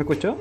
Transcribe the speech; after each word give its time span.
¿Me 0.00 0.04
escuchó? 0.04 0.34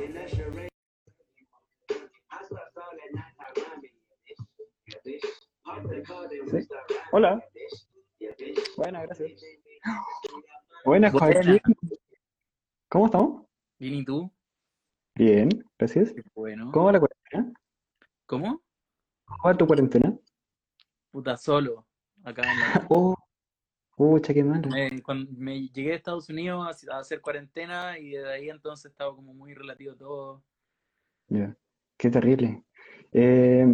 Sí. 6.50 6.68
Hola. 7.12 7.44
Buenas, 8.78 9.04
gracias. 9.04 9.32
Buenas, 10.86 11.12
Joaquín. 11.12 11.60
¿Cómo 12.88 13.08
estamos? 13.08 13.48
Bien, 13.78 13.96
¿y 13.96 14.06
tú? 14.06 14.32
Bien, 15.16 15.50
gracias. 15.78 16.14
Bueno. 16.34 16.72
¿Cómo 16.72 16.86
va 16.86 16.92
la 16.94 17.00
cuarentena? 17.00 17.54
¿Cómo? 18.28 18.62
¿Cómo 19.26 19.44
va 19.44 19.58
tu 19.58 19.68
cuarentena? 19.68 20.18
Puta, 21.12 21.36
solo. 21.36 21.86
Acá 22.24 22.50
en 22.50 22.60
la... 22.60 22.88
Oh, 22.90 23.14
pucha, 24.00 24.34
qué 24.34 24.46
mal. 24.46 24.62
me, 24.72 25.02
cuando 25.02 25.30
me 25.38 25.68
llegué 25.68 25.92
a 25.92 25.96
Estados 25.96 26.30
Unidos 26.30 26.86
a, 26.90 26.96
a 26.96 27.00
hacer 27.00 27.20
cuarentena 27.20 28.00
y 28.00 28.12
desde 28.12 28.32
ahí 28.32 28.50
entonces 28.50 28.90
estaba 28.92 29.14
como 29.14 29.34
muy 29.34 29.54
relativo 29.54 29.94
todo. 29.96 30.42
Ya, 31.28 31.54
qué 31.98 32.10
terrible. 32.10 32.64
Eh, 33.12 33.68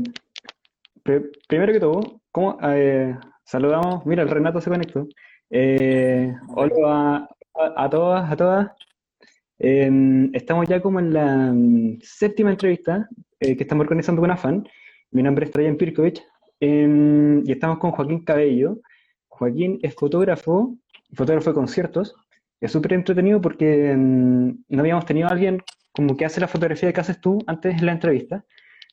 pri- 1.04 1.30
primero 1.48 1.72
que 1.74 1.80
todo, 1.80 2.22
¿cómo, 2.32 2.58
eh, 2.64 3.16
saludamos? 3.44 4.04
Mira, 4.08 4.24
el 4.24 4.30
Renato 4.30 4.60
se 4.60 4.72
conectó. 4.72 5.08
Eh, 5.52 6.34
hola 6.56 7.30
a, 7.76 7.90
todas, 7.92 8.32
a 8.32 8.36
todas. 8.36 8.72
Eh, 9.60 10.30
estamos 10.34 10.68
ya 10.68 10.82
como 10.82 11.00
en 11.00 11.14
la 11.14 11.52
mm, 11.54 12.00
séptima 12.02 12.50
entrevista 12.50 13.08
que 13.40 13.52
estamos 13.60 13.84
organizando 13.84 14.22
con 14.24 14.32
Afan. 14.32 14.68
Mi 15.12 15.22
nombre 15.22 15.46
es 15.46 15.52
Trajan 15.52 15.78
Pirkovic 15.78 16.20
eh, 16.62 17.42
y 17.46 17.52
estamos 17.52 17.78
con 17.78 17.92
Joaquín 17.92 18.26
Cabello. 18.26 18.80
Joaquín 19.38 19.80
es 19.82 19.94
fotógrafo, 19.96 20.76
fotógrafo 21.14 21.50
de 21.52 21.56
conciertos. 21.56 22.16
Es 22.62 22.72
súper 22.72 22.94
entretenido 22.94 23.42
porque 23.42 23.94
mm, 23.96 24.50
no 24.70 24.80
habíamos 24.80 25.06
tenido 25.06 25.28
a 25.28 25.32
alguien 25.32 25.62
como 25.92 26.16
que 26.18 26.26
hace 26.26 26.42
la 26.42 26.48
fotografía 26.48 26.92
que 26.92 27.00
haces 27.02 27.20
tú 27.22 27.40
antes 27.48 27.76
en 27.78 27.86
la 27.86 27.92
entrevista. 27.94 28.44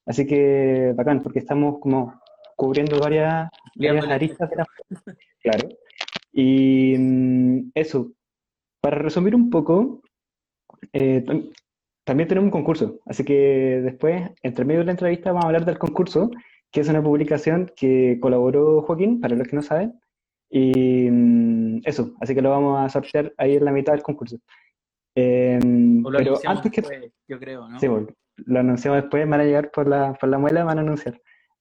Así 0.07 0.27
que 0.27 0.93
bacán, 0.97 1.23
porque 1.23 1.39
estamos 1.41 1.79
como 1.81 2.21
cubriendo 2.57 2.99
varias, 2.99 3.49
varias 3.77 4.07
aristas 4.07 4.51
de 4.51 4.57
la 4.57 4.67
Claro. 5.43 5.69
Y 6.33 6.97
mm, 6.99 7.71
eso, 7.75 8.13
para 8.81 8.99
resumir 8.99 9.35
un 9.35 9.49
poco, 9.51 10.01
eh, 10.93 11.23
tam- 11.25 11.51
también 12.05 12.29
tenemos 12.29 12.47
un 12.47 12.51
concurso. 12.53 12.99
Así 13.07 13.25
que 13.25 13.81
después, 13.83 14.31
entre 14.43 14.65
medio 14.65 14.81
de 14.81 14.87
la 14.87 14.93
entrevista, 14.93 15.31
vamos 15.31 15.45
a 15.45 15.49
hablar 15.49 15.65
del 15.65 15.79
concurso, 15.79 16.31
que 16.71 16.81
es 16.81 16.89
una 16.89 17.03
publicación 17.03 17.71
que 17.77 18.19
colaboró 18.21 18.83
Joaquín, 18.83 19.21
para 19.21 19.37
los 19.37 19.47
que 19.47 19.57
no 19.57 19.63
saben. 19.63 19.95
Y 20.55 21.09
mm, 21.11 21.81
eso, 21.85 22.15
así 22.21 22.35
que 22.35 22.43
lo 22.43 22.51
vamos 22.51 22.79
a 22.79 22.89
sortear 22.91 23.33
ahí 23.39 23.57
en 23.57 23.65
la 23.65 23.73
mitad 23.73 23.95
del 23.95 24.03
concurso. 24.03 24.37
Eh, 25.15 25.59
O 25.63 26.11
lo 26.11 26.19
pero 26.19 26.31
anunciamos 26.31 26.59
antes 26.59 26.73
que... 26.73 26.81
después, 26.83 27.13
yo 27.27 27.39
creo, 27.39 27.69
¿no? 27.69 27.81
Sí, 27.81 27.89
bueno, 27.89 28.09
lo 28.37 28.61
anunciamos 28.61 29.01
después, 29.01 29.27
van 29.27 29.41
a 29.41 29.45
llegar 29.45 29.71
por 29.71 29.89
la, 29.89 30.13
por 30.13 30.29
la 30.29 30.39
muela, 30.39 30.65
van 30.65 30.79
a 30.79 30.83
anunciar 30.83 31.19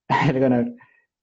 el 0.30 0.39
ganador. 0.39 0.73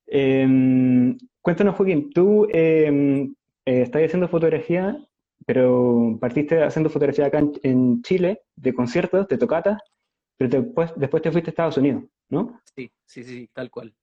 Eh, 0.06 1.14
cuéntanos, 1.42 1.76
Joaquín, 1.76 2.10
tú 2.10 2.46
eh, 2.50 3.28
eh, 3.66 3.82
estás 3.82 4.02
haciendo 4.02 4.28
fotografía, 4.28 4.96
pero 5.44 6.16
partiste 6.18 6.62
haciendo 6.62 6.88
fotografía 6.88 7.26
acá 7.26 7.40
en, 7.40 7.52
en 7.62 8.02
Chile, 8.02 8.40
de 8.56 8.72
conciertos, 8.72 9.28
de 9.28 9.36
tocatas, 9.36 9.82
pero 10.38 10.48
después, 10.62 10.90
después 10.96 11.22
te 11.22 11.30
fuiste 11.30 11.50
a 11.50 11.52
Estados 11.52 11.76
Unidos, 11.76 12.04
¿no? 12.30 12.58
Sí, 12.74 12.90
sí, 13.04 13.24
sí, 13.24 13.50
tal 13.52 13.70
cual. 13.70 13.94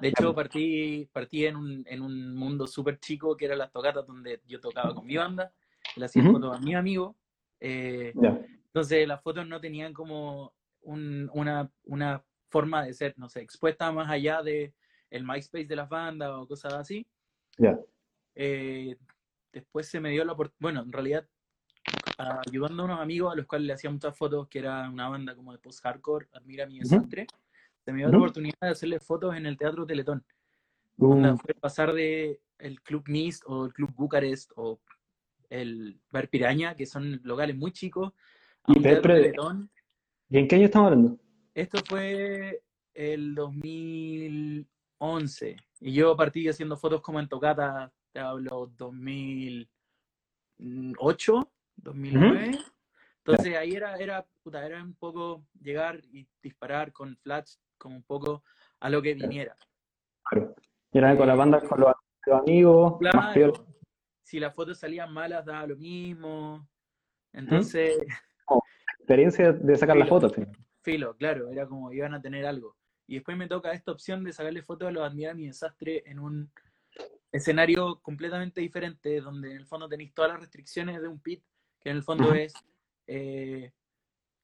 De 0.00 0.08
hecho, 0.08 0.34
partí, 0.34 1.08
partí 1.12 1.46
en 1.46 1.56
un, 1.56 1.84
en 1.86 2.02
un 2.02 2.34
mundo 2.34 2.66
súper 2.66 2.98
chico 3.00 3.36
que 3.36 3.46
era 3.46 3.56
las 3.56 3.70
tocatas 3.72 4.06
donde 4.06 4.40
yo 4.46 4.60
tocaba 4.60 4.94
con 4.94 5.06
mi 5.06 5.16
banda, 5.16 5.52
le 5.96 6.04
hacía 6.04 6.22
Ujú. 6.22 6.32
fotos 6.32 6.56
a 6.56 6.60
mis 6.60 6.74
amigos. 6.76 7.16
eh, 7.60 8.12
Ya, 8.14 8.38
Entonces 8.66 9.08
las 9.08 9.20
fotos 9.22 9.46
no 9.48 9.60
tenían 9.60 9.92
como 9.92 10.52
un- 10.82 11.28
una, 11.32 11.70
una 11.84 12.22
forma 12.48 12.84
de 12.84 12.94
ser, 12.94 13.14
no 13.18 13.28
sé, 13.28 13.40
expuesta 13.40 13.90
más 13.90 14.08
allá 14.08 14.42
de 14.42 14.72
el 15.10 15.24
MySpace 15.24 15.64
de 15.66 15.76
las 15.76 15.88
bandas 15.88 16.30
o 16.30 16.46
cosas 16.46 16.74
así. 16.74 17.06
Eh, 18.34 18.96
después 19.52 19.88
se 19.88 19.98
me 20.00 20.10
dio 20.10 20.24
la 20.24 20.32
oportunidad, 20.32 20.60
bueno, 20.60 20.82
en 20.82 20.92
realidad 20.92 21.26
ayudando 22.46 22.82
a 22.82 22.86
unos 22.86 23.00
amigos 23.00 23.32
a 23.32 23.36
los 23.36 23.46
cuales 23.46 23.66
le 23.66 23.72
hacía 23.72 23.90
muchas 23.90 24.16
fotos, 24.16 24.48
que 24.48 24.60
era 24.60 24.88
una 24.88 25.08
banda 25.08 25.34
como 25.34 25.52
de 25.52 25.58
post-hardcore, 25.58 26.28
Admira 26.32 26.66
mi 26.66 26.78
desastre, 26.80 27.26
se 27.88 27.92
me 27.94 28.00
dio 28.00 28.10
la 28.10 28.18
Ujú. 28.18 28.24
oportunidad 28.24 28.58
de 28.60 28.68
hacerle 28.68 29.00
fotos 29.00 29.34
en 29.34 29.46
el 29.46 29.56
Teatro 29.56 29.86
Teletón. 29.86 30.22
Uh, 30.98 31.38
fue 31.38 31.54
pasar 31.54 31.94
de 31.94 32.38
el 32.58 32.82
Club 32.82 33.04
Mist 33.08 33.44
o 33.46 33.64
el 33.64 33.72
Club 33.72 33.94
Bucarest 33.94 34.52
o 34.56 34.78
el 35.48 35.98
Bar 36.12 36.28
Piraña, 36.28 36.76
que 36.76 36.84
son 36.84 37.18
locales 37.24 37.56
muy 37.56 37.72
chicos, 37.72 38.12
a 38.64 38.72
un 38.72 38.82
Teatro 38.82 39.14
Teletón. 39.14 39.70
¿Y 40.28 40.36
en 40.36 40.46
qué 40.46 40.56
año 40.56 40.66
estamos 40.66 40.90
hablando? 40.90 41.18
Esto 41.54 41.78
fue 41.88 42.62
el 42.92 43.34
2011 43.34 45.56
y 45.80 45.92
yo 45.94 46.14
partí 46.14 46.46
haciendo 46.46 46.76
fotos 46.76 47.00
como 47.00 47.20
en 47.20 47.28
tocata, 47.28 47.90
te 48.12 48.20
hablo 48.20 48.70
2008, 48.76 51.52
2009. 51.76 52.50
Entonces 53.24 53.56
ahí 53.56 53.72
era, 53.74 53.96
era, 53.96 54.26
puta, 54.42 54.64
era 54.64 54.82
un 54.82 54.94
poco 54.94 55.44
llegar 55.60 56.00
y 56.12 56.26
disparar 56.42 56.92
con 56.92 57.16
flash 57.18 57.56
como 57.76 57.96
un 57.96 58.02
poco 58.02 58.42
a 58.80 58.88
lo 58.88 59.02
que 59.02 59.14
viniera. 59.14 59.54
Claro. 60.24 60.54
Y 60.92 60.98
era 60.98 61.16
con 61.16 61.26
la 61.28 61.34
banda, 61.34 61.60
con 61.60 61.80
los, 61.80 61.92
los 62.26 62.40
amigos, 62.40 63.00
más 63.00 63.12
Claro, 63.12 63.34
peor. 63.34 63.66
si 64.22 64.40
las 64.40 64.54
fotos 64.54 64.78
salían 64.78 65.12
malas 65.12 65.44
daba 65.44 65.66
lo 65.66 65.76
mismo. 65.76 66.66
Entonces, 67.32 67.98
Experiencia 68.98 69.52
de 69.52 69.76
sacar 69.76 69.96
las 69.96 70.08
Filo. 70.08 70.20
fotos. 70.20 70.32
sí. 70.36 70.42
filo, 70.82 71.16
claro, 71.16 71.48
era 71.50 71.66
como 71.66 71.92
iban 71.92 72.14
a 72.14 72.20
tener 72.20 72.46
algo. 72.46 72.76
Y 73.06 73.14
después 73.14 73.36
me 73.36 73.48
toca 73.48 73.72
esta 73.72 73.92
opción 73.92 74.22
de 74.24 74.32
sacarle 74.32 74.62
fotos 74.62 74.88
a 74.88 74.90
los 74.90 75.02
Admira 75.02 75.32
mi 75.34 75.46
desastre 75.46 76.02
en 76.06 76.18
un 76.18 76.50
escenario 77.32 78.00
completamente 78.00 78.60
diferente, 78.60 79.20
donde 79.20 79.50
en 79.50 79.56
el 79.58 79.66
fondo 79.66 79.88
tenéis 79.88 80.12
todas 80.14 80.30
las 80.32 80.40
restricciones 80.40 81.00
de 81.00 81.08
un 81.08 81.20
pit, 81.20 81.42
que 81.80 81.90
en 81.90 81.96
el 81.96 82.02
fondo 82.02 82.32
es, 82.34 82.52
eh, 83.08 83.72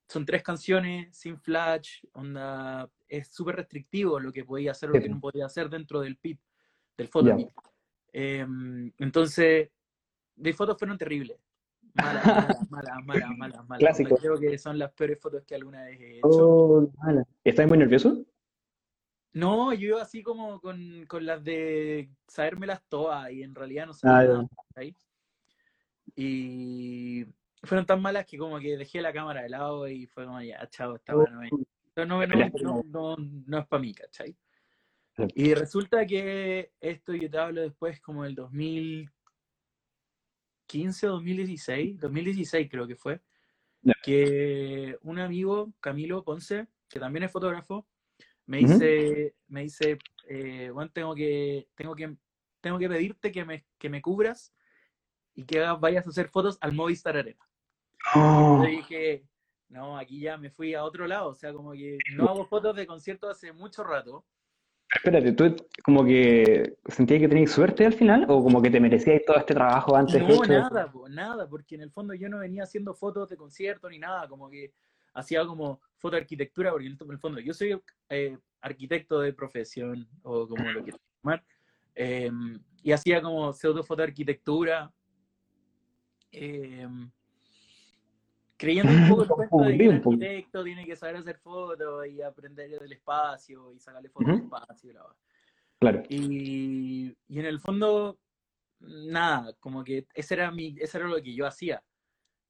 son 0.09 0.25
tres 0.27 0.43
canciones, 0.43 1.17
sin 1.17 1.39
flash, 1.39 2.03
onda, 2.13 2.91
es 3.07 3.29
súper 3.29 3.57
restrictivo 3.57 4.19
lo 4.19 4.33
que 4.33 4.45
podía 4.45 4.73
hacer 4.73 4.91
o 4.91 4.95
lo 4.95 5.01
que 5.01 5.09
no 5.09 5.21
podía 5.21 5.47
hacer 5.47 5.69
dentro 5.69 6.01
del 6.01 6.17
pit, 6.17 6.41
del 6.97 7.09
photo 7.09 7.37
pit. 7.37 7.49
Em, 8.13 8.93
entonces, 8.99 9.71
mis 10.37 10.57
fotos 10.57 10.79
fueron 10.79 10.99
terribles. 10.99 11.39
Malas, 11.95 12.25
malas, 12.71 12.71
malas, 12.71 13.05
malas, 13.05 13.31
malas, 13.37 13.69
malas. 13.69 13.79
Clásico. 13.79 14.17
Creo 14.17 14.39
que 14.39 14.59
son 14.59 14.79
las 14.79 14.93
peores 14.93 15.21
fotos 15.21 15.45
que 15.45 15.55
alguna 15.55 15.85
vez 15.85 16.01
he 16.01 16.19
hecho. 16.19 16.29
Oh, 16.29 16.93
mala. 17.03 17.25
¿Estás 17.45 17.69
muy 17.69 17.79
nervioso? 17.79 18.25
No, 19.33 19.73
yo 19.75 19.89
iba 19.89 20.03
así 20.03 20.23
como 20.23 20.61
con, 20.61 21.07
con 21.07 21.27
las 21.27 21.43
de 21.43 22.09
sabérmelas 22.29 22.83
todas 22.89 23.31
y 23.33 23.43
en 23.43 23.55
realidad 23.55 23.87
no 23.87 23.93
Ah, 23.93 23.97
sabía 23.97 24.27
ya. 24.29 24.33
nada. 24.35 24.49
¿cachai? 24.69 24.97
Y 26.17 27.27
fueron 27.65 27.87
tan 27.87 28.03
malas 28.03 28.27
que 28.27 28.39
como 28.39 28.59
que 28.59 28.77
dejé 28.77 29.01
la 29.01 29.13
cámara 29.13 29.43
de 29.43 29.49
lado 29.49 29.87
y 29.89 30.07
fue 30.07 30.25
como 30.25 30.41
ya, 30.41 30.69
chao, 30.69 30.97
esta 30.97 31.17
weá 31.17 31.31
no 31.31 31.43
es. 31.43 31.51
No, 31.97 32.23
es 33.59 33.67
para 33.67 33.81
mí, 33.81 33.95
¿cachai? 33.95 34.37
Y 35.35 35.55
resulta 35.55 36.05
que 36.07 36.73
esto 36.81 37.15
yo 37.15 37.31
te 37.31 37.39
hablo 37.39 37.63
después 37.63 38.01
como 38.01 38.25
el 38.25 38.35
2015 38.35 41.07
o 41.07 41.13
2016, 41.13 42.01
2016 42.01 42.69
creo 42.69 42.89
que 42.89 42.97
fue, 42.97 43.21
que 44.03 44.99
un 45.03 45.21
amigo, 45.21 45.73
Camilo 45.79 46.25
Ponce, 46.25 46.67
que 46.89 46.99
también 46.99 47.23
es 47.23 47.31
fotógrafo, 47.31 47.87
me 48.47 48.59
dice, 48.59 49.37
me 49.47 49.63
dice, 49.63 49.99
eh, 50.29 50.71
bueno, 50.71 50.91
tengo 50.91 51.15
que, 51.15 51.69
tengo 51.77 51.95
que, 51.95 52.17
tengo 52.61 52.79
que 52.79 52.89
pedirte 52.89 53.31
que 53.31 53.45
me, 53.45 53.65
que 53.79 53.89
me 53.89 54.03
cubras 54.03 54.53
y 55.35 55.45
que 55.45 55.61
vayas 55.61 56.07
a 56.07 56.11
hacer 56.11 56.29
fotos 56.29 56.59
al 56.61 56.73
Movistar 56.73 57.17
Arena. 57.17 57.49
Oh, 58.15 58.62
Yo 58.62 58.70
dije, 58.70 59.25
no, 59.69 59.98
aquí 59.98 60.20
ya 60.20 60.36
me 60.36 60.51
fui 60.51 60.74
a 60.74 60.84
otro 60.84 61.06
lado, 61.06 61.30
o 61.30 61.34
sea, 61.34 61.53
como 61.53 61.72
que 61.72 61.98
no 62.15 62.28
hago 62.28 62.47
fotos 62.47 62.77
de 62.77 62.86
conciertos 62.86 63.30
hace 63.30 63.53
mucho 63.53 63.83
rato. 63.83 64.24
espérate, 64.95 65.33
¿tú 65.33 65.56
como 65.83 66.04
que 66.04 66.77
sentías 66.86 67.21
que 67.21 67.28
tenías 67.28 67.51
suerte 67.51 67.84
al 67.84 67.92
final 67.92 68.24
o 68.28 68.42
como 68.42 68.62
que 68.62 68.71
te 68.71 68.80
merecías 68.80 69.22
todo 69.27 69.36
este 69.36 69.54
trabajo 69.54 69.97
antes 69.97 70.21
No, 70.21 70.45
nada, 70.45 70.91
po, 70.91 71.09
nada, 71.09 71.48
porque 71.48 71.74
en 71.74 71.83
el 71.83 71.91
fondo 71.91 72.15
yo 72.15 72.28
no 72.28 72.39
venía 72.39 72.62
haciendo 72.62 72.95
fotos 72.95 73.28
de 73.30 73.36
conciertos 73.36 73.91
ni 73.91 73.98
nada, 73.98 74.28
como 74.28 74.48
que 74.50 74.72
hacía 75.15 75.45
como 75.47 75.80
foto 75.97 76.16
arquitectura, 76.16 76.71
porque 76.71 76.86
en 76.86 76.98
el 77.10 77.18
fondo 77.18 77.41
yo 77.41 77.54
soy 77.54 77.80
eh, 78.10 78.39
arquitecto 78.60 79.21
de 79.21 79.33
profesión, 79.33 80.09
o 80.22 80.47
como 80.47 80.71
lo 80.71 80.83
quieras 80.83 81.00
llamar, 81.22 81.45
eh, 81.95 82.30
y 82.83 82.92
hacía 82.92 83.22
como 83.22 83.53
pseudo 83.53 83.83
foto 83.83 84.03
arquitectura, 84.03 84.92
eh, 86.30 86.86
creyendo 88.65 88.93
un 88.93 89.09
poco 89.09 89.22
el 89.22 89.28
cuento 89.49 89.59
de 89.59 89.78
que 89.78 89.84
el 89.84 90.01
poco. 90.01 90.11
arquitecto 90.15 90.65
tiene 90.65 90.84
que 90.84 90.97
saber 90.97 91.16
hacer 91.16 91.39
fotos 91.39 92.07
y 92.07 92.22
aprender 92.22 92.71
del 92.71 92.93
espacio 92.93 93.72
y 93.72 93.78
sacarle 93.78 94.09
fotos 94.09 94.31
al 94.31 94.34
Ujú. 94.37 94.45
espacio 94.45 94.91
y. 94.91 94.97
Claro. 95.78 96.03
Y, 96.09 97.15
y 97.28 97.39
en 97.39 97.47
el 97.47 97.61
fondo, 97.61 98.19
nada, 98.81 99.53
como 99.61 99.84
que 99.84 100.07
ese 100.15 100.34
era, 100.34 100.51
mi, 100.51 100.75
ese 100.81 100.99
era 100.99 101.09
lo 101.09 101.22
que 101.22 101.34
yo 101.34 101.47
hacía. 101.47 101.83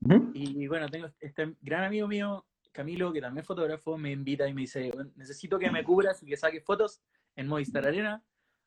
Ujú. 0.03 0.31
Y 0.35 0.67
bueno, 0.69 0.89
tengo 0.89 1.09
este 1.21 1.57
gran 1.61 1.85
amigo 1.85 2.07
mío 2.07 2.47
Camilo, 2.75 3.13
que 3.13 3.21
también 3.21 3.43
es 3.43 3.47
fotógrafo, 3.47 3.97
me 3.97 4.11
invita 4.11 4.49
y 4.49 4.53
me 4.53 4.63
dice, 4.63 4.91
necesito 5.15 5.59
que 5.59 5.71
me 5.71 5.85
cubras 5.85 6.21
y 6.23 6.27
que 6.27 6.37
saques 6.37 6.63
fotos 6.65 7.01
en 7.37 7.47
Movistar 7.47 7.87
Arena, 7.87 8.23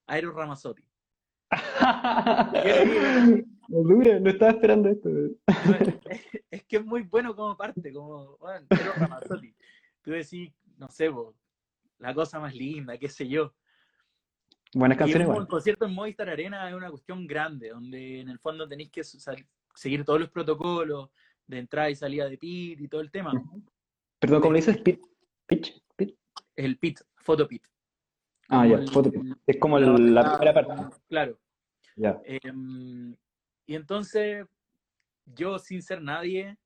Aero 0.08 0.32
Ramazzotti. 0.32 0.84
no, 3.68 4.20
no 4.20 4.30
estaba 4.30 4.52
esperando 4.52 4.90
esto. 4.90 5.10
es, 6.52 6.64
que 6.64 6.78
es 6.78 6.86
muy 6.86 7.04
bueno 7.04 7.36
como 7.36 7.56
parte, 7.58 7.92
como 7.94 8.38
bueno, 8.38 8.66
Ramazzotti. 8.70 9.54
Tú 10.02 10.12
decís, 10.12 10.52
no 10.78 10.88
sé, 10.90 11.10
la 12.00 12.14
cosa 12.14 12.40
más 12.40 12.54
linda, 12.56 12.98
qué 12.98 13.10
sé 13.10 13.28
yo. 13.28 13.54
Buenas 14.74 14.98
canciones. 14.98 15.28
Un 15.28 15.46
concierto 15.46 15.86
en 15.86 15.94
Movistar 15.94 16.30
Arena 16.30 16.70
es 16.70 16.76
una 16.76 16.90
cuestión 16.90 17.26
grande, 17.26 17.70
donde 17.70 18.22
en 18.22 18.30
el 18.30 18.40
fondo 18.40 18.68
tenéis 18.68 18.92
que 18.92 19.04
seguir 19.04 20.06
todos 20.06 20.20
los 20.20 20.30
protocolos 20.30 21.10
de 21.48 21.60
entrada 21.60 21.90
y 21.90 21.96
salida 21.96 22.28
de 22.28 22.38
pit 22.38 22.80
y 22.80 22.88
todo 22.88 23.02
el 23.02 23.12
tema. 23.12 23.32
Perdón, 24.20 24.42
¿cómo 24.42 24.54
le 24.54 24.60
dices? 24.60 24.78
¿Pit? 24.82 25.00
¿Pitch? 25.46 25.82
¿Pit? 25.96 26.16
El 26.56 26.78
pit, 26.78 27.00
foto 27.16 27.48
pit. 27.48 27.64
Ah, 28.50 28.68
ya, 28.68 28.82
foto 28.92 29.12
pit. 29.12 29.22
Es 29.46 29.58
como 29.58 29.80
la, 29.80 30.38
primera 30.38 30.54
parte. 30.54 30.98
Claro. 31.08 31.40
Ya. 31.96 32.20
Em, 32.26 33.16
y 33.68 33.76
entonces, 33.76 34.46
yo 35.26 35.60
sin 35.60 35.82
ser 35.82 36.02
nadie. 36.02 36.58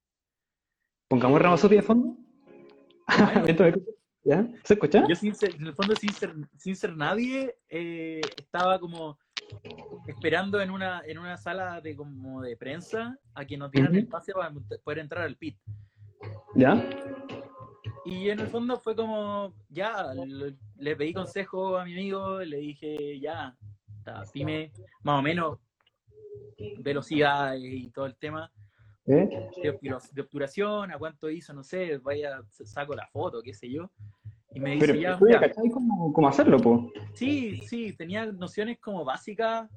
¿Pongamos 1.10 1.40
eh, 1.40 1.44
Ramazotti 1.44 1.76
de 1.76 1.82
fondo? 1.82 2.16
¿Ya? 4.24 4.48
¿Se 4.64 4.76
escucha? 4.76 5.04
Yo 5.10 5.16
sin 5.16 5.34
ser, 5.34 5.56
en 5.56 5.66
el 5.66 5.74
fondo 5.74 5.96
sin 5.96 6.14
ser, 6.14 6.36
sin 6.56 6.76
ser 6.76 6.96
nadie, 6.96 7.56
eh, 7.70 8.22
estaba 8.38 8.80
como 8.80 9.18
esperando 10.06 10.62
en 10.62 10.70
una, 10.70 11.02
en 11.08 11.18
una 11.18 11.38
sala 11.38 11.82
de 11.82 11.96
como 11.96 12.44
de 12.44 12.56
prensa 12.56 13.18
a 13.34 13.46
que 13.46 13.58
nos 13.58 13.72
dieran 13.72 13.96
el 13.96 14.08
pase 14.08 14.32
para 14.32 14.54
poder 14.84 15.00
entrar 15.00 15.26
al 15.26 15.38
pit. 15.38 15.58
¿Ya? 16.54 16.88
Y 18.06 18.30
en 18.30 18.42
el 18.42 18.48
fondo 18.48 18.78
fue 18.78 18.96
como, 18.96 19.56
ya, 19.70 20.14
le, 20.78 20.96
pedí 20.96 21.14
consejo 21.14 21.78
a 21.78 21.86
mi 21.86 21.94
amigo, 21.94 22.40
le 22.42 22.58
dije, 22.58 23.20
ya, 23.20 23.58
dime 24.34 24.72
más 25.02 25.20
o 25.20 25.22
menos 25.24 25.58
velocidad 26.80 27.56
y 27.58 27.90
todo 27.92 28.06
el 28.06 28.16
tema. 28.16 28.52
¿Eh? 29.08 29.50
De, 29.64 30.22
obturación, 30.22 30.92
a 30.92 30.98
cuánto 30.98 31.30
hizo, 31.30 31.54
no 31.54 31.64
sé, 31.64 31.98
vaya, 31.98 32.42
saco 32.50 32.94
la 32.96 33.08
foto, 33.08 33.42
qué 33.42 33.54
sé 33.54 33.70
yo. 33.70 33.90
Y 34.54 34.60
me 34.60 34.76
dice, 34.76 35.00
ya, 35.00 35.18
cómo, 35.72 36.28
hacerlo, 36.28 36.60
po? 36.60 36.92
Sí, 37.14 37.62
sí, 37.62 37.94
tenía 37.94 38.26
nociones 38.26 38.80
como 38.80 39.04
básicas, 39.04 39.70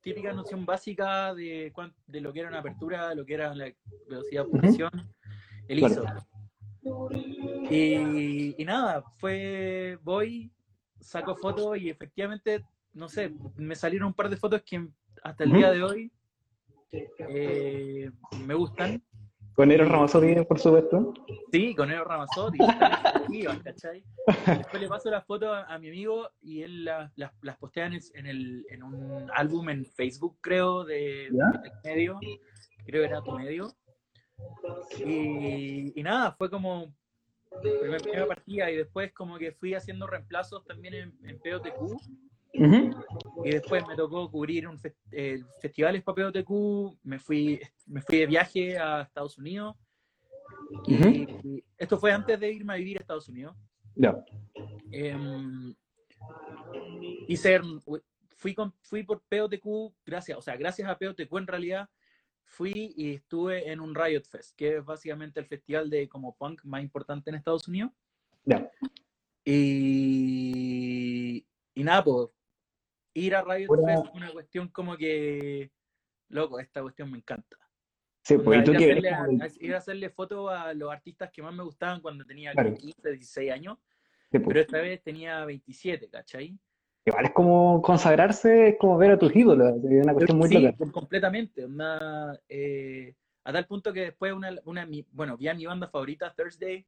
típica 0.00 0.32
noción 0.32 0.64
básica 0.64 1.34
de, 1.34 1.72
de 2.06 2.20
lo 2.20 2.32
que 2.32 2.40
era 2.40 2.48
una 2.48 2.60
apertura, 2.60 3.14
lo 3.14 3.26
que 3.26 3.34
era 3.34 3.54
la 3.54 3.72
velocidad 4.08 4.44
de 4.44 4.48
obturación, 4.48 4.90
el 5.68 5.78
ISO. 5.80 6.04
Y, 7.70 8.64
nada, 8.64 9.02
fue, 9.18 9.98
voy, 10.02 10.50
saco 11.00 11.36
fotos 11.36 11.78
y 11.78 11.90
efectivamente, 11.90 12.64
no 12.94 13.08
sé, 13.08 13.32
me 13.56 13.74
salieron 13.74 14.08
un 14.08 14.14
par 14.14 14.30
de 14.30 14.36
fotos 14.36 14.62
que 14.62 14.88
hasta 15.22 15.44
el 15.44 15.52
día 15.52 15.70
de 15.72 15.82
hoy 15.82 16.12
eh, 16.92 18.10
me 18.44 18.54
gustan. 18.54 19.02
Con 19.54 19.70
Eros 19.70 19.88
Ramazzotti, 19.88 20.34
por 20.46 20.58
supuesto. 20.58 21.12
Sí, 21.52 21.74
con 21.74 21.90
Eros 21.90 22.06
Ramazzotti. 22.06 22.58
¿cachai? 23.64 24.02
Después 24.46 24.80
le 24.80 24.88
paso 24.88 25.10
las 25.10 25.24
fotos 25.26 25.56
a, 25.66 25.78
mi 25.78 25.88
amigo 25.88 26.30
y 26.40 26.62
él 26.62 26.84
las, 26.84 27.12
las, 27.16 27.58
postea 27.58 27.86
en, 27.86 28.26
el, 28.26 28.64
en, 28.70 28.82
un 28.82 29.30
álbum 29.34 29.68
en 29.68 29.84
Facebook, 29.84 30.38
creo, 30.40 30.84
de, 30.84 31.30
medio. 31.84 32.18
Creo 32.86 33.02
que 33.02 33.08
era 33.08 33.22
tu 33.22 33.32
medio. 33.32 33.72
Y, 35.04 35.92
y 35.98 36.02
nada, 36.02 36.32
fue 36.32 36.48
como 36.48 36.94
primera 38.00 38.26
partida 38.26 38.70
y 38.70 38.76
después 38.76 39.12
como 39.12 39.36
que 39.36 39.52
fui 39.52 39.74
haciendo 39.74 40.06
reemplazos 40.06 40.64
también 40.64 40.94
en, 40.94 41.18
en 41.24 41.38
POTQ 41.38 42.00
y 42.52 43.50
después 43.50 43.86
me 43.86 43.96
tocó 43.96 44.30
cubrir 44.30 44.66
un 44.66 44.78
eh, 45.12 45.42
festivales 45.60 46.02
para 46.02 46.30
POTQ, 46.30 46.98
me 47.04 47.18
fui, 47.18 47.60
me 47.86 48.02
fui 48.02 48.18
de 48.18 48.26
viaje 48.26 48.78
a 48.78 49.02
Estados 49.02 49.38
Unidos. 49.38 49.76
y, 50.86 51.64
esto 51.78 51.98
fue 51.98 52.12
antes 52.12 52.38
de 52.38 52.52
irme 52.52 52.74
a 52.74 52.76
vivir 52.76 52.98
a 52.98 53.00
Estados 53.00 53.28
Unidos. 53.28 53.56
Ya. 53.94 54.22
Em, 54.90 55.74
hice, 57.28 57.60
fui, 58.36 58.54
con, 58.54 58.74
fui 58.82 59.04
por 59.04 59.22
POTQ, 59.22 59.94
gracias, 60.04 60.38
o 60.38 60.42
sea, 60.42 60.56
gracias 60.56 60.88
a 60.88 60.98
POTQ 60.98 61.38
en 61.38 61.46
realidad, 61.46 61.88
fui 62.44 62.92
y 62.96 63.14
estuve 63.14 63.70
en 63.70 63.80
un 63.80 63.94
Riot 63.94 64.24
Fest, 64.28 64.56
que 64.56 64.78
es 64.78 64.84
básicamente 64.84 65.38
el 65.38 65.46
festival 65.46 65.88
de 65.88 66.08
como 66.08 66.36
punk 66.36 66.64
más 66.64 66.82
importante 66.82 67.30
en 67.30 67.36
Estados 67.36 67.68
Unidos. 67.68 67.92
Ya. 68.44 68.68
Y, 69.44 71.46
y 71.74 71.84
nada, 71.84 72.04
pues 72.04 72.28
ir 73.14 73.34
a 73.34 73.42
Riot 73.42 73.68
Fest 73.68 74.06
es 74.06 74.14
una 74.14 74.30
cuestión 74.32 74.68
como 74.68 74.96
que, 74.96 75.70
loco, 76.28 76.58
esta 76.60 76.82
cuestión 76.82 77.10
me 77.10 77.18
encanta. 77.18 77.56
Sí, 78.22 78.36
porque 78.38 78.62
tú 78.62 78.72
ir, 78.72 79.08
a 79.08 79.22
hacerle, 79.22 79.50
ir 79.60 79.74
a 79.74 79.78
hacerle 79.78 80.10
fotos 80.10 80.50
a 80.52 80.74
los 80.74 80.92
artistas 80.92 81.30
que 81.32 81.42
más 81.42 81.54
me 81.54 81.62
gustaban 81.62 82.00
cuando 82.00 82.24
tenía 82.24 82.52
15, 82.52 83.12
16 83.12 83.50
años, 83.50 83.78
pero 84.30 84.60
esta 84.60 84.78
vez 84.78 85.02
tenía 85.02 85.44
27, 85.44 86.08
¿cachai? 86.10 86.58
Igual 87.06 87.24
es 87.24 87.32
como 87.32 87.80
consagrarse, 87.80 88.68
es 88.68 88.78
como 88.78 88.98
ver 88.98 89.12
a 89.12 89.18
tus 89.18 89.34
ídolos, 89.34 89.72
es 89.82 90.04
una 90.04 90.12
cuestión 90.12 90.38
muy 90.38 90.48
sí, 90.48 90.70
completamente, 90.92 91.64
una, 91.64 92.38
eh, 92.46 93.14
a 93.44 93.52
tal 93.52 93.66
punto 93.66 93.92
que 93.92 94.02
después 94.02 94.34
una, 94.34 94.54
una, 94.64 94.86
bueno, 95.12 95.36
vi 95.38 95.48
a 95.48 95.54
mi 95.54 95.64
banda 95.64 95.88
favorita, 95.88 96.32
Thursday, 96.34 96.86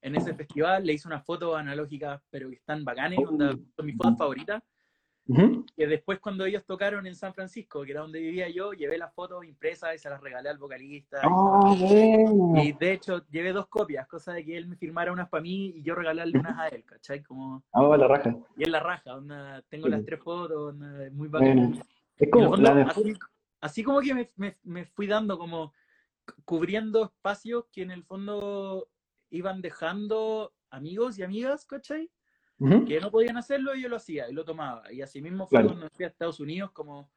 en 0.00 0.16
ese 0.16 0.34
festival, 0.34 0.86
le 0.86 0.94
hice 0.94 1.08
unas 1.08 1.24
fotos 1.24 1.56
analógicas, 1.56 2.22
pero 2.30 2.48
que 2.48 2.56
están 2.56 2.84
bacanes, 2.84 3.18
oh. 3.20 3.26
son 3.26 3.86
mis 3.86 3.96
fotos 3.96 4.16
favoritas, 4.16 4.62
que 5.76 5.86
después 5.86 6.20
cuando 6.20 6.46
ellos 6.46 6.64
tocaron 6.64 7.06
en 7.06 7.14
San 7.14 7.34
Francisco, 7.34 7.84
que 7.84 7.90
era 7.90 8.00
donde 8.00 8.20
vivía 8.20 8.48
yo, 8.48 8.72
llevé 8.72 8.96
las 8.96 9.12
fotos 9.12 9.44
impresas 9.44 9.94
y 9.94 9.98
se 9.98 10.08
las 10.08 10.20
regalé 10.22 10.48
al 10.48 10.58
vocalista. 10.58 11.20
Oh, 11.28 11.74
y, 12.56 12.72
de 12.72 12.92
hecho 12.92 13.26
llevé 13.28 13.52
dos 13.52 13.66
copias, 13.66 14.06
cosa 14.08 14.32
de 14.32 14.44
que 14.44 14.56
él 14.56 14.66
me 14.66 14.76
firmara 14.76 15.12
unas 15.12 15.28
para 15.28 15.42
mí 15.42 15.74
y 15.76 15.82
yo 15.82 15.94
regalarle 15.94 16.38
unas 16.38 16.58
a 16.58 16.68
él, 16.68 16.84
¿cachai? 16.84 17.22
Como... 17.22 17.62
Oh, 17.72 17.94
la 17.96 18.08
raja. 18.08 18.34
Y 18.56 18.64
en 18.64 18.72
la 18.72 18.80
raja, 18.80 19.18
tengo 19.68 19.88
las 19.88 20.04
tres 20.04 20.20
fotos, 20.22 20.74
muy 21.12 21.28
bacán. 21.28 21.78
Es 22.16 22.30
como 22.30 22.56
así, 23.60 23.82
como 23.82 24.00
que 24.00 24.14
me, 24.14 24.30
me, 24.36 24.56
me 24.62 24.86
fui 24.86 25.06
dando 25.06 25.38
como 25.38 25.72
cubriendo 26.44 27.04
espacios 27.04 27.66
que 27.72 27.82
en 27.82 27.90
el 27.90 28.04
fondo 28.04 28.88
iban 29.30 29.60
dejando 29.60 30.52
amigos 30.70 31.18
y 31.18 31.22
amigas, 31.22 31.64
¿cachai? 31.66 32.10
Que 32.58 33.00
no 33.00 33.10
podían 33.10 33.36
hacerlo 33.36 33.74
y 33.74 33.82
yo 33.82 33.88
lo 33.88 33.96
hacía 33.96 34.28
y 34.28 34.32
lo 34.32 34.44
tomaba. 34.44 34.92
Y 34.92 35.00
así 35.00 35.22
mismo 35.22 35.46
fue 35.46 35.64
cuando 35.64 35.88
fui 35.90 36.04
a 36.04 36.08
Estados 36.08 36.40
Unidos 36.40 36.72
como 36.72 37.10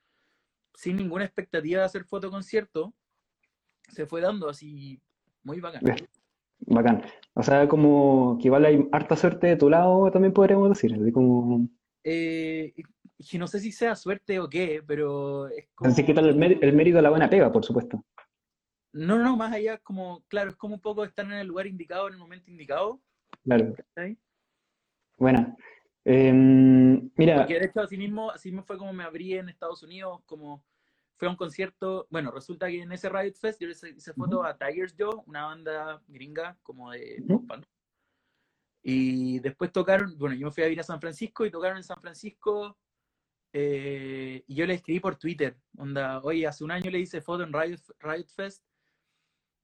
sin 0.73 0.95
ninguna 0.95 1.25
expectativa 1.25 1.79
de 1.79 1.85
hacer 1.85 2.05
fotoconcierto, 2.05 2.93
se 3.89 4.05
fue 4.05 4.21
dando 4.21 4.49
así 4.49 5.01
muy 5.43 5.59
bacán. 5.59 5.81
Bacán. 6.67 7.03
O 7.33 7.43
sea, 7.43 7.67
como 7.67 8.37
que 8.39 8.47
igual 8.47 8.65
hay 8.65 8.87
harta 8.91 9.15
suerte 9.15 9.47
de 9.47 9.55
tu 9.55 9.69
lado, 9.69 10.11
también 10.11 10.33
podríamos 10.33 10.69
decir. 10.69 10.93
Así 10.93 11.11
como... 11.11 11.67
Eh, 12.03 12.73
no 13.33 13.47
sé 13.47 13.59
si 13.59 13.71
sea 13.71 13.95
suerte 13.95 14.39
o 14.39 14.49
qué, 14.49 14.83
pero 14.85 15.47
es 15.47 15.67
como... 15.73 15.89
Así 15.89 16.05
que 16.05 16.11
el, 16.11 16.59
el 16.61 16.73
mérito 16.73 16.97
de 16.97 17.01
la 17.01 17.09
buena 17.09 17.29
pega, 17.29 17.51
por 17.51 17.65
supuesto. 17.65 18.03
No, 18.93 19.17
no, 19.17 19.37
más 19.37 19.53
allá, 19.53 19.77
como, 19.79 20.23
claro, 20.27 20.51
es 20.51 20.55
como 20.55 20.75
un 20.75 20.81
poco 20.81 21.03
estar 21.03 21.25
en 21.25 21.33
el 21.33 21.47
lugar 21.47 21.65
indicado, 21.67 22.07
en 22.07 22.13
el 22.13 22.19
momento 22.19 22.51
indicado. 22.51 23.01
Claro. 23.43 23.73
Buena. 25.21 25.55
Em, 26.03 27.11
mira. 27.15 27.37
Porque 27.37 27.59
de 27.59 27.65
hecho, 27.67 27.81
así 27.81 27.95
mismo, 27.95 28.31
así 28.31 28.49
mismo 28.49 28.63
fue 28.63 28.75
como 28.75 28.91
me 28.91 29.03
abrí 29.03 29.35
en 29.35 29.49
Estados 29.49 29.83
Unidos, 29.83 30.19
como 30.25 30.65
fue 31.15 31.27
a 31.27 31.31
un 31.31 31.37
concierto. 31.37 32.07
Bueno, 32.09 32.31
resulta 32.31 32.67
que 32.67 32.81
en 32.81 32.91
ese 32.91 33.07
Riot 33.07 33.35
Fest 33.39 33.61
yo 33.61 33.67
le 33.67 33.73
hice 33.73 34.13
foto 34.13 34.43
a 34.43 34.57
Tigers 34.57 34.95
Joe, 34.97 35.21
una 35.27 35.45
banda 35.45 36.01
gringa 36.07 36.57
como 36.63 36.89
de 36.89 37.23
pop 37.27 37.43
Y 38.81 39.37
después 39.41 39.71
tocaron, 39.71 40.17
bueno, 40.17 40.35
yo 40.35 40.47
me 40.47 40.51
fui 40.51 40.63
a 40.63 40.69
ir 40.69 40.79
a 40.79 40.83
San 40.83 40.99
Francisco 40.99 41.45
y 41.45 41.51
tocaron 41.51 41.77
en 41.77 41.83
San 41.83 42.01
Francisco. 42.01 42.79
Eh, 43.53 44.43
y 44.47 44.55
yo 44.55 44.65
le 44.65 44.73
escribí 44.73 44.99
por 44.99 45.17
Twitter, 45.17 45.55
onda, 45.77 46.19
oye, 46.23 46.47
hace 46.47 46.63
un 46.63 46.71
año 46.71 46.89
le 46.89 46.97
hice 46.97 47.21
foto 47.21 47.43
en 47.43 47.53
Riot, 47.53 47.81
Riot 47.99 48.27
Fest 48.35 48.63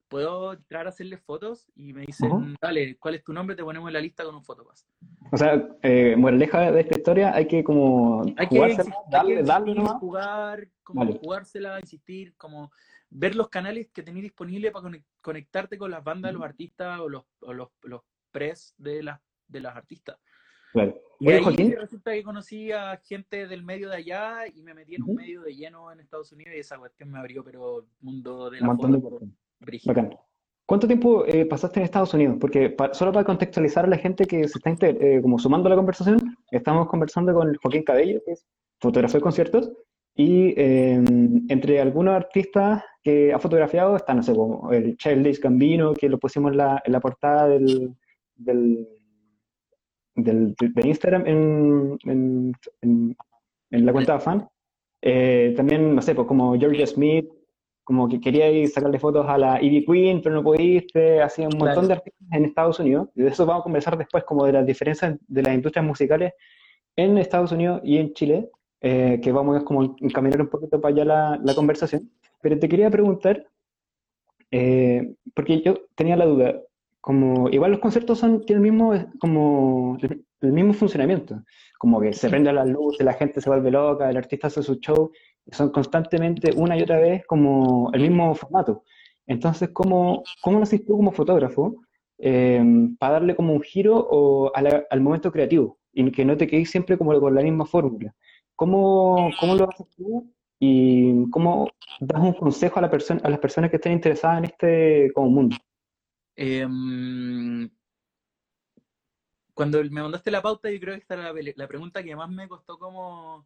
¿puedo 0.08 0.54
entrar 0.54 0.86
a 0.86 0.90
hacerle 0.90 1.18
fotos? 1.18 1.70
Y 1.76 1.94
me 1.94 2.06
dicen, 2.06 2.56
dale, 2.62 2.98
¿cuál 2.98 3.16
es 3.16 3.24
tu 3.24 3.34
nombre? 3.34 3.56
Te 3.56 3.64
ponemos 3.64 3.88
en 3.90 3.94
la 3.94 4.02
lista 4.02 4.24
con 4.24 4.36
un 4.36 4.44
fotopaz. 4.44 4.86
O 5.32 5.38
sea, 5.38 5.68
eh, 5.82 6.16
moraleja 6.18 6.72
de 6.72 6.82
esta 6.82 6.98
historia, 6.98 7.34
hay 7.34 7.48
que 7.48 7.64
como 7.64 8.24
hay 8.38 8.48
que 8.48 8.78
darle, 9.10 9.44
darle 9.44 9.76
jugar, 10.00 10.68
como 10.84 11.06
jugársela, 11.14 11.80
insistir, 11.80 12.36
como 12.38 12.72
ver 13.10 13.36
los 13.36 13.50
canales 13.50 13.90
que 13.94 14.04
tenéis 14.04 14.24
disponibles 14.24 14.72
para 14.72 14.90
conectarte 15.22 15.78
con 15.78 15.92
las 15.92 16.04
bandas, 16.04 16.34
los 16.34 16.44
artistas 16.44 17.00
o 17.00 17.10
los, 17.10 17.24
o 17.42 17.54
los, 17.54 17.70
los 17.84 18.02
pres 18.32 18.74
de 18.78 19.04
las, 19.04 19.20
de 19.48 19.62
las 19.62 19.76
artistas. 19.76 20.18
Claro. 20.74 21.02
Y 21.20 21.32
ahí 21.32 21.74
resulta 21.74 22.14
que 22.14 22.24
conocí 22.24 22.72
a 22.72 22.98
gente 22.98 23.48
del 23.48 23.64
medio 23.64 23.90
de 23.90 23.96
allá 23.96 24.48
y 24.54 24.62
me 24.62 24.74
metí 24.74 24.96
en 24.96 25.04
un 25.04 25.16
medio 25.16 25.42
de 25.42 25.56
lleno 25.56 25.92
en 25.92 26.00
Estados 26.00 26.32
Unidos 26.32 26.54
y 26.56 26.60
esa 26.60 26.78
cuestión 26.78 27.10
me 27.10 27.18
abrió, 27.18 27.44
pero 27.44 27.88
mundo 28.02 28.52
de 28.52 28.60
la 28.60 28.70
un 28.70 28.78
montón 28.78 28.92
de 28.92 29.28
Bacán. 29.86 30.16
¿Cuánto 30.66 30.86
tiempo 30.88 31.26
eh, 31.26 31.46
pasaste 31.46 31.80
en 31.80 31.86
Estados 31.86 32.14
Unidos? 32.14 32.38
Porque 32.40 32.70
pa- 32.70 32.94
solo 32.94 33.12
para 33.14 33.26
contextualizar 33.26 33.86
a 33.86 33.88
la 33.88 33.98
gente 33.98 34.26
que 34.26 34.48
se 34.48 34.60
está 34.60 34.76
eh, 34.88 35.20
como 35.22 35.40
sumando 35.40 35.68
a 35.68 35.70
la 35.72 35.76
conversación, 35.78 36.36
estamos 36.52 36.88
conversando 36.88 37.34
con 37.34 37.56
Joaquín 37.56 37.84
Cabello, 37.84 38.22
que 38.26 38.34
es 38.34 38.46
fotógrafo 38.80 39.18
de 39.18 39.22
conciertos, 39.22 39.72
y 40.14 40.54
eh, 40.58 41.02
entre 41.50 41.80
algunos 41.80 42.16
artistas 42.16 42.84
que 43.02 43.32
ha 43.34 43.40
fotografiado 43.40 43.96
está, 43.96 44.14
no 44.14 44.24
sé, 44.24 44.34
como 44.34 44.72
el 44.74 44.98
Childish 44.98 45.40
Gambino, 45.40 45.94
que 45.94 46.10
lo 46.10 46.18
pusimos 46.20 46.52
en 46.52 46.58
la, 46.58 46.82
en 46.84 46.92
la 46.92 47.00
portada 47.00 47.48
del, 47.48 47.94
del, 48.36 48.88
del- 50.16 50.54
de 50.60 50.88
Instagram 50.88 51.24
en, 51.28 51.98
en, 52.06 52.52
en- 52.82 53.16
en 53.72 53.86
la 53.86 53.92
cuenta 53.94 54.14
de 54.14 54.20
fan. 54.20 54.48
Eh, 55.02 55.54
también, 55.56 55.96
no 55.96 56.02
sé, 56.02 56.14
pues 56.16 56.28
como 56.28 56.58
Georgia 56.58 56.88
Smith, 56.88 57.30
como 57.88 58.10
que 58.10 58.20
queríais 58.20 58.74
sacarle 58.74 59.00
fotos 59.00 59.26
a 59.30 59.38
la 59.38 59.64
Ivy 59.64 59.86
Queen, 59.86 60.22
pero 60.22 60.36
no 60.36 60.44
pudiste, 60.44 61.22
así 61.22 61.44
un 61.44 61.58
montón 61.58 61.86
Claro. 61.86 61.88
de 61.88 61.94
artistas 61.94 62.28
en 62.34 62.44
Estados 62.44 62.80
Unidos. 62.82 63.08
Y 63.16 63.22
de 63.22 63.30
eso 63.30 63.46
vamos 63.46 63.62
a 63.62 63.64
conversar 63.64 63.98
después, 63.98 64.26
como 64.26 64.46
de 64.46 64.52
las 64.52 64.66
diferencias 64.66 65.16
de 65.26 65.42
las 65.42 65.54
industrias 65.54 65.86
musicales 65.86 66.34
en 66.98 67.18
Estados 67.18 67.54
Unidos 67.54 67.80
y 67.86 67.96
en 67.98 68.14
Chile, 68.14 68.50
eh, 68.82 69.22
que 69.24 69.32
vamos 69.32 69.56
a 69.56 69.64
como 69.64 69.96
encaminar 70.02 70.42
un 70.42 70.50
poquito 70.50 70.82
para 70.82 70.94
allá 70.96 71.06
la, 71.06 71.40
la 71.42 71.56
conversación. 71.56 72.12
Pero 72.42 72.60
te 72.60 72.68
quería 72.68 72.90
preguntar, 72.90 73.48
eh, 74.52 75.14
porque 75.34 75.62
yo 75.62 75.76
tenía 75.96 76.18
la 76.18 76.26
duda, 76.26 76.60
como 77.00 77.48
igual 77.48 77.72
los 77.72 77.80
conciertos 77.80 78.20
son, 78.20 78.46
tienen 78.46 78.66
el 78.66 78.72
mismo, 78.74 78.94
como, 79.22 79.98
el, 80.02 80.52
mismo 80.52 80.74
funcionamiento, 80.74 81.42
como 81.80 82.02
que 82.02 82.12
se 82.12 82.30
prende 82.30 82.52
las 82.52 82.68
luces, 82.68 83.06
la 83.06 83.14
gente 83.14 83.40
se 83.40 83.50
vuelve 83.50 83.72
loca, 83.72 84.10
el 84.10 84.18
artista 84.18 84.48
hace 84.48 84.62
su 84.62 84.76
show, 84.76 85.10
son 85.52 85.70
constantemente 85.72 86.52
una 86.56 86.78
y 86.78 86.82
otra 86.82 87.00
vez 87.00 87.26
como 87.26 87.90
el 87.94 88.02
mismo 88.02 88.34
formato. 88.36 88.84
Entonces, 89.26 89.70
¿cómo, 89.74 90.24
cómo 90.42 90.58
lo 90.58 90.64
haces 90.64 90.86
tú 90.86 90.98
como 90.98 91.12
fotógrafo 91.12 91.82
eh, 92.18 92.64
para 92.98 93.14
darle 93.14 93.36
como 93.36 93.54
un 93.54 93.62
giro 93.62 93.96
o 93.98 94.52
al 94.56 95.02
momento 95.02 95.32
creativo 95.32 95.80
y 95.92 96.12
que 96.12 96.26
no 96.26 96.38
te 96.38 96.48
quedes 96.48 96.70
siempre 96.70 96.98
como 96.98 97.20
con 97.20 97.36
la 97.36 97.42
misma 97.42 97.66
fórmula? 97.66 98.14
¿Cómo, 98.56 99.30
cómo 99.40 99.56
lo 99.56 99.70
haces 99.70 99.88
tú 99.96 100.34
y 100.60 101.30
cómo 101.30 101.70
das 102.00 102.22
un 102.22 102.34
consejo 102.34 102.80
a 102.80 102.82
la 102.82 102.90
persona, 102.90 103.22
a 103.24 103.30
las 103.30 103.40
personas 103.40 103.70
que 103.70 103.76
estén 103.76 103.94
interesadas 103.94 104.40
en 104.40 104.46
este 104.46 105.12
como 105.14 105.30
mundo? 105.30 105.56
Em, 106.36 107.70
cuando 109.54 109.84
me 109.84 110.02
mandaste 110.02 110.32
la 110.32 110.42
pauta, 110.42 110.72
yo 110.72 110.80
creo 110.80 110.96
que 110.96 111.02
esta 111.02 111.16
era 111.16 111.34
la, 111.34 111.42
la 111.56 111.68
pregunta 111.68 112.02
que 112.04 112.16
más 112.16 112.30
me 112.30 112.48
costó 112.48 112.80
como 112.80 113.46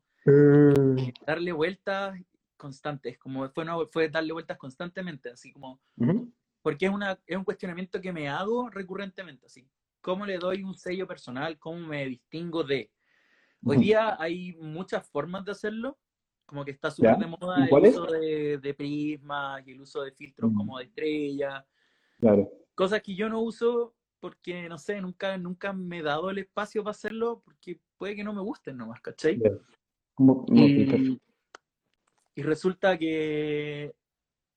darle 1.25 1.51
vueltas 1.51 2.19
constantes, 2.57 3.17
como 3.17 3.49
fue, 3.49 3.63
una- 3.63 3.77
fue 3.91 4.09
darle 4.09 4.33
vueltas 4.33 4.57
constantemente, 4.57 5.29
así 5.31 5.51
como, 5.51 5.81
Ujú, 5.97 6.31
porque 6.61 6.85
es, 6.85 6.91
una, 6.91 7.19
es 7.25 7.37
un 7.37 7.43
cuestionamiento 7.43 7.99
que 7.99 8.13
me 8.13 8.29
hago 8.29 8.69
recurrentemente, 8.69 9.47
así, 9.47 9.67
¿cómo 10.01 10.25
le 10.25 10.37
doy 10.37 10.63
un 10.63 10.75
sello 10.75 11.07
personal? 11.07 11.57
¿Cómo 11.57 11.79
me 11.87 12.05
distingo 12.05 12.63
de? 12.63 12.91
Hoy 13.63 13.77
día 13.77 14.15
hay 14.19 14.53
muchas 14.57 15.07
formas 15.07 15.45
de 15.45 15.51
hacerlo, 15.51 15.97
como 16.45 16.65
que 16.65 16.71
está 16.71 16.91
súper 16.91 17.17
de 17.17 17.27
moda 17.27 17.67
el 17.69 17.73
uso 17.83 18.05
de, 18.07 18.57
de 18.57 18.73
prismas 18.73 19.65
y 19.67 19.71
el 19.71 19.81
uso 19.81 20.01
de 20.01 20.11
filtros 20.11 20.51
Mm. 20.51 20.55
como 20.55 20.77
de 20.79 20.85
estrella, 20.85 21.65
Claro. 22.19 22.51
cosas 22.75 23.01
que 23.01 23.15
yo 23.15 23.29
no 23.29 23.39
uso 23.41 23.95
porque, 24.19 24.67
no 24.69 24.77
sé, 24.77 25.01
nunca, 25.01 25.37
nunca 25.37 25.73
me 25.73 25.99
he 25.99 26.03
dado 26.03 26.29
el 26.29 26.37
espacio 26.39 26.83
para 26.83 26.91
hacerlo 26.91 27.41
porque 27.43 27.79
puede 27.97 28.15
que 28.15 28.23
no 28.23 28.33
me 28.33 28.41
gusten 28.41 28.77
nomás, 28.77 29.01
¿cachai? 29.01 29.39
Ya. 29.39 29.49
Perfecto. 30.17 30.95
Y, 30.97 31.21
y 32.35 32.43
resulta 32.43 32.97
que 32.97 33.93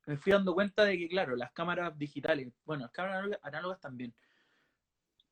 me 0.06 0.16
fui 0.16 0.32
dando 0.32 0.54
cuenta 0.54 0.84
de 0.84 0.98
que, 0.98 1.08
claro, 1.08 1.36
las 1.36 1.52
cámaras 1.52 1.96
digitales, 1.98 2.52
bueno, 2.64 2.82
las 2.84 2.92
cámaras 2.92 3.38
análogas- 3.42 3.80
también, 3.80 4.14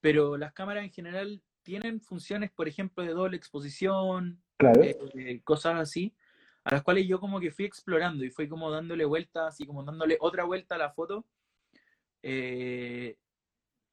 pero 0.00 0.36
las 0.36 0.52
cámaras 0.52 0.84
en 0.84 0.92
general 0.92 1.42
tienen 1.62 2.00
funciones, 2.00 2.50
por 2.50 2.68
ejemplo, 2.68 3.04
de 3.04 3.10
doble 3.10 3.36
exposición, 3.36 4.42
Claro. 4.56 4.82
eh, 4.82 5.40
cosas 5.44 5.80
así, 5.80 6.14
a 6.64 6.74
las 6.74 6.82
cuales 6.82 7.06
yo 7.06 7.20
como 7.20 7.40
que 7.40 7.50
fui 7.50 7.64
explorando 7.64 8.24
y 8.24 8.30
fui 8.30 8.48
como 8.48 8.70
dándole 8.70 9.04
vueltas, 9.04 9.54
así 9.54 9.66
como 9.66 9.82
dándole 9.84 10.16
otra 10.20 10.44
vuelta 10.44 10.76
a 10.76 10.78
la 10.78 10.90
foto, 10.92 11.26
eh, 12.22 13.16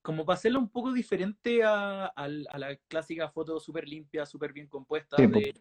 como 0.01 0.25
para 0.25 0.35
hacerlo 0.37 0.59
un 0.59 0.69
poco 0.69 0.93
diferente 0.93 1.63
a, 1.63 2.13
la 2.15 2.75
clásica 2.87 3.29
foto 3.29 3.59
súper 3.59 3.87
limpia, 3.87 4.25
súper 4.25 4.53
bien 4.53 4.67
compuesta 4.67 5.17
Sí, 5.17 5.27
de, 5.27 5.53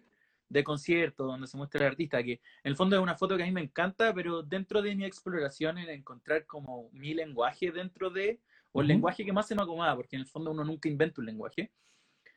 de 0.49 0.65
concierto, 0.65 1.25
donde 1.27 1.47
se 1.47 1.57
muestra 1.57 1.81
el 1.81 1.93
artista, 1.93 2.23
que 2.23 2.33
en 2.33 2.41
el 2.65 2.77
fondo 2.77 2.97
es 2.97 3.03
una 3.03 3.17
foto 3.17 3.37
que 3.37 3.43
a 3.43 3.47
mí 3.47 3.53
me 3.53 3.61
encanta, 3.63 4.13
pero 4.15 4.43
dentro 4.43 4.81
de 4.83 4.95
mi 4.95 5.05
exploración 5.05 5.79
en 5.79 5.91
encontrar 5.91 6.47
como 6.47 6.89
mi 6.93 7.15
lenguaje 7.15 7.71
dentro 7.71 8.11
de, 8.11 8.41
o 8.73 8.81
el 8.81 8.87
Ujú. 8.87 8.95
lenguaje 8.95 9.25
que 9.25 9.33
más 9.33 9.47
se 9.47 9.55
me 9.55 9.63
acomoda, 9.63 9.95
porque 9.97 10.17
en 10.17 10.23
el 10.23 10.29
fondo 10.29 10.51
uno 10.51 10.65
nunca 10.65 10.89
inventa 10.89 11.21
un 11.21 11.27
lenguaje, 11.27 11.73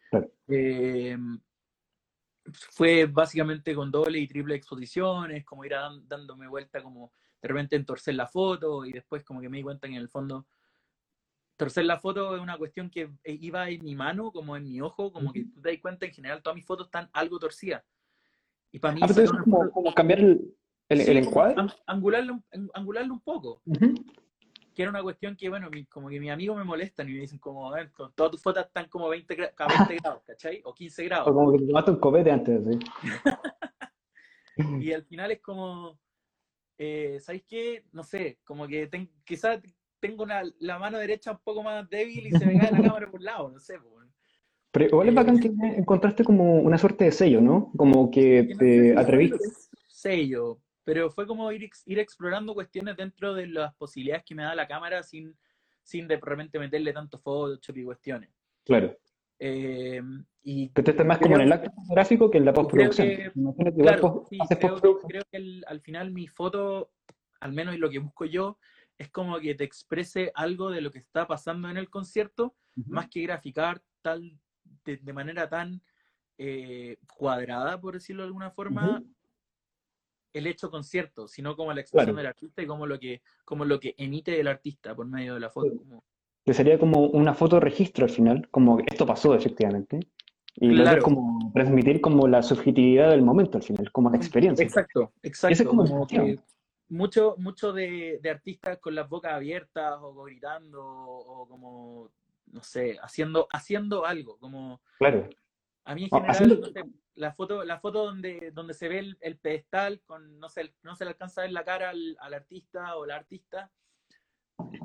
Claro. 0.09 0.29
eh, 0.49 1.17
fue 2.71 3.05
básicamente 3.05 3.73
con 3.75 3.91
doble 3.91 4.19
y 4.19 4.27
triple 4.27 4.55
exposiciones, 4.55 5.45
como 5.45 5.63
ir 5.65 5.75
a 5.75 5.81
dan- 5.81 6.07
dándome 6.07 6.47
vuelta, 6.47 6.81
como 6.81 7.13
de 7.41 7.47
repente 7.47 7.75
entorcer 7.75 8.15
la 8.15 8.27
foto 8.27 8.85
y 8.85 8.91
después 8.91 9.23
como 9.23 9.41
que 9.41 9.49
me 9.49 9.57
di 9.57 9.63
cuenta 9.63 9.87
que 9.87 9.95
en 9.95 10.01
el 10.01 10.09
fondo 10.09 10.45
torcer 11.55 11.85
la 11.85 11.99
foto 11.99 12.35
es 12.35 12.41
una 12.41 12.57
cuestión 12.57 12.89
que 12.89 13.11
eh, 13.23 13.37
iba 13.39 13.69
en 13.69 13.83
mi 13.83 13.95
mano, 13.95 14.31
como 14.31 14.57
en 14.57 14.63
mi 14.63 14.81
ojo, 14.81 15.11
como 15.13 15.31
que 15.31 15.45
tú 15.45 15.61
te 15.61 15.69
das 15.71 15.79
cuenta 15.81 16.05
en 16.07 16.13
general 16.13 16.41
todas 16.41 16.55
mis 16.55 16.65
fotos 16.65 16.87
están 16.87 17.09
algo 17.13 17.37
torcidas. 17.39 17.83
Y 18.71 18.79
para 18.79 18.93
mí 18.93 19.01
Ah, 19.03 19.07
pero 19.07 19.21
es 19.23 19.31
como, 19.73 19.93
cambiar 19.93 20.19
el, 20.19 20.55
el, 20.89 21.01
sí, 21.01 21.11
el 21.11 21.17
como 21.19 21.29
encuadre. 21.29 21.55
an- 21.61 21.71
angularlo, 21.87 22.43
angularlo 22.73 23.13
un 23.13 23.19
poco, 23.21 23.61
que 24.73 24.81
era 24.81 24.89
una 24.91 25.03
cuestión 25.03 25.35
que, 25.35 25.49
bueno, 25.49 25.69
mi- 25.69 25.85
como 25.85 26.07
que 26.09 26.19
mis 26.19 26.31
amigos 26.31 26.57
me 26.57 26.63
molestan 26.63 27.09
y 27.09 27.13
me 27.13 27.19
dicen 27.21 27.39
como, 27.39 27.75
"Eh, 27.75 27.91
con 27.91 28.13
todas 28.13 28.31
tus 28.31 28.41
fotos 28.41 28.65
están 28.65 28.87
como 28.87 29.09
20, 29.09 29.35
gra- 29.37 29.53
a 29.57 29.67
20 29.67 29.95
grados, 30.03 30.23
¿cachai? 30.25 30.61
O 30.63 30.73
15 30.73 31.03
O 31.03 31.05
grados. 31.05 31.27
como 31.33 31.51
que 31.51 31.59
te 31.59 31.67
tomaste 31.67 31.91
un 31.91 31.99
copete 31.99 32.31
antes, 32.31 32.61
sí. 32.65 32.79
Y 34.81 34.93
al 34.93 35.03
final 35.05 35.31
es 35.31 35.41
como, 35.41 35.99
eh, 36.77 37.17
¿sabéis 37.21 37.43
qué? 37.47 37.85
No 37.91 38.03
sé, 38.03 38.39
como 38.43 38.67
que 38.67 38.87
ten- 38.87 39.11
quizás 39.25 39.59
tengo 39.99 40.23
una, 40.23 40.43
la 40.59 40.79
mano 40.79 40.97
derecha 40.97 41.31
un 41.31 41.39
poco 41.43 41.61
más 41.63 41.89
débil 41.89 42.27
y 42.27 42.31
se 42.31 42.45
me 42.45 42.57
cae 42.57 42.71
la 42.71 42.81
cámara 42.81 43.09
por 43.09 43.19
un 43.19 43.25
lado, 43.25 43.49
no 43.49 43.59
sé. 43.59 43.79
po. 43.79 43.89
Pero 44.71 44.85
igual 44.85 45.07
es 45.09 45.13
Eh, 45.13 45.15
bacán 45.15 45.39
que 45.39 45.51
encontraste 45.77 46.23
como 46.23 46.55
una 46.61 46.77
suerte 46.77 47.03
de 47.05 47.11
sello, 47.11 47.41
¿no? 47.41 47.71
Como 47.75 48.09
que 48.09 48.55
te 48.57 48.97
atreviste. 48.97 49.37
sello, 49.87 50.59
pero 50.83 51.11
fue 51.11 51.27
como 51.27 51.51
ir, 51.51 51.69
ir 51.85 51.99
explorando 51.99 52.53
cuestiones 52.53 52.95
dentro 52.97 53.33
de 53.35 53.47
las 53.47 53.75
posibilidades 53.75 54.23
que 54.25 54.33
me 54.33 54.43
da 54.43 54.55
la 54.55 54.67
cámara 54.67 55.03
sin, 55.03 55.35
sin 55.83 56.07
de 56.07 56.17
repente 56.19 56.57
meterle 56.57 56.91
tanto 56.93 57.19
Photoshop 57.19 57.77
y 57.77 57.83
cuestiones. 57.83 58.29
Claro. 58.63 58.97
Eh, 59.37 60.01
y 60.43 60.69
Que 60.69 60.81
te 60.83 60.91
estés 60.91 61.05
más 61.05 61.19
como 61.19 61.35
en 61.35 61.41
el 61.41 61.51
acto 61.51 61.69
fotográfico 61.71 62.31
que 62.31 62.37
en 62.37 62.45
la 62.45 62.53
postproducción. 62.53 63.07
que- 63.07 63.31
Claro, 63.77 64.01
post- 64.01 64.29
sí, 64.29 64.37
creo, 64.37 64.47
que- 64.47 64.55
postproducción. 64.67 65.09
creo 65.09 65.23
que 65.29 65.37
el- 65.37 65.63
al 65.67 65.81
final 65.81 66.11
mi 66.11 66.27
foto, 66.27 66.91
al 67.41 67.51
menos 67.51 67.77
lo 67.77 67.89
que 67.89 67.99
busco 67.99 68.25
yo, 68.25 68.57
es 68.97 69.09
como 69.09 69.39
que 69.39 69.53
te 69.55 69.63
exprese 69.65 70.31
algo 70.35 70.69
de 70.71 70.81
lo 70.81 70.91
que 70.91 70.99
está 70.99 71.27
pasando 71.27 71.69
en 71.69 71.77
el 71.77 71.89
concierto, 71.89 72.55
Ujú. 72.77 72.89
más 72.91 73.07
que 73.09 73.21
graficar 73.23 73.81
tal, 74.01 74.39
de, 74.85 74.97
de 74.97 75.13
manera 75.13 75.49
tan 75.49 75.81
eh, 76.37 76.97
cuadrada, 77.15 77.79
por 77.79 77.93
decirlo 77.93 78.23
de 78.23 78.27
alguna 78.27 78.51
forma, 78.51 79.03
el 80.33 80.47
hecho 80.47 80.71
concierto, 80.71 81.27
sino 81.27 81.55
como 81.55 81.73
la 81.73 81.81
expresión 81.81 82.15
Claro. 82.15 82.17
del 82.17 82.27
artista 82.27 82.61
y 82.61 82.67
como 82.67 82.85
lo 82.87 82.99
que, 82.99 83.21
como 83.45 83.65
lo 83.65 83.79
que 83.79 83.93
emite 83.97 84.39
el 84.39 84.47
artista 84.47 84.95
por 84.95 85.05
medio 85.05 85.33
de 85.33 85.39
la 85.41 85.49
foto. 85.49 85.75
Como- 85.77 86.03
Que 86.45 86.53
sería 86.53 86.79
como 86.79 87.01
una 87.07 87.33
foto 87.33 87.59
registro 87.59 88.05
al 88.05 88.09
final, 88.11 88.47
como 88.49 88.79
esto 88.79 89.05
pasó 89.05 89.35
efectivamente. 89.35 89.99
Y 90.55 90.73
Claro. 90.75 90.97
es 90.97 91.03
como 91.03 91.51
transmitir 91.53 92.01
como 92.01 92.27
la 92.27 92.41
subjetividad 92.41 93.09
del 93.11 93.21
momento 93.21 93.57
al 93.57 93.63
final, 93.63 93.91
como 93.91 94.09
la 94.09 94.17
experiencia. 94.17 94.65
Exacto, 94.65 95.13
exacto. 95.21 95.53
Ese 95.53 95.63
es 95.63 95.69
como 95.69 95.83
el 95.83 95.89
como 95.89 96.07
sentido. 96.07 96.25
que 96.37 96.39
mucho, 96.89 97.35
mucho 97.37 97.71
de, 97.73 98.19
de 98.21 98.29
artistas 98.29 98.79
con 98.79 98.95
las 98.95 99.07
bocas 99.07 99.33
abiertas 99.33 99.97
o 100.01 100.23
gritando 100.23 100.81
o 100.83 101.47
como, 101.47 102.09
no 102.51 102.63
sé, 102.63 102.97
haciendo, 103.01 103.47
haciendo 103.51 104.05
algo. 104.05 104.37
Como 104.39 104.81
Claro. 104.99 105.29
a 105.85 105.95
mí 105.95 106.03
en 106.05 106.09
general, 106.09 106.31
haciendo- 106.35 106.55
no 106.67 106.67
sé, 106.73 106.83
la 107.15 107.33
foto, 107.33 107.63
la 107.63 107.79
foto 107.79 108.05
donde, 108.05 108.51
donde 108.51 108.73
se 108.73 108.87
ve 108.87 108.99
el, 108.99 109.17
el 109.21 109.37
pedestal 109.37 110.01
con, 110.05 110.39
no 110.39 110.47
sé, 110.49 110.73
no 110.83 110.95
se 110.95 111.03
le 111.05 111.11
alcanza 111.11 111.41
a 111.41 111.43
ver 111.43 111.51
la 111.53 111.63
cara 111.65 111.89
al, 111.89 112.17
al 112.19 112.33
artista 112.33 112.95
o 112.95 113.05
la 113.05 113.15
artista, 113.17 113.71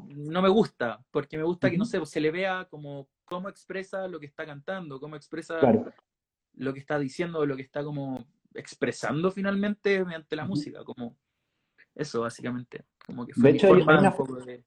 no 0.08 0.42
me 0.42 0.48
gusta, 0.48 1.04
porque 1.10 1.36
me 1.36 1.44
gusta 1.44 1.70
que, 1.70 1.78
no 1.78 1.84
sé, 1.84 2.04
se 2.06 2.20
le 2.20 2.30
vea 2.30 2.66
como 2.70 3.08
cómo 3.24 3.48
expresa 3.48 4.08
lo 4.08 4.18
que 4.20 4.26
está 4.26 4.44
cantando, 4.46 4.98
cómo 5.00 5.16
expresa 5.16 5.58
Claro. 5.60 5.92
lo 6.54 6.72
que 6.72 6.80
está 6.80 6.98
diciendo, 6.98 7.44
lo 7.46 7.56
que 7.56 7.62
está 7.62 7.84
como 7.84 8.26
expresando 8.54 9.30
finalmente 9.30 10.04
mediante 10.04 10.34
la 10.36 10.44
música, 10.46 10.82
como 10.84 11.16
eso 11.94 12.22
básicamente, 12.22 12.84
como 13.04 13.26
que 13.26 13.32
De 13.34 13.40
fue 13.40 13.50
hecho, 13.50 13.66
hay- 13.74 13.82
una 13.82 14.10
un 14.10 14.16
poco 14.16 14.36
de... 14.36 14.64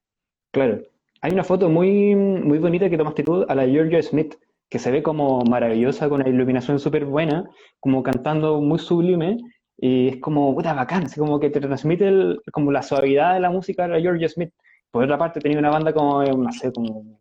Claro. 0.52 0.84
Hay 1.22 1.32
una 1.34 1.44
foto 1.44 1.70
muy, 1.70 2.16
muy 2.16 2.60
bonita 2.60 2.90
que 2.90 2.98
tomaste 2.98 3.24
tú 3.24 3.46
a 3.48 3.56
la 3.56 3.66
Georgia 3.68 4.02
Smith, 4.02 4.36
que 4.70 4.80
se 4.80 4.92
ve 4.92 5.04
como 5.04 5.42
maravillosa, 5.44 6.08
con 6.10 6.22
una 6.22 6.30
iluminación 6.30 6.80
súper 6.80 7.06
buena, 7.06 7.44
como 7.80 8.04
cantando 8.04 8.62
muy 8.62 8.80
sublime, 8.80 9.38
y 9.78 10.10
es 10.10 10.18
como, 10.18 10.54
puta, 10.56 10.74
bacán, 10.74 11.04
así 11.06 11.20
como 11.20 11.40
que 11.40 11.50
te 11.50 11.60
transmite 11.60 12.08
el- 12.08 12.42
como 12.52 12.72
la 12.72 12.82
suavidad 12.84 13.34
de 13.34 13.40
la 13.42 13.50
música 13.50 13.84
de 13.84 13.90
la 13.90 14.00
Georgia 14.02 14.30
Smith. 14.30 14.52
por 14.92 15.04
otra 15.04 15.20
parte 15.20 15.40
tenía 15.40 15.60
una 15.60 15.70
banda 15.70 15.94
como, 15.94 16.24
eh, 16.24 16.32
no 16.36 16.52
sé, 16.52 16.72
como 16.74 17.20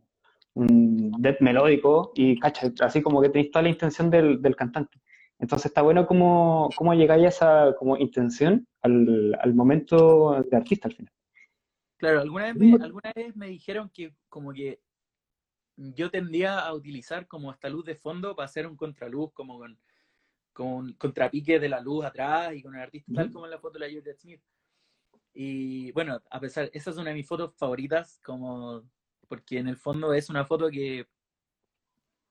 un 0.55 1.13
death 1.19 1.41
melódico 1.41 2.13
y, 2.15 2.39
cacha, 2.39 2.73
así 2.81 3.03
como 3.03 3.21
que 3.21 3.29
tenéis 3.29 3.51
toda 3.51 3.63
la 3.65 3.69
intención 3.71 4.11
del, 4.11 4.41
del 4.43 4.57
cantante. 4.57 4.99
Entonces 5.39 5.67
está 5.67 5.83
bueno 5.83 6.07
cómo, 6.07 6.71
cómo 6.77 6.95
llegáis 6.95 7.25
a 7.25 7.29
esa 7.29 7.75
como 7.79 7.97
intención 7.99 8.67
al, 8.83 9.37
al 9.41 9.55
momento 9.55 10.43
de 10.51 10.57
artista 10.57 10.89
al 10.89 10.95
final. 10.95 11.13
Claro, 11.99 12.21
alguna 12.21 12.45
vez, 12.45 12.55
me, 12.55 12.85
alguna 12.85 13.13
vez 13.15 13.37
me 13.37 13.49
dijeron 13.49 13.91
que 13.91 14.15
como 14.29 14.53
que 14.53 14.81
yo 15.77 16.11
tendía 16.11 16.61
a 16.61 16.73
utilizar 16.73 17.27
como 17.27 17.51
esta 17.51 17.69
luz 17.69 17.85
de 17.85 17.97
fondo 17.97 18.35
para 18.35 18.47
hacer 18.47 18.67
un 18.67 18.77
contraluz 18.77 19.33
como 19.33 19.59
con, 19.59 19.79
con 20.53 20.93
contrapique 20.95 21.61
de 21.61 21.69
la 21.69 21.81
luz 21.81 22.05
atrás 22.05 22.55
y 22.55 22.63
con 22.63 22.75
el 22.75 22.83
artista 22.83 23.13
tal 23.15 23.33
como 23.33 23.45
en 23.45 23.51
la 23.51 23.59
foto 23.59 23.79
de 23.79 23.87
la 23.87 23.93
Julia 23.93 24.15
Smith. 24.15 24.41
Y 25.35 25.93
bueno, 25.93 26.21
a 26.31 26.41
pesar, 26.41 26.71
esa 26.73 26.91
es 26.91 26.97
una 26.97 27.11
de 27.11 27.17
mis 27.17 27.27
fotos 27.27 27.55
favoritas, 27.57 28.21
como 28.25 28.83
porque 29.29 29.59
en 29.59 29.69
el 29.69 29.77
fondo 29.77 30.13
es 30.15 30.31
una 30.31 30.45
foto 30.45 30.71
que 30.71 31.07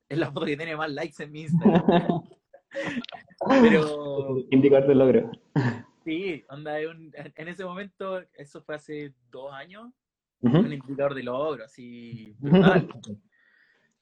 es 0.10 0.18
la 0.18 0.32
foto 0.32 0.46
que 0.46 0.58
tiene 0.58 0.76
más 0.76 0.92
likes 0.92 1.24
en 1.24 1.32
mi 1.32 1.42
Instagram. 1.42 1.84
Pero. 3.62 4.38
Indicador 4.50 4.88
de 4.88 4.96
logro. 4.96 5.32
Sí, 6.08 6.42
onda, 6.48 6.80
en 6.80 7.48
ese 7.50 7.66
momento, 7.66 8.24
eso 8.32 8.62
fue 8.62 8.76
hace 8.76 9.14
dos 9.30 9.52
años, 9.52 9.92
un 10.40 10.72
indicador 10.72 11.14
de 11.14 11.22
logro, 11.22 11.66
así, 11.66 12.34
brutal. 12.40 12.88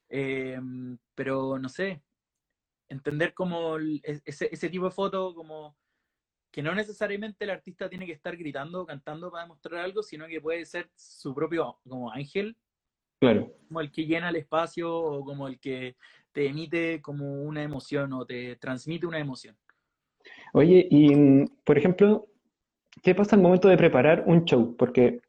Em, 0.08 1.00
pero 1.16 1.58
no 1.58 1.68
sé, 1.68 2.04
entender 2.88 3.34
como 3.34 3.80
ese, 4.04 4.50
ese 4.52 4.70
tipo 4.70 4.86
de 4.86 4.92
foto, 4.92 5.34
como 5.34 5.76
que 6.52 6.62
no 6.62 6.76
necesariamente 6.76 7.44
el 7.44 7.50
artista 7.50 7.90
tiene 7.90 8.06
que 8.06 8.14
estar 8.14 8.38
gritando 8.38 8.84
o 8.84 8.86
cantando 8.86 9.32
para 9.32 9.46
demostrar 9.46 9.84
algo, 9.84 10.04
sino 10.04 10.28
que 10.28 10.40
puede 10.40 10.64
ser 10.64 10.92
su 10.94 11.34
propio 11.34 11.80
como 11.90 12.12
ángel, 12.12 12.56
claro. 13.20 13.52
como 13.68 13.82
el 13.82 13.92
que 13.92 14.06
llena 14.06 14.30
el 14.30 14.36
espacio 14.36 14.96
o 14.96 15.26
como 15.26 15.48
el 15.48 15.60
que 15.60 15.98
te 16.32 16.46
emite 16.46 17.02
como 17.02 17.42
una 17.42 17.64
emoción 17.64 18.14
o 18.14 18.28
te 18.28 18.58
transmite 18.58 19.08
una 19.08 19.18
emoción. 19.18 19.58
Oye, 20.58 20.88
y 20.90 21.46
por 21.66 21.78
ejemplo, 21.78 22.28
¿qué 23.04 23.14
pasa 23.14 23.36
al 23.36 23.42
momento 23.42 23.68
de 23.68 23.76
preparar 23.76 24.24
un 24.26 24.46
show? 24.46 24.74
Porque 24.78 25.20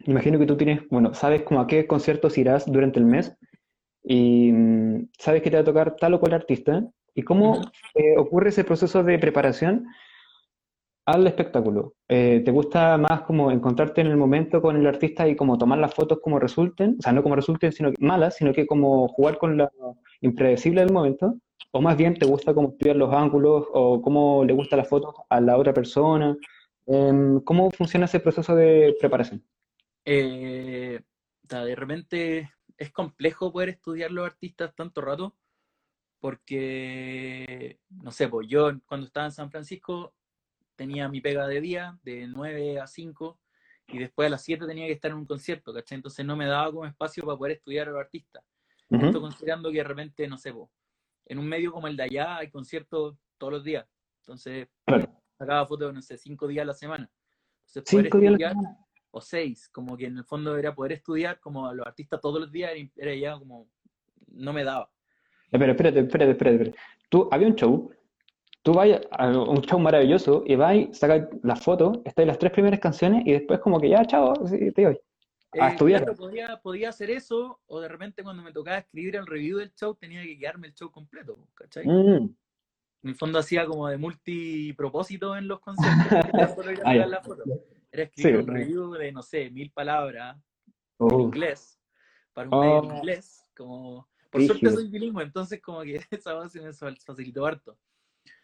imagino 0.00 0.38
que 0.38 0.44
tú 0.44 0.54
tienes, 0.54 0.86
bueno, 0.90 1.14
sabes 1.14 1.44
como 1.44 1.62
a 1.62 1.66
qué 1.66 1.86
conciertos 1.86 2.36
irás 2.36 2.70
durante 2.70 2.98
el 2.98 3.06
mes 3.06 3.34
y 4.02 4.52
mm, 4.52 5.08
sabes 5.18 5.40
que 5.40 5.50
te 5.50 5.56
va 5.56 5.62
a 5.62 5.64
tocar 5.64 5.96
tal 5.96 6.12
o 6.12 6.20
cual 6.20 6.34
artista. 6.34 6.86
¿Y 7.14 7.22
cómo 7.22 7.62
eh, 7.94 8.18
ocurre 8.18 8.50
ese 8.50 8.64
proceso 8.64 9.02
de 9.02 9.18
preparación 9.18 9.86
al 11.06 11.26
espectáculo? 11.26 11.94
Eh, 12.06 12.42
¿te 12.44 12.50
gusta 12.50 12.98
más 12.98 13.22
como 13.22 13.50
encontrarte 13.50 14.02
en 14.02 14.08
el 14.08 14.18
momento 14.18 14.60
con 14.60 14.76
el 14.76 14.86
artista 14.86 15.26
y 15.26 15.36
como 15.36 15.56
tomar 15.56 15.78
las 15.78 15.94
fotos 15.94 16.18
como 16.22 16.38
resulten? 16.38 16.96
O 16.98 17.02
sea, 17.02 17.14
no 17.14 17.22
como 17.22 17.34
resulten, 17.34 17.72
sino 17.72 17.92
malas, 17.98 18.36
sino 18.36 18.52
que 18.52 18.66
como 18.66 19.08
jugar 19.08 19.38
con 19.38 19.56
la 19.56 19.70
impredecible 20.20 20.82
del 20.82 20.92
momento, 20.92 21.38
o 21.70 21.80
más 21.80 21.96
bien 21.96 22.14
te 22.14 22.26
gusta 22.26 22.54
como 22.54 22.68
estudiar 22.68 22.96
los 22.96 23.12
ángulos 23.12 23.66
o 23.72 24.00
cómo 24.00 24.44
le 24.44 24.52
gusta 24.52 24.76
la 24.76 24.84
foto 24.84 25.26
a 25.28 25.40
la 25.40 25.56
otra 25.56 25.74
persona. 25.74 26.36
Em, 26.86 27.40
¿Cómo 27.40 27.70
funciona 27.70 28.04
ese 28.04 28.20
proceso 28.20 28.54
de 28.54 28.94
preparación? 29.00 29.42
Eh, 30.04 31.00
de 31.42 31.74
repente 31.74 32.52
es 32.76 32.90
complejo 32.90 33.52
poder 33.52 33.70
estudiar 33.70 34.10
los 34.10 34.26
artistas 34.26 34.74
tanto 34.74 35.00
rato, 35.00 35.34
porque, 36.20 37.78
no 37.90 38.10
sé, 38.10 38.28
pues 38.28 38.48
yo 38.48 38.70
cuando 38.86 39.06
estaba 39.06 39.26
en 39.26 39.32
San 39.32 39.50
Francisco 39.50 40.14
tenía 40.76 41.08
mi 41.08 41.20
pega 41.20 41.46
de 41.46 41.60
día, 41.60 41.98
de 42.02 42.26
9 42.26 42.80
a 42.80 42.86
5, 42.86 43.38
y 43.88 43.98
después 43.98 44.26
a 44.26 44.30
las 44.30 44.42
7 44.42 44.66
tenía 44.66 44.86
que 44.86 44.92
estar 44.92 45.10
en 45.10 45.18
un 45.18 45.26
concierto, 45.26 45.72
¿cachai? 45.72 45.96
Entonces 45.96 46.24
no 46.24 46.36
me 46.36 46.46
daba 46.46 46.70
como 46.70 46.86
espacio 46.86 47.24
para 47.24 47.36
poder 47.36 47.56
estudiar 47.56 47.88
a 47.88 47.92
los 47.92 48.00
artistas. 48.00 48.42
Esto 48.90 49.20
considerando 49.20 49.70
que 49.70 49.78
de 49.78 49.84
repente, 49.84 50.28
no 50.28 50.38
sé, 50.38 50.52
vos, 50.52 50.70
en 51.26 51.38
un 51.38 51.46
medio 51.46 51.72
como 51.72 51.86
el 51.86 51.96
de 51.96 52.04
allá 52.04 52.36
hay 52.38 52.50
conciertos 52.50 53.16
todos 53.38 53.52
los 53.52 53.64
días. 53.64 53.86
Entonces, 54.20 54.68
sacaba 55.38 55.66
fotos, 55.66 55.92
no 55.92 56.02
sé, 56.02 56.16
cinco 56.16 56.46
días 56.46 56.62
a 56.62 56.66
la 56.66 56.74
semana. 56.74 57.10
Entonces, 57.66 57.84
cinco 57.86 58.18
días 58.18 58.34
a 58.34 58.38
la 58.38 58.50
semana. 58.50 58.78
O 59.10 59.20
seis, 59.20 59.68
como 59.68 59.96
que 59.96 60.06
en 60.06 60.18
el 60.18 60.24
fondo 60.24 60.56
era 60.56 60.74
poder 60.74 60.92
estudiar 60.92 61.38
como 61.38 61.68
a 61.68 61.74
los 61.74 61.86
artistas 61.86 62.20
todos 62.20 62.40
los 62.40 62.50
días, 62.50 62.72
era 62.96 63.14
ya 63.14 63.38
como, 63.38 63.68
no 64.28 64.52
me 64.52 64.64
daba. 64.64 64.90
Pero 65.50 65.70
espérate, 65.70 66.00
espérate, 66.00 66.32
espérate. 66.32 66.74
Tú, 67.08 67.28
había 67.30 67.46
un 67.46 67.54
show, 67.54 67.90
tú 68.62 68.72
vas 68.72 68.88
a 69.12 69.28
un 69.28 69.60
show 69.62 69.78
maravilloso 69.78 70.42
y 70.46 70.56
vas, 70.56 70.98
sacas 70.98 71.28
las 71.44 71.62
fotos, 71.62 71.98
están 72.04 72.26
las 72.26 72.38
tres 72.38 72.50
primeras 72.50 72.80
canciones 72.80 73.22
y 73.24 73.32
después 73.32 73.60
como 73.60 73.78
que 73.78 73.90
ya, 73.90 74.04
chao, 74.04 74.34
te 74.34 74.84
voy 74.84 74.98
a 75.60 75.68
eh, 75.68 75.72
estudiar. 75.72 76.16
podía, 76.16 76.60
podía, 76.62 76.88
hacer 76.88 77.10
eso, 77.10 77.60
o 77.66 77.80
de 77.80 77.88
repente 77.88 78.22
cuando 78.22 78.42
me 78.42 78.52
tocaba 78.52 78.78
escribir 78.78 79.16
el 79.16 79.26
review 79.26 79.58
del 79.58 79.72
show 79.74 79.94
tenía 79.94 80.22
que 80.22 80.38
quedarme 80.38 80.68
el 80.68 80.74
show 80.74 80.90
completo, 80.90 81.38
¿cachai? 81.54 81.86
Mm. 81.86 82.34
En 83.04 83.10
el 83.10 83.14
fondo 83.16 83.38
hacía 83.38 83.66
como 83.66 83.88
de 83.88 83.98
multipropósito 83.98 85.36
en 85.36 85.48
los 85.48 85.60
conciertos. 85.60 85.94
Ah, 86.84 86.94
Era 87.92 88.02
escribir 88.04 88.36
un 88.38 88.46
review 88.46 88.92
de, 88.92 89.12
no 89.12 89.22
sé, 89.22 89.50
mil 89.50 89.70
palabras 89.70 90.36
en 90.98 91.06
oh. 91.12 91.20
inglés, 91.20 91.78
para 92.32 92.48
un 92.48 92.60
medio 92.60 92.84
en 92.84 92.90
oh. 92.90 92.96
inglés, 92.96 93.46
como... 93.56 94.08
Por 94.30 94.42
suerte 94.42 94.68
soy 94.70 94.88
bilingüe, 94.88 95.22
entonces 95.22 95.62
como 95.62 95.82
que 95.82 96.00
esa 96.10 96.32
base 96.34 96.60
me 96.60 96.72
facilitó 96.72 97.46
harto. 97.46 97.78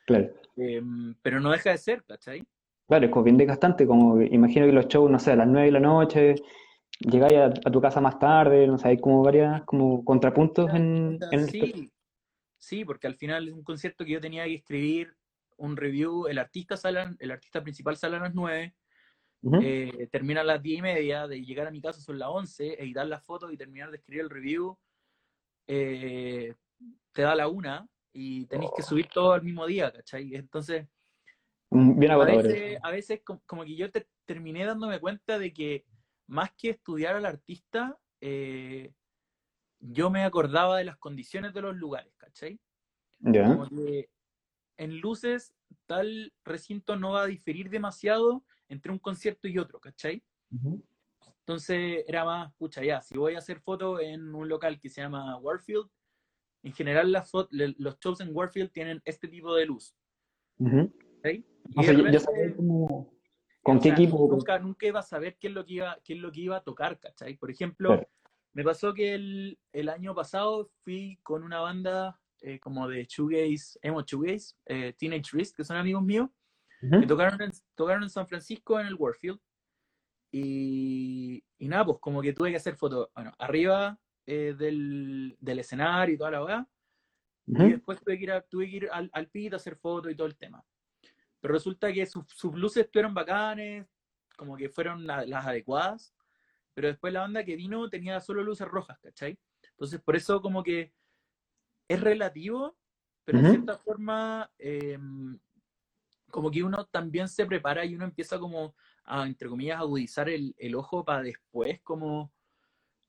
Claro. 0.07 0.33
Em, 0.57 1.15
pero 1.21 1.41
no 1.41 1.51
deja 1.51 1.71
de 1.71 1.79
ser, 1.79 2.05
¿cachai? 2.05 2.47
Claro, 2.87 3.07
es 3.07 3.13
como 3.13 3.25
bien 3.25 3.37
desgastante, 3.37 3.87
como 3.87 4.21
imagino 4.21 4.67
que 4.67 4.73
los 4.73 4.89
shows, 4.89 5.11
no 5.11 5.19
sé, 5.19 5.33
a 5.33 5.37
las 5.37 5.47
nueve 5.47 5.67
de 5.67 5.73
la 5.73 5.81
noche, 5.81 6.35
llegáis 7.01 7.35
a, 7.65 7.71
tu 7.71 7.81
casa 7.81 8.01
más 8.01 8.19
tarde, 8.19 8.67
no 8.67 8.79
sé, 8.79 8.89
hay 8.89 8.99
como 8.99 9.23
varias 9.23 9.63
como 9.63 10.05
contrapuntos 10.05 10.73
en, 10.75 11.19
en 11.31 11.49
sí, 11.49 11.91
sí, 12.59 12.85
porque 12.85 13.07
al 13.07 13.17
final 13.17 13.49
es 13.49 13.55
un 13.55 13.65
concierto 13.65 14.05
que 14.05 14.13
yo 14.13 14.21
tenía 14.21 14.45
que 14.45 14.57
escribir 14.57 15.15
un 15.57 15.77
review, 15.77 16.27
el 16.27 16.39
artista 16.39 16.77
sale, 16.77 17.17
el 17.19 17.31
artista 17.31 17.63
principal 17.63 17.97
sale 17.97 18.17
a 18.17 18.21
las 18.21 18.35
9, 18.35 18.75
eh, 19.63 20.09
termina 20.11 20.43
a 20.43 20.45
las 20.45 20.63
10 20.63 20.79
y 20.79 20.83
media, 20.83 21.27
de 21.27 21.43
llegar 21.43 21.67
a 21.67 21.71
mi 21.71 21.81
casa 21.81 22.01
son 22.01 22.19
las 22.19 22.29
11, 22.31 22.83
editar 22.83 23.07
las 23.07 23.25
fotos 23.25 23.53
y 23.53 23.57
terminar 23.57 23.91
de 23.91 23.99
escribir 23.99 24.23
el 24.23 24.31
review, 24.31 24.79
eh, 25.67 26.55
te 27.13 27.23
da 27.23 27.35
la 27.35 27.49
una 27.49 27.87
y 28.13 28.47
tenéis 28.47 28.71
que 28.77 28.83
subir 28.83 29.09
todo 29.09 29.33
al 29.33 29.43
mismo 29.43 29.67
día, 29.67 29.93
¿cachai? 29.93 30.35
Entonces, 30.35 30.87
mm, 31.71 31.99
Bien 31.99 32.13
a 32.13 32.19
veces, 32.19 32.79
a 32.83 32.91
veces 32.91 33.23
como 33.47 33.65
que 33.65 33.77
yo 33.77 33.91
te, 33.91 34.07
terminé 34.25 34.65
dándome 34.65 34.99
cuenta 35.01 35.39
de 35.39 35.53
que 35.53 35.85
más 36.31 36.53
que 36.53 36.71
estudiar 36.71 37.17
al 37.17 37.27
artista, 37.27 37.99
eh, 38.21 38.95
yo 39.81 40.11
me 40.11 40.25
acordaba 40.25 40.79
de 40.79 40.85
las 40.85 40.97
condiciones 40.97 41.53
de 41.53 41.61
los 41.61 41.77
lugares, 41.77 42.15
¿cachai? 42.17 42.61
Como 43.21 43.69
que 43.69 44.09
en 44.77 45.01
luces 45.01 45.53
tal 45.87 46.33
recinto 46.45 46.97
no 46.97 47.13
va 47.13 47.23
a 47.25 47.27
diferir 47.27 47.69
demasiado 47.69 48.45
entre 48.69 48.93
un 48.93 49.01
concierto 49.01 49.49
y 49.49 49.59
otro, 49.59 49.81
¿cachai? 49.81 50.23
Entonces 51.41 52.05
era 52.07 52.25
más, 52.25 52.55
pucha, 52.55 52.85
ya, 52.85 53.03
si 53.03 53.19
voy 53.19 53.35
a 53.35 53.39
hacer 53.39 53.61
fotos 53.61 54.01
en 54.01 54.33
un 54.33 54.49
local 54.49 54.79
que 54.79 54.89
se 54.89 55.01
llama 55.01 55.37
Warfield, 55.39 55.91
en 56.63 56.73
general 56.73 57.11
las 57.11 57.33
los 57.51 57.99
shows 57.99 58.21
en 58.21 58.31
Warfield 58.33 58.71
tienen 58.71 59.03
este 59.05 59.27
tipo 59.27 59.53
de 59.57 59.67
luz. 59.67 59.97
¿cachai? 60.59 61.45
O 61.75 61.83
sea, 61.83 61.93
yo, 61.93 62.57
como 62.57 63.20
¿Con 63.71 63.81
qué 63.81 63.89
equipo? 63.91 64.29
Nunca, 64.29 64.59
nunca 64.59 64.87
iba 64.87 65.01
a 65.01 65.05
saber 65.05 65.37
qué 65.39 65.49
es 65.49 65.55
lo 65.55 65.65
que 65.65 65.75
iba, 65.75 65.99
qué 66.03 66.15
es 66.15 66.19
lo 66.19 66.33
que 66.33 66.41
iba 66.41 66.57
a 66.57 66.63
tocar, 66.63 66.99
¿cachai? 66.99 67.37
Por 67.37 67.51
ejemplo, 67.51 68.05
me 68.53 68.65
pasó 68.65 68.93
que 68.93 69.15
el, 69.15 69.59
el, 69.73 69.89
año 69.89 70.13
pasado 70.13 70.71
fui 70.83 71.21
con 71.23 71.45
una 71.45 71.61
banda 71.61 72.21
eh, 72.41 72.59
como 72.59 72.89
de 72.89 73.05
shoegaze, 73.05 73.79
emo 73.83 74.03
shoegaze, 74.03 74.57
eh, 74.67 74.93
Teenage 74.99 75.31
Risk, 75.33 75.57
que 75.57 75.65
son 75.65 75.77
amigos 75.77 76.03
míos, 76.03 76.29
que 76.81 77.07
tocaron 77.07 77.41
en, 77.43 77.53
tocaron 77.77 78.03
en 78.03 78.11
San 78.11 78.27
Francisco 78.27 78.81
en 78.81 78.87
el 78.87 78.95
Warfield. 78.95 79.39
Y, 80.33 81.45
y 81.59 81.69
nada, 81.69 81.85
pues 81.85 81.99
como 82.01 82.23
que 82.23 82.33
tuve 82.33 82.51
que 82.51 82.57
hacer 82.57 82.77
fotos, 82.77 83.09
bueno, 83.15 83.33
arriba 83.39 83.99
eh, 84.27 84.55
del, 84.59 85.37
del, 85.41 85.59
escenario 85.59 86.15
y 86.15 86.19
toda 86.19 86.31
la 86.33 86.43
hora. 86.43 86.69
Y 87.47 87.71
después 87.71 88.01
tuve 88.01 88.17
que 88.17 88.25
ir, 88.25 88.45
tuve 88.49 88.71
que 88.71 88.77
ir 88.77 88.89
al, 88.91 89.11
al 89.13 89.29
pit 89.29 89.53
a 89.53 89.57
hacer 89.57 89.77
fotos 89.77 90.11
y 90.11 90.17
todo 90.17 90.27
el 90.27 90.37
tema. 90.37 90.65
Pero 91.41 91.55
resulta 91.55 91.93
que 91.93 92.07
sus, 92.07 92.25
sus 92.29 92.55
luces 92.55 92.89
fueron 92.93 93.15
bacanes, 93.15 93.87
como 94.37 94.57
que 94.57 94.69
fueron 94.69 95.07
las 95.07 95.47
adecuadas, 95.47 96.15
pero 96.75 96.89
después 96.89 97.13
la 97.13 97.21
banda 97.21 97.45
que 97.45 97.57
vino 97.57 97.89
tenía 97.91 98.21
solo 98.21 98.43
luces 98.43 98.67
rojas, 98.67 98.99
¿cachai? 99.01 99.39
Entonces, 99.73 100.01
por 100.01 100.17
eso 100.17 100.41
como 100.41 100.63
que 100.63 100.93
es 101.89 102.01
relativo, 102.01 102.77
pero 103.25 103.39
en 103.39 103.51
cierta 103.51 103.77
forma, 103.77 104.51
em, 104.59 105.39
como 106.31 106.51
que 106.51 106.63
uno 106.63 106.87
también 106.87 107.29
se 107.29 107.45
prepara 107.45 107.85
y 107.85 107.95
uno 107.95 108.05
empieza 108.05 108.39
como 108.39 108.75
a, 109.05 109.27
entre 109.27 109.49
comillas, 109.49 109.81
agudizar 109.81 110.29
el, 110.29 110.55
el 110.59 110.75
ojo 110.75 111.05
para 111.05 111.23
después, 111.23 111.81
como, 111.83 112.33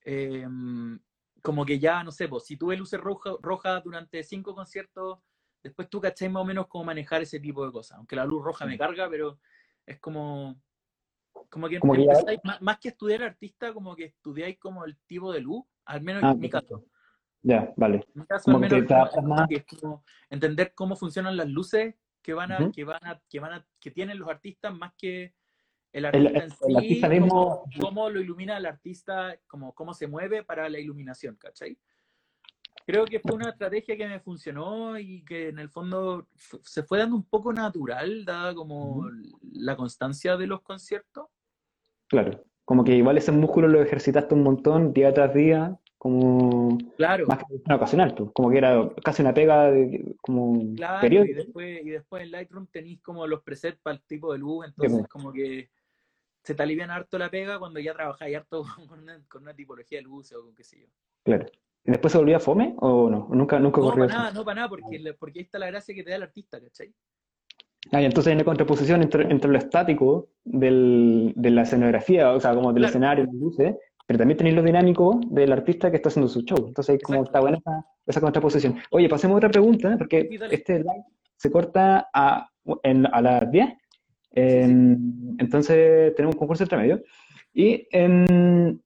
em, 0.04 1.00
como 1.42 1.66
que 1.66 1.80
ya, 1.80 2.04
no 2.04 2.12
sé, 2.12 2.28
pues 2.28 2.46
si 2.46 2.58
tuve 2.58 2.76
luces 2.76 3.00
rojas 3.00 3.36
roja 3.42 3.80
durante 3.82 4.24
cinco 4.24 4.54
conciertos, 4.54 5.20
después 5.64 5.90
tú 5.90 6.00
cachai 6.02 6.30
más 6.30 6.42
o 6.42 6.46
menos 6.46 6.68
cómo 6.68 6.84
manejar 6.86 7.22
ese 7.22 7.40
tipo 7.40 7.66
de 7.66 7.72
cosas. 7.72 7.98
Aunque 7.98 8.16
la 8.16 8.26
luz 8.26 8.44
roja 8.44 8.66
me 8.66 8.78
carga, 8.78 9.10
pero 9.10 9.40
es 9.86 10.00
como, 10.00 10.60
Como 11.50 11.70
que, 11.70 11.80
Como 11.80 11.94
que 11.94 12.06
ya- 12.06 12.12
empezáis- 12.14 12.42
más, 12.44 12.62
más 12.62 12.78
que 12.80 12.90
estudiar 12.90 13.24
artista, 13.24 13.74
como 13.74 13.96
que 13.96 14.04
estudiáis 14.06 14.58
como 14.60 14.84
el 14.86 14.98
tipo 15.08 15.32
de 15.32 15.40
luz, 15.40 15.64
al 15.86 16.02
menos 16.02 16.24
Ah, 16.26 16.32
en 16.32 16.40
mi 16.40 16.50
caso. 16.50 16.84
Ya, 17.42 17.74
vale. 17.78 18.06
En 18.14 18.22
mi 18.22 18.26
caso, 18.28 18.44
Como 18.46 18.58
al 18.58 18.62
menos, 18.70 18.80
es 18.92 19.16
como- 19.16 19.36
más. 19.36 19.50
es 19.50 19.66
entender 20.30 20.74
cómo 20.76 20.96
funcionan 20.98 21.38
las 21.38 21.48
luces 21.48 21.96
que 22.22 22.34
van 22.34 22.52
a, 22.52 22.72
que 22.72 22.84
van 22.84 23.00
a, 23.06 23.22
que 23.30 23.40
van 23.40 23.54
a, 23.54 23.66
que 23.80 23.92
tienen 23.92 24.20
los 24.20 24.28
artistas 24.30 24.74
más 24.74 24.94
que 24.98 25.34
el 25.94 26.06
El- 26.06 26.28
artista 26.28 26.38
en 26.38 26.44
el 26.44 26.52
sí, 26.52 26.76
artista 26.76 27.10
mismo- 27.10 27.30
cómo, 27.30 27.66
cómo 27.80 28.10
lo 28.10 28.20
ilumina 28.22 28.58
el 28.58 28.66
artista, 28.66 29.38
como 29.48 29.74
cómo 29.74 29.94
se 29.94 30.08
mueve 30.08 30.44
para 30.44 30.70
la 30.70 30.80
iluminación, 30.80 31.36
¿cachai? 31.38 31.78
Creo 32.92 33.06
que 33.06 33.22
fue 33.22 33.36
una 33.36 33.52
estrategia 33.52 33.96
que 33.96 34.06
me 34.06 34.20
funcionó 34.20 35.00
y 35.00 35.24
que 35.24 35.48
en 35.48 35.60
el 35.60 35.70
fondo 35.70 36.28
se 36.36 36.84
fue 36.84 37.00
dando 37.00 37.16
un 37.16 37.24
poco 37.24 37.54
natural, 37.54 38.26
dada 38.26 38.54
como 38.54 39.10
la 39.54 39.78
constancia 39.78 40.36
de 40.36 40.46
los 40.46 40.62
conciertos. 40.62 41.28
Claro. 42.08 42.44
Como 42.66 42.84
que 42.84 42.94
igual 42.94 43.18
ese 43.18 43.32
músculo 43.32 43.70
lo 43.70 43.82
ejercitaste 43.82 44.36
un 44.36 44.44
montón 44.44 44.92
día 44.92 45.14
tras 45.14 45.34
día, 45.34 45.80
como 45.98 46.78
Claro, 46.98 47.28
más 47.28 47.38
que 47.38 47.62
una 47.66 47.76
ocasional, 47.78 48.14
pues, 48.14 48.32
como 48.34 48.50
que 48.50 48.58
era 48.58 48.90
casi 49.02 49.22
una 49.22 49.34
pega 49.34 49.72
de, 49.72 50.14
como 50.20 50.76
claro, 50.76 50.98
y 50.98 51.02
periódico. 51.02 51.36
después, 51.38 51.86
y 51.86 51.90
después 51.92 52.24
en 52.24 52.32
Lightroom 52.32 52.68
tenéis 52.68 53.02
como 53.02 53.26
los 53.26 53.42
presets 53.42 53.80
para 53.82 53.96
el 53.96 54.04
tipo 54.04 54.34
de 54.34 54.40
luz, 54.40 54.66
entonces 54.66 55.00
pues. 55.00 55.08
como 55.08 55.32
que 55.32 55.70
se 56.44 56.56
te 56.56 56.64
alivian 56.64 56.92
harto 56.92 57.18
la 57.18 57.32
pega 57.32 57.58
cuando 57.58 57.80
ya 57.80 57.94
trabajáis 57.94 58.36
harto 58.36 58.64
con 58.90 59.00
una, 59.00 59.24
con 59.30 59.44
una 59.44 59.54
tipología 59.54 60.00
de 60.00 60.04
luces 60.04 60.38
o 60.38 60.44
con 60.44 60.54
qué 60.54 60.66
sé 60.66 60.82
yo. 60.82 60.88
Claro. 61.24 61.46
¿Y 61.84 61.92
después 61.92 62.12
se 62.12 62.18
volvía 62.20 62.40
fome 62.40 62.76
o 62.78 63.10
no? 63.10 63.28
Nunca, 63.32 63.60
nunca 63.60 63.82
No, 63.82 63.90
para 63.90 64.06
eso. 64.06 64.16
nada, 64.18 64.32
no 64.32 64.46
para 64.46 64.56
nada, 64.56 64.70
porque, 64.70 65.14
porque 65.20 65.40
ahí 65.40 65.44
está 65.46 65.58
la 65.60 65.68
gracia 65.68 65.96
que 65.96 66.04
te 66.04 66.12
da 66.12 66.16
el 66.18 66.24
artista, 66.24 66.60
¿cachai? 66.62 66.94
Ah, 67.92 68.02
y 68.02 68.06
entonces 68.06 68.30
hay 68.30 68.36
una 68.36 68.46
contraposición 68.46 69.02
entre, 69.02 69.24
entre 69.32 69.50
lo 69.50 69.58
estático 69.58 70.30
del, 70.44 71.34
de 71.36 71.50
la 71.50 71.64
escenografía, 71.64 72.32
o 72.32 72.40
sea, 72.40 72.54
como 72.54 72.72
del 72.72 72.82
Claro. 72.84 72.90
escenario, 72.90 73.26
luces, 73.34 73.76
pero 74.06 74.20
también 74.20 74.38
tenéis 74.38 74.56
lo 74.56 74.62
dinámico 74.62 75.20
del 75.28 75.52
artista 75.52 75.90
que 75.90 75.98
está 75.98 76.10
haciendo 76.10 76.28
su 76.28 76.42
show. 76.42 76.68
Entonces, 76.68 77.00
como 77.02 77.24
está 77.24 77.40
buena 77.40 77.58
esa, 77.58 77.86
esa 78.06 78.22
contraposición. 78.22 78.76
Oye, 78.92 79.10
pasemos 79.10 79.36
a 79.36 79.38
otra 79.38 79.50
pregunta, 79.50 79.96
porque 79.98 80.28
Sí, 80.30 80.38
dale. 80.38 80.54
este 80.56 80.78
live 80.80 81.04
se 81.36 81.50
corta 81.52 82.10
a, 82.14 82.48
en- 82.84 83.08
a 83.08 83.22
las 83.22 83.52
10. 83.52 83.70
em, 84.34 85.36
Entonces, 85.40 86.14
tenemos 86.16 86.36
un 86.36 86.40
concurso 86.40 86.64
entre 86.64 86.78
medio. 86.78 87.02
Y 87.54 87.88
em, 87.92 88.80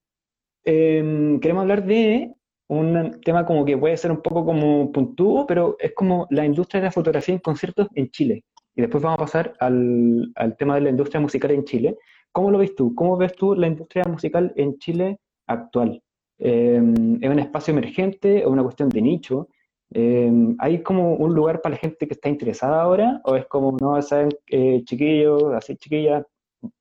em, 0.63 1.39
queremos 1.39 1.61
hablar 1.63 1.85
de 1.85 2.33
un 2.67 3.19
tema 3.23 3.45
como 3.45 3.63
que 3.65 3.77
puede 3.77 3.97
ser 3.97 4.11
un 4.11 4.21
poco 4.21 4.45
como 4.45 4.91
puntúo, 4.91 5.45
pero 5.45 5.75
es 5.79 5.93
como 5.93 6.27
la 6.29 6.45
industria 6.45 6.81
de 6.81 6.85
la 6.87 6.91
fotografía 6.91 7.35
en 7.35 7.41
conciertos 7.41 7.87
en 7.93 8.09
Chile. 8.09 8.43
Y 8.75 8.81
después 8.81 9.03
vamos 9.03 9.19
a 9.19 9.23
pasar 9.25 9.53
al, 9.59 10.31
al 10.35 10.57
tema 10.57 10.75
de 10.75 10.81
la 10.81 10.89
industria 10.89 11.21
musical 11.21 11.51
en 11.51 11.63
Chile. 11.63 11.97
¿Cómo 12.31 12.51
lo 12.51 12.57
ves 12.57 12.75
tú? 12.75 12.93
¿Cómo 12.95 13.15
ves 13.17 13.33
tú 13.33 13.55
la 13.55 13.67
industria 13.67 14.03
musical 14.05 14.51
en 14.55 14.77
Chile 14.77 15.19
actual? 15.47 16.01
Eh, 16.37 16.81
¿es 17.21 17.29
un 17.29 17.39
espacio 17.39 17.71
emergente 17.71 18.45
o 18.45 18.51
una 18.51 18.63
cuestión 18.63 18.89
de 18.89 19.01
nicho? 19.01 19.47
Eh, 19.93 20.31
¿hay 20.59 20.81
como 20.83 21.13
un 21.15 21.33
lugar 21.33 21.61
para 21.61 21.75
la 21.75 21.79
gente 21.79 22.07
que 22.07 22.13
está 22.13 22.29
interesada 22.29 22.81
ahora? 22.81 23.21
¿O 23.23 23.35
es 23.35 23.45
como, 23.45 23.77
no, 23.79 24.01
saben, 24.01 24.29
eh, 24.47 24.83
chiquillos, 24.83 25.43
así 25.53 25.77
chiquillas, 25.77 26.25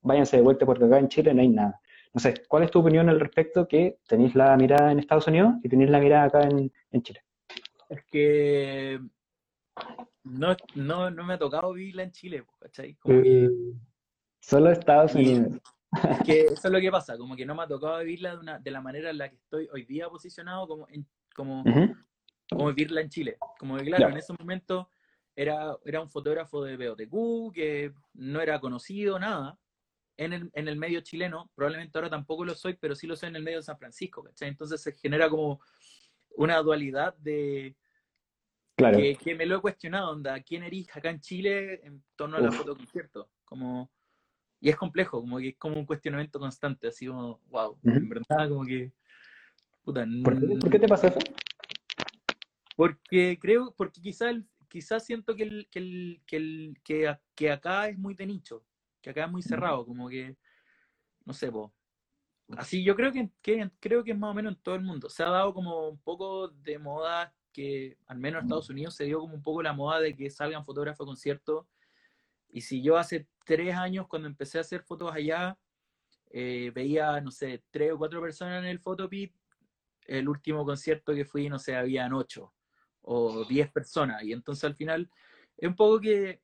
váyanse 0.02 0.38
de 0.38 0.42
vuelta 0.42 0.66
porque 0.66 0.84
acá 0.84 0.98
en 0.98 1.08
Chile 1.08 1.34
no 1.34 1.42
hay 1.42 1.48
nada? 1.48 1.80
No 2.14 2.20
sé, 2.20 2.32
¿cuál 2.48 2.62
es 2.62 2.70
tu 2.70 2.78
opinión 2.78 3.08
al 3.08 3.18
respecto 3.18 3.66
que 3.66 3.98
tenéis 4.06 4.36
la 4.36 4.56
mirada 4.56 4.92
en 4.92 5.00
Estados 5.00 5.26
Unidos 5.26 5.54
y 5.64 5.68
tenéis 5.68 5.90
la 5.90 5.98
mirada 5.98 6.24
acá 6.24 6.42
en, 6.42 6.72
en 6.92 7.02
Chile? 7.02 7.24
Es 7.88 8.04
que 8.04 9.00
no, 10.22 10.56
no, 10.76 11.10
no 11.10 11.24
me 11.24 11.34
ha 11.34 11.38
tocado 11.38 11.72
vivirla 11.72 12.04
en 12.04 12.12
Chile, 12.12 12.44
¿cachai? 12.60 12.94
Como 12.94 13.20
que, 13.20 13.50
Solo 14.40 14.70
Estados 14.70 15.14
Unidos. 15.16 15.60
es 15.92 15.92
que 16.24 16.40
eso 16.42 16.68
es 16.68 16.70
lo 16.70 16.80
que 16.80 16.90
pasa, 16.90 17.18
como 17.18 17.34
que 17.34 17.44
no 17.44 17.56
me 17.56 17.64
ha 17.64 17.66
tocado 17.66 17.98
vivirla 17.98 18.30
de, 18.30 18.38
una, 18.38 18.58
de 18.60 18.70
la 18.70 18.80
manera 18.80 19.10
en 19.10 19.18
la 19.18 19.28
que 19.28 19.36
estoy 19.36 19.68
hoy 19.72 19.84
día 19.84 20.08
posicionado 20.08 20.68
como, 20.68 20.86
en, 20.90 21.04
como, 21.34 21.64
como 22.48 22.68
vivirla 22.68 23.00
en 23.00 23.08
Chile. 23.08 23.38
Como 23.58 23.76
que, 23.76 23.86
claro, 23.86 24.08
en 24.10 24.18
ese 24.18 24.34
momento 24.38 24.88
era, 25.34 25.76
era 25.84 26.00
un 26.00 26.08
fotógrafo 26.08 26.62
de 26.62 26.76
BOTQ 26.76 27.52
que 27.52 27.92
no 28.12 28.40
era 28.40 28.60
conocido, 28.60 29.18
nada, 29.18 29.58
en 30.16 30.32
el, 30.32 30.50
en 30.54 30.68
el 30.68 30.76
medio 30.76 31.00
chileno. 31.00 31.50
Probablemente 31.54 31.96
ahora 31.98 32.10
tampoco 32.10 32.44
lo 32.44 32.54
soy, 32.54 32.74
pero 32.74 32.94
sí 32.94 33.06
lo 33.06 33.16
soy 33.16 33.28
en 33.30 33.36
el 33.36 33.42
medio 33.42 33.58
de 33.58 33.62
San 33.64 33.78
Francisco, 33.78 34.22
¿cachai? 34.22 34.48
Entonces 34.48 34.80
se 34.82 34.92
genera 34.92 35.28
como 35.28 35.60
una 36.36 36.58
dualidad 36.58 37.14
de 37.18 37.76
Claro. 38.76 38.98
que, 38.98 39.14
que 39.16 39.34
me 39.36 39.46
lo 39.46 39.56
he 39.56 39.60
cuestionado, 39.60 40.10
onda, 40.10 40.40
¿quién 40.42 40.64
eres 40.64 40.88
acá 40.96 41.08
en 41.10 41.20
Chile 41.20 41.80
en 41.84 42.02
torno 42.16 42.36
a 42.38 42.40
la 42.40 42.48
Uf. 42.48 42.56
foto 42.56 42.74
concierto? 42.76 43.30
Como, 43.44 43.88
y 44.60 44.68
es 44.68 44.76
complejo, 44.76 45.20
como 45.20 45.38
que 45.38 45.50
es 45.50 45.56
como 45.56 45.78
un 45.78 45.86
cuestionamiento 45.86 46.40
constante, 46.40 46.88
así 46.88 47.06
como, 47.06 47.40
wow, 47.50 47.78
Ujú. 47.84 47.96
en 47.96 48.08
verdad, 48.08 48.48
como 48.48 48.64
que, 48.64 48.92
puta, 49.84 50.04
¿Por 50.24 50.40
qué, 50.40 50.56
por 50.56 50.70
qué 50.70 50.78
te 50.80 50.88
pasa 50.88 51.06
eso? 51.08 51.20
porque 52.76 53.38
creo, 53.40 53.72
porque 53.76 54.00
quizás 54.00 54.34
quizás 54.68 55.04
siento 55.06 55.36
que, 55.36 55.44
el, 55.44 55.68
que, 55.70 55.78
el, 55.78 56.22
que, 56.26 56.36
el, 56.36 56.80
que, 56.82 57.06
a- 57.08 57.20
que 57.36 57.50
acá 57.52 57.88
es 57.88 57.96
muy 57.96 58.14
de 58.14 58.26
nicho, 58.26 58.64
que 59.04 59.10
acá 59.10 59.26
es 59.26 59.30
muy 59.30 59.42
cerrado, 59.42 59.84
como 59.84 60.08
que, 60.08 60.34
no 61.26 61.34
sé, 61.34 61.52
po. 61.52 61.74
Así 62.56 62.82
yo 62.82 62.96
creo 62.96 63.12
que, 63.12 63.30
que- 63.42 63.70
creo 63.80 64.02
que 64.02 64.12
es 64.12 64.18
más 64.18 64.30
o 64.30 64.34
menos 64.34 64.54
en 64.54 64.62
todo 64.62 64.74
el 64.74 64.80
mundo. 64.80 65.10
Se 65.10 65.22
ha 65.22 65.28
dado 65.28 65.52
como 65.52 65.88
un 65.90 65.98
poco 65.98 66.48
de 66.48 66.78
moda 66.78 67.34
que, 67.52 67.98
al 68.06 68.16
menos 68.18 68.38
en 68.40 68.44
Estados 68.46 68.70
Unidos, 68.70 68.94
se 68.96 69.04
dio 69.04 69.20
como 69.20 69.34
un 69.34 69.42
poco 69.42 69.62
la 69.62 69.74
moda 69.74 70.00
de 70.00 70.16
que 70.16 70.30
salgan 70.30 70.64
fotógrafos 70.64 71.04
a 71.04 71.08
conciertos. 71.08 71.66
Y 72.48 72.62
si 72.62 72.82
yo 72.82 72.96
hace 72.96 73.28
tres 73.44 73.74
años, 73.74 74.06
cuando 74.08 74.26
empecé 74.26 74.56
a 74.58 74.62
hacer 74.62 74.82
fotos 74.82 75.12
allá, 75.12 75.58
eh, 76.30 76.72
veía, 76.74 77.20
no 77.20 77.30
sé, 77.30 77.62
tres 77.70 77.92
o 77.92 77.98
cuatro 77.98 78.22
personas 78.22 78.62
en 78.62 78.70
el 78.70 78.80
Photopit, 78.80 79.34
el 80.06 80.28
último 80.28 80.64
concierto 80.64 81.14
que 81.14 81.26
fui, 81.26 81.50
no 81.50 81.58
sé, 81.58 81.76
habían 81.76 82.14
ocho 82.14 82.54
o 83.02 83.44
diez 83.44 83.70
personas. 83.70 84.22
Y 84.22 84.32
entonces 84.32 84.64
al 84.64 84.74
final 84.76 85.10
es 85.58 85.68
un 85.68 85.76
poco 85.76 86.00
que 86.00 86.40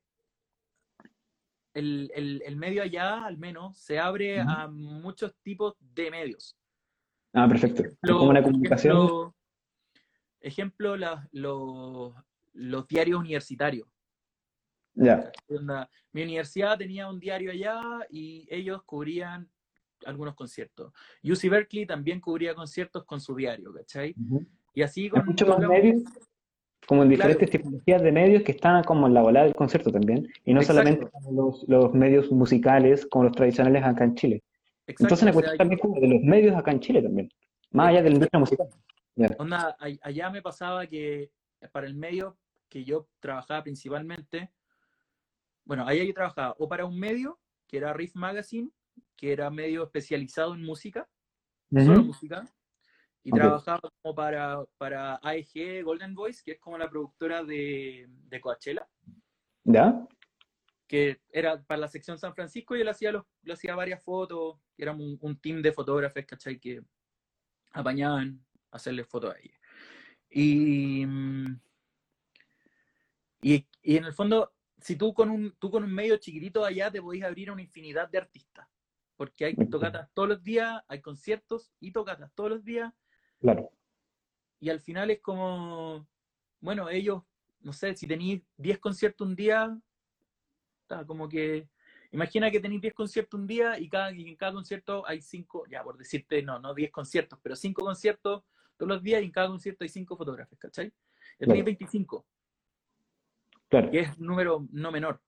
el, 1.73 2.11
el- 2.15 2.41
el 2.45 2.55
medio 2.55 2.83
allá, 2.83 3.25
al 3.25 3.37
menos, 3.37 3.77
se 3.77 3.99
abre 3.99 4.39
a 4.41 4.67
muchos 4.67 5.33
tipos 5.41 5.75
de 5.79 6.11
medios. 6.11 6.57
Ah, 7.33 7.47
perfecto. 7.47 7.81
Ejemplo, 7.83 8.17
Como 8.17 8.29
una 8.29 8.43
comunicación. 8.43 8.97
ejemplo, 8.97 9.35
ejemplo, 10.41 10.97
la- 10.97 11.27
los, 11.31 12.13
los 12.53 12.87
diarios 12.87 13.19
universitarios. 13.19 13.87
Ya. 14.93 15.31
Mi 16.11 16.23
universidad 16.23 16.77
tenía 16.77 17.07
un 17.07 17.19
diario 17.19 17.51
allá 17.51 17.81
y 18.09 18.45
ellos 18.51 18.83
cubrían 18.83 19.49
algunos 20.05 20.35
conciertos. 20.35 20.91
UC 21.23 21.49
Berkeley 21.49 21.85
también 21.85 22.19
cubría 22.19 22.53
conciertos 22.53 23.05
con 23.05 23.21
su 23.21 23.33
diario, 23.35 23.73
¿cachai? 23.73 24.13
Ujú. 24.19 24.45
Y 24.73 24.81
así 24.81 25.03
Hay 25.03 25.09
con 25.11 25.25
muchos 25.27 25.47
más 25.47 25.59
medios, 25.59 26.03
como 26.87 27.03
en 27.03 27.09
Claro. 27.09 27.29
diferentes 27.29 27.49
tipologías 27.49 28.01
de 28.01 28.11
medios 28.11 28.43
que 28.43 28.51
están 28.51 28.83
como 28.83 29.07
en 29.07 29.13
la 29.13 29.21
bola 29.21 29.43
del 29.43 29.55
concierto 29.55 29.91
también, 29.91 30.27
y 30.45 30.53
no 30.53 30.61
Exacto. 30.61 30.83
solamente 30.83 31.17
los, 31.31 31.63
los 31.67 31.93
medios 31.93 32.31
musicales 32.31 33.05
como 33.05 33.25
los 33.25 33.33
tradicionales 33.33 33.83
acá 33.83 34.03
en 34.03 34.15
Chile. 34.15 34.43
exacto, 34.87 35.03
Entonces 35.03 35.25
la 35.25 35.31
o 35.31 35.33
sea, 35.33 35.41
cuestión 35.41 35.57
también 35.57 35.79
como 35.79 35.99
de 35.99 36.07
los 36.07 36.21
medios 36.21 36.55
acá 36.55 36.71
en 36.71 36.79
Chile 36.79 37.01
también, 37.01 37.29
más 37.71 37.89
allá 37.89 38.01
de 38.01 38.09
la 38.09 38.15
industria 38.15 38.39
musical. 38.39 38.67
Onda, 39.37 39.77
allá 40.01 40.29
me 40.29 40.41
pasaba 40.41 40.87
que 40.87 41.31
para 41.71 41.85
el 41.85 41.93
medio 41.93 42.37
que 42.69 42.83
yo 42.83 43.07
trabajaba 43.19 43.63
principalmente, 43.63 44.51
bueno, 45.65 45.85
allá 45.85 46.03
yo 46.03 46.13
trabajaba 46.13 46.55
o 46.57 46.67
para 46.67 46.85
un 46.85 46.97
medio, 46.97 47.39
que 47.67 47.77
era 47.77 47.93
Riff 47.93 48.15
Magazine, 48.15 48.69
que 49.15 49.31
era 49.31 49.49
medio 49.49 49.83
especializado 49.83 50.55
en 50.55 50.63
música, 50.63 51.07
solo 51.71 52.03
música, 52.03 52.45
y 53.23 53.31
Ok. 53.31 53.37
trabajaba 53.37 53.81
como 54.01 54.15
para, 54.15 54.63
para 54.77 55.19
AEG 55.23 55.83
Golden 55.83 56.15
Voice, 56.15 56.41
que 56.43 56.53
es 56.53 56.59
como 56.59 56.77
la 56.77 56.89
productora 56.89 57.43
de, 57.43 58.07
de 58.09 58.41
Coachella, 58.41 58.87
¿Ya? 59.63 60.07
que 60.87 61.21
era 61.29 61.61
para 61.63 61.81
la 61.81 61.87
sección 61.87 62.17
San 62.17 62.33
Francisco, 62.33 62.75
y 62.75 62.83
le 62.83 62.89
hacía, 62.89 63.11
los, 63.11 63.23
le 63.43 63.53
hacía 63.53 63.75
varias 63.75 64.03
fotos, 64.03 64.57
éramos 64.77 65.05
un, 65.05 65.17
un 65.21 65.39
team 65.39 65.61
de 65.61 65.71
fotógrafos, 65.71 66.25
¿cachai? 66.25 66.59
Que 66.59 66.83
apañaban 67.71 68.43
a 68.71 68.75
hacerle 68.75 69.05
fotos 69.05 69.33
a 69.33 69.39
ella. 69.39 69.57
Y, 70.29 71.05
y, 73.41 73.67
y 73.83 73.97
en 73.97 74.05
el 74.05 74.13
fondo, 74.13 74.53
si 74.79 74.95
tú 74.95 75.13
con, 75.13 75.29
un, 75.29 75.55
tú 75.59 75.69
con 75.69 75.83
un 75.83 75.93
medio 75.93 76.17
chiquitito 76.17 76.65
allá 76.65 76.91
te 76.91 77.01
podés 77.01 77.23
abrir 77.23 77.49
a 77.49 77.53
una 77.53 77.61
infinidad 77.61 78.09
de 78.09 78.17
artistas, 78.17 78.67
porque 79.15 79.45
hay 79.45 79.55
tocatas 79.55 80.09
todos 80.13 80.29
los 80.29 80.43
días, 80.43 80.81
hay 80.87 81.01
conciertos 81.01 81.71
y 81.79 81.91
tocatas 81.91 82.33
todos 82.33 82.49
los 82.49 82.63
días, 82.63 82.91
Claro. 83.41 83.71
y 84.59 84.69
al 84.69 84.79
final 84.79 85.09
es 85.09 85.19
como, 85.19 86.07
bueno, 86.59 86.87
ellos, 86.89 87.23
no 87.61 87.73
sé, 87.73 87.95
si 87.95 88.05
tenéis 88.07 88.43
10 88.57 88.77
conciertos 88.77 89.27
un 89.27 89.35
día, 89.35 89.75
está 90.83 91.03
como 91.07 91.27
que, 91.27 91.67
imagina 92.11 92.51
que 92.51 92.59
tenéis 92.59 92.81
10 92.81 92.93
conciertos 92.93 93.39
un 93.39 93.47
día 93.47 93.79
y, 93.79 93.89
cada, 93.89 94.11
y 94.11 94.27
en 94.29 94.35
cada 94.35 94.53
concierto 94.53 95.03
hay 95.07 95.21
5, 95.21 95.65
ya 95.71 95.83
por 95.83 95.97
decirte, 95.97 96.43
no, 96.43 96.59
no 96.59 96.75
10 96.75 96.91
conciertos, 96.91 97.39
pero 97.41 97.55
5 97.55 97.83
conciertos 97.83 98.43
todos 98.77 98.89
los 98.89 99.01
días 99.01 99.23
y 99.23 99.25
en 99.25 99.31
cada 99.31 99.47
concierto 99.47 99.83
hay 99.83 99.89
5 99.89 100.15
fotógrafos, 100.15 100.59
¿cachai? 100.59 100.93
Ya 101.39 101.47
tenéis 101.47 101.63
Claro. 101.63 101.65
25, 101.65 102.25
Claro. 103.69 103.89
que 103.89 103.99
es 104.01 104.17
un 104.17 104.27
número 104.27 104.67
no 104.71 104.91
menor. 104.91 105.19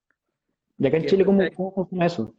¿Y 0.77 0.85
acá 0.85 0.97
en 0.97 1.05
Chile 1.07 1.25
cómo, 1.25 1.41
cómo 1.55 1.73
funciona 1.73 2.05
eso? 2.05 2.35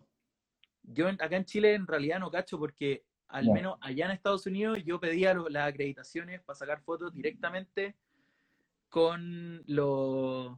yo 0.85 1.09
acá 1.09 1.37
en 1.37 1.45
Chile 1.47 1.75
en 1.75 1.87
realidad 1.87 2.21
no 2.21 2.31
cacho 2.31 2.59
porque 2.59 3.05
al 3.29 3.51
menos 3.51 3.77
allá 3.81 4.07
en 4.07 4.13
Estados 4.13 4.47
Unidos 4.47 4.79
yo 4.85 5.01
pedía 5.01 5.35
las 5.35 5.69
acreditaciones 5.69 6.41
para 6.43 6.57
sacar 6.57 6.81
fotos 6.83 7.13
directamente 7.13 7.97
con 8.89 9.63
los, 9.67 10.57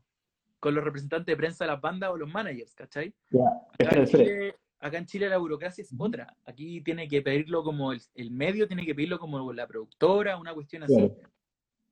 con 0.61 0.75
los 0.75 0.85
representantes 0.85 1.27
de 1.27 1.37
prensa 1.37 1.65
de 1.65 1.71
las 1.71 1.81
bandas 1.81 2.11
o 2.11 2.17
los 2.17 2.31
managers, 2.31 2.75
¿cachai? 2.75 3.15
Acá, 4.79 4.99
en 4.99 5.07
Chile, 5.07 5.29
la 5.29 5.39
burocracia 5.39 5.83
es 5.83 5.95
otra. 5.97 6.37
Aquí 6.45 6.83
tiene 6.83 7.09
que 7.09 7.23
pedirlo 7.23 7.65
como 7.65 7.93
el, 7.93 8.31
medio, 8.31 8.67
tiene 8.67 8.85
que 8.85 8.95
pedirlo 8.95 9.19
como 9.19 9.53
la 9.53 9.67
productora, 9.67 10.37
una 10.37 10.53
cuestión 10.53 10.83
así. 10.83 11.11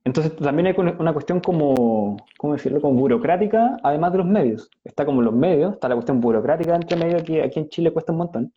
Entonces 0.05 0.37
también 0.37 0.67
hay 0.67 0.75
una 0.77 1.15
cuestión 1.15 1.41
como, 1.41 2.19
¿cómo 2.37 2.53
decirlo? 2.53 2.81
Como 2.83 3.01
burocrática, 3.01 3.79
además 3.83 4.13
de 4.13 4.19
los 4.19 4.27
medios. 4.27 4.71
Está 4.85 5.07
como 5.07 5.23
los 5.23 5.33
medios, 5.33 5.73
está 5.73 5.89
la 5.89 5.95
cuestión 5.95 6.21
burocrática 6.21 6.75
entre 6.75 6.99
medio 6.99 7.25
que 7.25 7.43
aquí 7.43 7.59
en 7.59 7.71
Chile 7.71 7.91
cuesta 7.91 8.13
un 8.13 8.19
montón. 8.19 8.53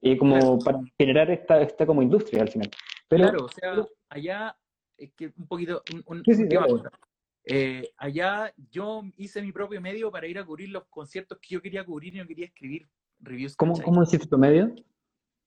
Y 0.00 0.16
como 0.16 0.58
para 0.60 0.80
generar 0.96 1.30
esta, 1.30 1.60
esta 1.60 1.84
como 1.84 2.02
industria 2.02 2.42
al 2.42 2.48
final. 2.48 2.70
claro, 3.08 3.44
o 3.44 3.48
sea, 3.48 3.74
allá 4.08 4.56
es 4.96 5.12
que 5.12 5.32
un 5.36 5.46
poquito, 5.46 5.82
un, 6.06 6.22
eh, 7.44 7.90
allá 7.96 8.52
yo 8.70 9.02
hice 9.16 9.40
mi 9.40 9.52
propio 9.52 9.80
medio 9.80 10.10
para 10.10 10.26
ir 10.26 10.38
a 10.38 10.44
cubrir 10.44 10.68
los 10.68 10.84
conciertos 10.90 11.38
que 11.38 11.54
yo 11.54 11.62
quería 11.62 11.84
cubrir 11.84 12.14
y 12.14 12.18
no 12.18 12.26
quería 12.26 12.46
escribir 12.46 12.88
reviews. 13.20 13.56
¿Cómo, 13.56 13.80
¿cómo 13.82 14.02
hiciste 14.02 14.26
tu 14.26 14.38
medio? 14.38 14.74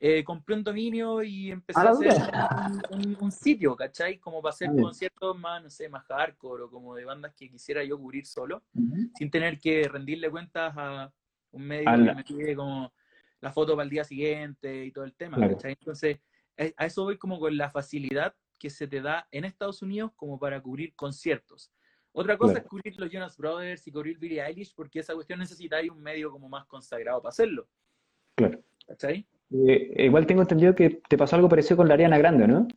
Eh, 0.04 0.24
compré 0.24 0.56
un 0.56 0.64
dominio 0.64 1.22
y 1.22 1.52
empecé 1.52 1.80
a, 1.80 1.92
hacer 1.92 2.12
un, 3.20 3.32
sitio, 3.32 3.76
¿cachai? 3.76 4.18
Como 4.18 4.42
para 4.42 4.50
hacer 4.52 4.70
ah, 4.70 4.82
conciertos 4.82 5.38
más, 5.38 5.62
no 5.62 5.70
sé, 5.70 5.90
más 5.90 6.04
hardcore 6.06 6.64
o 6.64 6.72
como 6.72 6.96
de 6.96 7.06
bandas 7.06 7.36
que 7.36 7.48
quisiera 7.48 7.84
yo 7.84 8.00
cubrir 8.00 8.26
solo, 8.26 8.64
sin 9.14 9.30
tener 9.30 9.60
que 9.60 9.88
rendirle 9.88 10.32
cuentas 10.32 10.74
a 10.76 11.14
un 11.52 11.68
medio 11.68 11.92
que 11.92 12.16
me 12.16 12.24
pide 12.24 12.56
como 12.56 12.92
la 13.42 13.52
foto 13.52 13.76
para 13.76 13.84
el 13.84 13.90
día 13.90 14.04
siguiente 14.04 14.86
y 14.86 14.92
todo 14.92 15.04
el 15.04 15.14
tema, 15.14 15.38
¿cachai? 15.38 15.72
Entonces, 15.74 16.20
eh, 16.58 16.74
a 16.78 16.86
eso 16.86 17.04
voy 17.04 17.18
como 17.18 17.40
con 17.40 17.58
la 17.58 17.70
facilidad 17.70 18.36
que 18.58 18.70
se 18.70 18.88
te 18.88 19.02
da 19.02 19.28
en 19.32 19.46
Estados 19.46 19.82
Unidos 19.82 20.12
como 20.16 20.40
para 20.40 20.62
cubrir 20.62 20.96
conciertos. 20.96 21.72
Otra 22.14 22.38
cosa 22.38 22.60
es 22.60 22.66
cubrir 22.66 22.94
los 23.00 23.10
Jonas 23.10 23.38
Brothers 23.38 23.88
y 23.88 23.92
cubrir 23.92 24.20
Billie 24.20 24.44
Eilish, 24.44 24.76
porque 24.76 25.00
esa 25.00 25.14
cuestión 25.16 25.40
necesita 25.40 25.78
un 25.92 26.02
medio 26.02 26.30
como 26.30 26.50
más 26.50 26.66
consagrado 26.66 27.22
para 27.22 27.32
hacerlo. 27.32 27.68
Claro. 28.36 28.62
¿Cachai? 28.86 29.26
Eh, 29.52 30.06
igual 30.06 30.28
tengo 30.28 30.42
entendido 30.42 30.76
que 30.76 31.02
te 31.08 31.18
pasó 31.18 31.36
algo 31.36 31.50
parecido 31.50 31.78
con 31.78 31.88
la 31.88 31.96
Ariana 31.96 32.18
Grande, 32.18 32.48
¿no? 32.48 32.68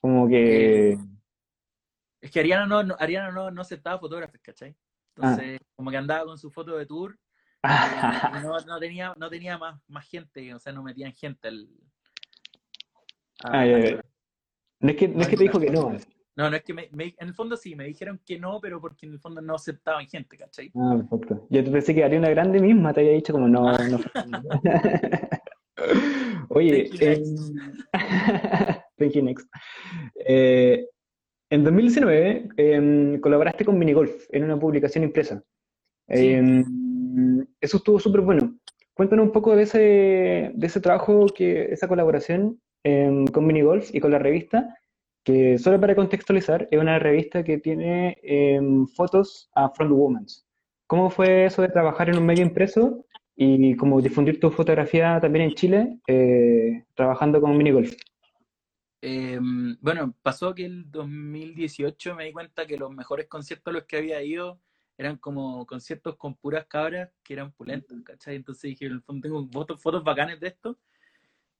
Como 0.00 0.28
que... 0.28 0.92
Eh, 0.92 0.98
es 2.20 2.30
que 2.30 2.40
Ariana 2.40 2.66
no, 2.66 2.96
Ariana 2.98 3.30
no, 3.30 3.50
no 3.50 3.60
aceptaba 3.60 3.98
fotógrafos, 3.98 4.40
¿cachai? 4.40 4.74
Entonces, 5.16 5.58
ah. 5.60 5.66
como 5.76 5.90
que 5.90 5.96
andaba 5.96 6.24
con 6.24 6.38
su 6.38 6.50
foto 6.50 6.76
de 6.76 6.86
tour, 6.86 7.18
no, 8.42 8.60
no, 8.60 8.78
tenía, 8.78 9.14
no 9.16 9.28
tenía 9.28 9.58
más, 9.58 9.80
más 9.88 10.08
gente, 10.08 10.54
o 10.54 10.58
sea, 10.58 10.72
no 10.72 10.82
metían 10.82 11.12
gente 11.12 11.48
al... 11.48 11.68
ah, 13.44 13.64
No 14.80 14.90
es 14.90 14.96
que, 14.96 15.08
no 15.08 15.20
es 15.22 15.28
que 15.28 15.36
te 15.36 15.42
dijo 15.44 15.58
que 15.60 15.70
no. 15.70 15.96
No, 16.36 16.48
no 16.48 16.56
es 16.56 16.62
que 16.62 16.72
me, 16.72 16.88
en 16.92 17.14
el 17.18 17.34
fondo 17.34 17.56
sí, 17.56 17.74
me 17.74 17.84
dijeron 17.84 18.20
que 18.24 18.38
no, 18.38 18.60
pero 18.60 18.80
porque 18.80 19.06
en 19.06 19.12
el 19.14 19.18
fondo 19.18 19.40
no 19.40 19.56
aceptaban 19.56 20.06
gente, 20.06 20.36
¿cachai? 20.36 20.70
Ah, 20.76 20.96
perfecto. 20.96 21.48
Yo 21.50 21.64
te 21.64 21.70
pensé 21.70 21.94
que 21.96 22.04
Ariana 22.04 22.30
Grande 22.30 22.60
misma 22.60 22.92
te 22.92 23.00
había 23.00 23.12
dicho 23.12 23.32
como 23.32 23.48
no, 23.48 23.68
ah. 23.68 23.78
no. 23.88 23.98
Oye, 26.50 26.90
thank 28.98 29.12
you 29.12 29.22
next. 29.22 29.48
Eh, 30.26 30.86
en 31.50 31.64
2019 31.64 32.48
em, 32.56 33.20
colaboraste 33.20 33.64
con 33.64 33.78
Minigolf 33.78 34.26
en 34.30 34.44
una 34.44 34.58
publicación 34.58 35.04
impresa. 35.04 35.42
Em, 36.08 36.64
eso 37.60 37.76
estuvo 37.78 37.98
súper 38.00 38.22
bueno. 38.22 38.58
Cuéntanos 38.94 39.26
un 39.26 39.32
poco 39.32 39.54
de 39.54 39.62
ese, 39.62 40.52
de 40.54 40.66
ese 40.66 40.80
trabajo, 40.80 41.26
que, 41.26 41.72
esa 41.72 41.88
colaboración 41.88 42.60
em, 42.82 43.26
con 43.26 43.46
Minigolf 43.46 43.94
y 43.94 44.00
con 44.00 44.10
la 44.10 44.18
revista, 44.18 44.76
que 45.24 45.58
solo 45.58 45.80
para 45.80 45.94
contextualizar, 45.94 46.66
es 46.70 46.80
una 46.80 46.98
revista 46.98 47.44
que 47.44 47.58
tiene 47.58 48.18
fotos 48.96 49.50
a 49.54 49.68
Front 49.70 49.92
Women. 49.92 50.26
¿Cómo 50.86 51.10
fue 51.10 51.44
eso 51.44 51.62
de 51.62 51.68
trabajar 51.68 52.08
en 52.08 52.18
un 52.18 52.26
medio 52.26 52.42
impreso 52.42 53.04
y 53.40 53.76
como 53.76 54.02
difundir 54.02 54.40
tu 54.40 54.50
fotografía 54.50 55.20
también 55.20 55.44
en 55.44 55.54
Chile, 55.54 56.00
eh, 56.08 56.84
trabajando 56.94 57.40
con 57.40 57.56
minigolf. 57.56 57.94
Eh, 59.00 59.38
bueno, 59.80 60.12
pasó 60.22 60.52
que 60.52 60.64
el 60.64 60.90
2018 60.90 62.16
me 62.16 62.24
di 62.24 62.32
cuenta 62.32 62.66
que 62.66 62.76
los 62.76 62.90
mejores 62.90 63.28
conciertos 63.28 63.70
a 63.70 63.74
los 63.76 63.84
que 63.84 63.96
había 63.96 64.20
ido 64.24 64.60
eran 64.98 65.16
como 65.16 65.64
conciertos 65.64 66.16
con 66.16 66.34
puras 66.34 66.66
cabras 66.66 67.08
que 67.22 67.32
eran 67.32 67.52
pulentas, 67.52 67.96
¿cachai? 68.04 68.34
Entonces 68.34 68.62
dije, 68.62 68.86
en 68.86 68.94
el 68.94 69.02
fondo 69.02 69.22
tengo 69.22 69.48
fotos, 69.48 69.80
fotos 69.80 70.02
bacanes 70.02 70.40
de 70.40 70.48
esto. 70.48 70.76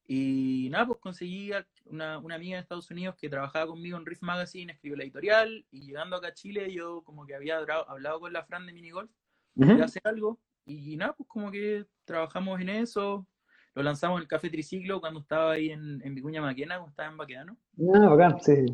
Y 0.09 0.69
nada, 0.73 0.89
pues 0.89 0.99
conseguí 0.99 1.53
una, 1.85 2.19
una, 2.19 2.35
amiga 2.35 2.57
de 2.57 2.63
Estados 2.63 2.91
Unidos 2.91 3.15
que 3.17 3.29
trabajaba 3.29 3.69
conmigo 3.69 3.97
en 3.97 4.07
Riff 4.07 4.23
Magazine, 4.23 4.73
escribió 4.73 4.97
la 4.97 5.05
editorial, 5.05 5.67
y 5.71 5.83
llegando 5.83 6.17
acá 6.17 6.29
a 6.29 6.35
Chile 6.35 6.73
yo 6.73 7.03
como 7.03 7.27
que 7.27 7.35
había 7.35 7.59
hablado 7.59 8.19
con 8.19 8.33
la 8.33 8.45
Fran 8.45 8.67
de 8.67 8.73
Minigolf, 8.73 9.11
de 9.55 9.83
hacer 9.83 10.03
algo, 10.05 10.41
y 10.65 10.97
nada, 10.97 11.13
pues 11.13 11.29
como 11.29 11.51
que 11.51 11.87
trabajamos 12.05 12.61
en 12.61 12.71
eso. 12.71 13.27
Lo 13.75 13.83
lanzamos 13.83 14.17
en 14.17 14.23
el 14.23 14.29
Café 14.29 14.51
Triciclo 14.51 15.01
cuando 15.01 15.21
estaba 15.21 15.53
ahí 15.53 15.71
en, 15.71 16.01
en 16.03 16.15
Vicuña 16.15 16.41
Maquena, 16.41 16.77
cuando 16.77 16.91
estaba 16.91 17.11
en 17.11 17.17
Baquedano. 17.17 17.57
Ah, 17.95 18.09
bacán, 18.09 18.41
sí. 18.41 18.67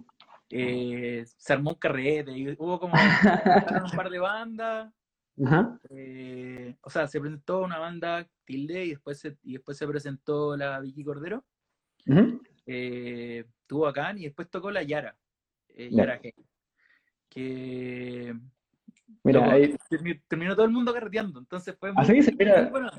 Eh, 0.51 1.25
se 1.27 1.53
armó 1.53 1.71
un 1.71 1.77
carrete, 1.77 2.33
y 2.33 2.51
hubo 2.59 2.79
como 2.79 2.95
un 3.85 3.97
par 3.97 4.11
de 4.11 4.19
bandas. 4.19 4.93
Eh, 5.91 6.77
o 6.81 6.91
sea, 6.91 7.09
se 7.09 7.21
presentó 7.21 7.63
una 7.63 7.79
banda 7.79 8.27
Tilde 8.45 8.85
y 8.85 8.91
después 8.91 9.19
se, 9.19 9.37
y 9.43 9.55
después 9.55 9.77
se 9.77 9.87
presentó 9.87 10.57
la 10.57 10.81
Vicky 10.81 11.05
Cordero. 11.05 11.45
Eh, 12.67 13.45
tuvo 13.67 13.87
acá 13.87 14.13
y 14.17 14.25
después 14.25 14.49
tocó 14.49 14.71
la 14.71 14.83
Yara. 14.83 15.17
Yara 15.77 16.21
G. 16.21 16.33
Que 17.29 18.35
Mira, 19.23 19.51
ahí... 19.51 19.75
terminó, 20.29 20.55
todo 20.55 20.67
el 20.67 20.73
mundo 20.73 20.93
carreteando, 20.93 21.39
entonces 21.41 21.75
fue 21.79 21.93
muy, 21.93 22.03
Así 22.03 22.13
dice, 22.13 22.35
mira, 22.39 22.69
bueno. 22.71 22.91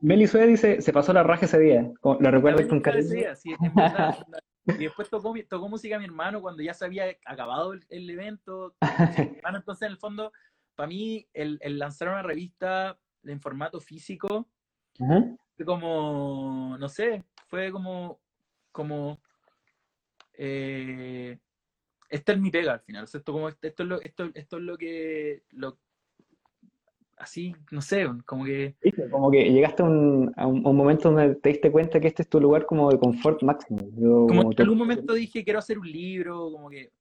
Meli 0.00 0.26
dice, 0.26 0.80
se 0.80 0.92
pasó 0.92 1.12
la 1.12 1.22
raja 1.22 1.46
ese 1.46 1.58
día, 1.58 1.92
lo 2.02 2.30
recuerdo 2.30 2.66
con 2.68 2.80
cariño. 2.80 3.34
Sí, 3.34 3.54
y 4.66 4.84
después 4.84 5.10
tocó, 5.10 5.34
tocó 5.48 5.68
música 5.68 5.96
a 5.96 5.98
mi 5.98 6.06
hermano 6.06 6.40
cuando 6.40 6.62
ya 6.62 6.74
se 6.74 6.84
había 6.84 7.16
acabado 7.24 7.72
el, 7.72 8.10
evento. 8.10 8.74
entonces, 9.42 9.86
en 9.86 9.92
el 9.92 9.98
fondo, 9.98 10.32
para 10.74 10.88
mí, 10.88 11.26
el, 11.32 11.58
el, 11.60 11.78
lanzar 11.78 12.08
una 12.08 12.22
revista 12.22 12.98
en 13.24 13.40
formato 13.40 13.80
físico, 13.80 14.48
fue 14.96 15.64
como, 15.64 16.76
no 16.78 16.88
sé, 16.88 17.24
fue 17.46 17.70
como, 17.72 18.20
como 18.72 19.20
eh, 20.34 21.38
esta 22.08 22.32
es 22.32 22.38
mi 22.38 22.50
pega 22.50 22.74
al 22.74 22.80
final. 22.80 23.04
esto, 23.04 23.24
como, 23.24 23.48
esto, 23.48 23.66
es 23.66 23.78
lo, 23.78 24.00
esto, 24.00 24.30
esto 24.34 24.56
es 24.56 24.62
lo 24.62 24.76
que. 24.76 25.44
Lo, 25.50 25.78
así, 27.24 27.54
no 27.70 27.80
sé, 27.80 28.06
como 28.24 28.44
que. 28.44 28.76
Como 29.10 29.30
que 29.30 29.50
llegaste 29.50 29.82
a 29.82 29.86
un, 29.86 30.32
a 30.36 30.46
un, 30.46 30.62
momento 30.62 31.10
donde 31.10 31.34
te 31.36 31.50
diste 31.50 31.70
cuenta 31.70 32.00
que 32.00 32.08
este 32.08 32.22
es 32.22 32.28
tu 32.28 32.40
lugar 32.40 32.66
como 32.66 32.90
de 32.90 32.98
confort 32.98 33.42
máximo. 33.42 33.78
como, 34.28 34.52
en 34.52 34.60
algún 34.60 34.78
momento 34.78 35.14
dije, 35.14 35.44
quiero 35.44 35.58
hacer 35.58 35.78
un 35.78 35.90
libro, 35.90 36.50
como 36.50 36.70
que. 36.70 36.92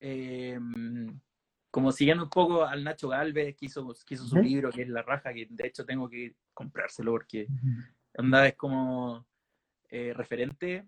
Em, 0.00 1.18
como 1.70 1.90
siguiendo 1.90 2.24
un 2.24 2.30
poco 2.30 2.64
al 2.64 2.84
Nacho 2.84 3.08
Galvez, 3.08 3.56
que 3.56 3.66
hizo, 3.66 3.94
su 3.94 4.36
libro, 4.36 4.70
que 4.70 4.82
es 4.82 4.88
La 4.88 5.02
Raja, 5.02 5.32
que 5.32 5.46
de 5.48 5.66
hecho 5.66 5.86
tengo 5.86 6.08
que 6.08 6.34
comprárselo 6.52 7.12
porque 7.12 7.46
anda 8.18 8.46
es 8.46 8.56
como 8.56 9.26
eh, 9.88 10.12
referente 10.14 10.86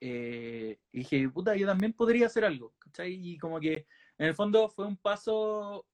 eh, 0.00 0.78
y 0.92 0.98
dije, 0.98 1.28
puta, 1.28 1.54
yo 1.54 1.66
también 1.66 1.92
podría 1.92 2.26
hacer 2.26 2.44
algo, 2.44 2.72
¿cachai? 2.78 3.12
Y 3.12 3.38
como 3.38 3.60
que 3.60 3.86
en 4.18 4.26
el 4.26 4.34
fondo 4.34 4.68
fue 4.68 4.86
un 4.86 4.96
paso, 4.96 5.86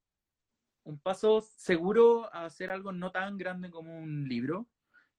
un 0.87 0.99
paso 1.01 1.41
seguro 1.41 2.33
a 2.33 2.45
hacer 2.47 2.71
algo 2.71 2.93
no 2.93 3.11
tan 3.11 3.37
grande 3.37 3.71
como 3.71 3.99
un 3.99 4.29
libro. 4.29 4.69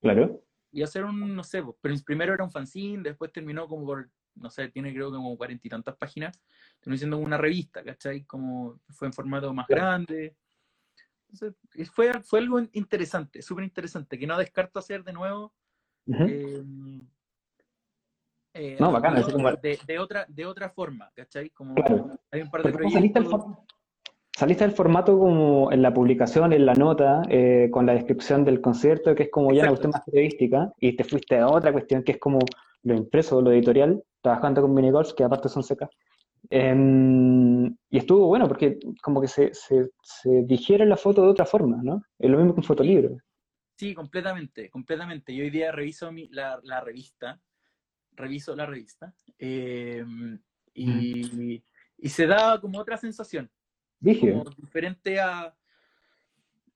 Claro. 0.02 0.42
Y 0.72 0.82
hacer 0.82 1.04
un, 1.04 1.36
no 1.36 1.44
sé, 1.44 1.62
pero 1.82 1.96
primero 2.06 2.34
era 2.34 2.44
un 2.44 2.52
fanzine, 2.52 3.04
después 3.04 3.32
terminó 3.32 3.68
como 3.68 3.86
por, 3.86 4.10
no 4.36 4.50
sé, 4.50 4.70
tiene 4.70 4.94
creo 4.94 5.12
que 5.12 5.18
como 5.18 5.38
cuarenta 5.38 5.68
y 5.68 5.70
tantas 5.70 5.98
páginas, 5.98 6.42
terminó 6.80 6.98
siendo 6.98 7.18
una 7.18 7.38
revista, 7.38 7.84
¿cachai? 7.84 8.24
Como 8.24 8.80
fue 8.90 9.08
en 9.08 9.14
formato 9.14 9.54
más 9.54 9.68
grande. 9.68 10.38
Entonces, 11.30 11.56
fue, 11.92 12.14
fue 12.24 12.40
algo 12.40 12.62
interesante, 12.72 13.42
súper 13.42 13.66
interesante, 13.66 14.18
que 14.18 14.28
no 14.28 14.38
descarto 14.38 14.80
hacer 14.80 15.04
de 15.04 15.14
nuevo. 15.14 15.54
Eh, 18.54 18.78
no, 18.80 18.92
bacán, 18.94 19.16
de, 19.16 20.00
otra, 20.00 20.26
de 20.30 20.46
otra 20.46 20.70
forma, 20.70 21.12
¿cachai? 21.14 21.50
Como 21.50 21.76
hay 22.32 22.42
un 22.42 22.50
par 22.50 22.64
de 22.64 22.72
proyectos... 22.72 22.94
Saliste, 22.94 23.20
del 24.46 24.72
formato 24.72 25.18
como 25.18 25.72
en 25.72 25.82
la 25.82 25.94
publicación, 25.94 26.54
en 26.54 26.66
la 26.66 26.74
nota, 26.74 27.24
eh, 27.30 27.70
con 27.72 27.86
la 27.86 27.94
descripción 27.94 28.46
del 28.46 28.62
concierto, 28.62 29.16
que 29.16 29.24
es 29.24 29.32
como 29.32 29.52
ya 29.52 29.62
una 29.64 29.70
cuestión 29.70 29.92
más 29.92 30.04
periodística, 30.06 30.72
y 30.80 30.96
te 30.96 31.04
fuiste 31.04 31.38
a 31.40 31.48
otra 31.48 31.72
cuestión 31.72 32.04
que 32.04 32.14
es 32.14 32.20
como 32.20 32.40
lo 32.84 32.96
impreso, 32.96 33.42
lo 33.42 33.52
editorial, 33.52 34.04
trabajando 34.22 34.62
con 34.62 34.74
minigolf, 34.74 35.14
que 35.14 35.24
aparte 35.24 35.50
son 35.50 35.64
secas. 35.64 35.90
Em, 36.50 37.66
y 37.90 37.98
estuvo 37.98 38.28
bueno 38.28 38.48
porque 38.48 38.80
como 39.02 39.20
que 39.20 39.28
se, 39.28 39.54
se, 39.54 39.90
se, 40.02 40.44
digiere 40.44 40.86
la 40.86 40.96
foto 40.96 41.24
de 41.24 41.30
otra 41.30 41.46
forma, 41.46 41.82
¿no? 41.84 42.04
Es 42.18 42.30
lo 42.30 42.38
mismo 42.38 42.54
que 42.54 42.62
un 42.62 42.64
fotolibro. 42.64 43.18
Sí, 43.76 43.94
completamente, 43.94 44.70
completamente. 44.70 45.36
Yo 45.36 45.44
hoy 45.44 45.50
día 45.50 45.72
reviso 45.72 46.12
mi, 46.12 46.28
la, 46.30 46.60
la 46.64 46.80
revista, 46.82 47.40
reviso 48.12 48.56
la 48.56 48.66
revista, 48.66 49.14
eh, 49.38 50.06
y, 50.74 51.62
y, 51.98 52.10
se 52.10 52.28
da 52.28 52.62
como 52.62 52.80
otra 52.80 52.98
sensación. 52.98 53.50
Dije. 54.00 54.32
Como 54.34 54.50
diferente 54.58 55.20
a 55.20 55.54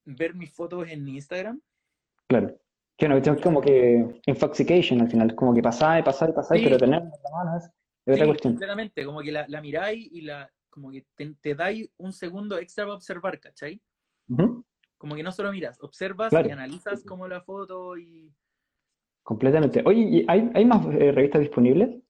ver 0.05 0.33
mis 0.35 0.51
fotos 0.51 0.87
en 0.87 1.07
Instagram. 1.07 1.61
Claro. 2.27 2.57
Que 2.97 3.07
no, 3.07 3.17
es 3.17 3.41
como 3.41 3.61
que 3.61 4.21
infoxication 4.27 5.01
al 5.01 5.09
final, 5.09 5.33
como 5.35 5.53
que 5.53 5.61
pasáis, 5.61 6.03
pasáis, 6.05 6.33
pasáis, 6.33 6.61
Sí. 6.61 6.67
pero 6.67 6.77
tener 6.77 7.01
en 7.01 7.09
la 7.09 7.31
mano 7.31 7.57
es, 7.57 7.63
es 7.65 8.13
otra 8.13 8.15
Sí, 8.25 8.25
cuestión. 8.29 8.53
completamente, 8.53 9.05
como 9.05 9.21
que 9.21 9.31
la, 9.31 9.45
la 9.47 9.61
miráis 9.61 10.07
y 10.11 10.21
la, 10.21 10.51
como 10.69 10.91
que 10.91 11.05
te, 11.15 11.33
te 11.41 11.55
dais 11.55 11.89
un 11.97 12.13
segundo 12.13 12.57
extra 12.59 12.85
para 12.85 12.95
observar, 12.95 13.39
¿cachai? 13.39 13.81
Ujú, 14.29 14.63
Como 14.97 15.15
que 15.15 15.23
no 15.23 15.31
solo 15.31 15.51
miras, 15.51 15.79
observas 15.81 16.29
Claro. 16.29 16.47
y 16.47 16.51
analizas 16.51 17.03
como 17.03 17.27
la 17.27 17.41
foto 17.41 17.97
y... 17.97 18.31
Completamente. 19.23 19.81
Oye, 19.85 19.99
¿y 20.01 20.25
¿hay, 20.27 20.49
hay 20.53 20.65
más 20.65 20.85
eh, 20.87 21.11
revistas 21.11 21.41
disponibles? 21.41 21.89
Sí, 21.89 22.01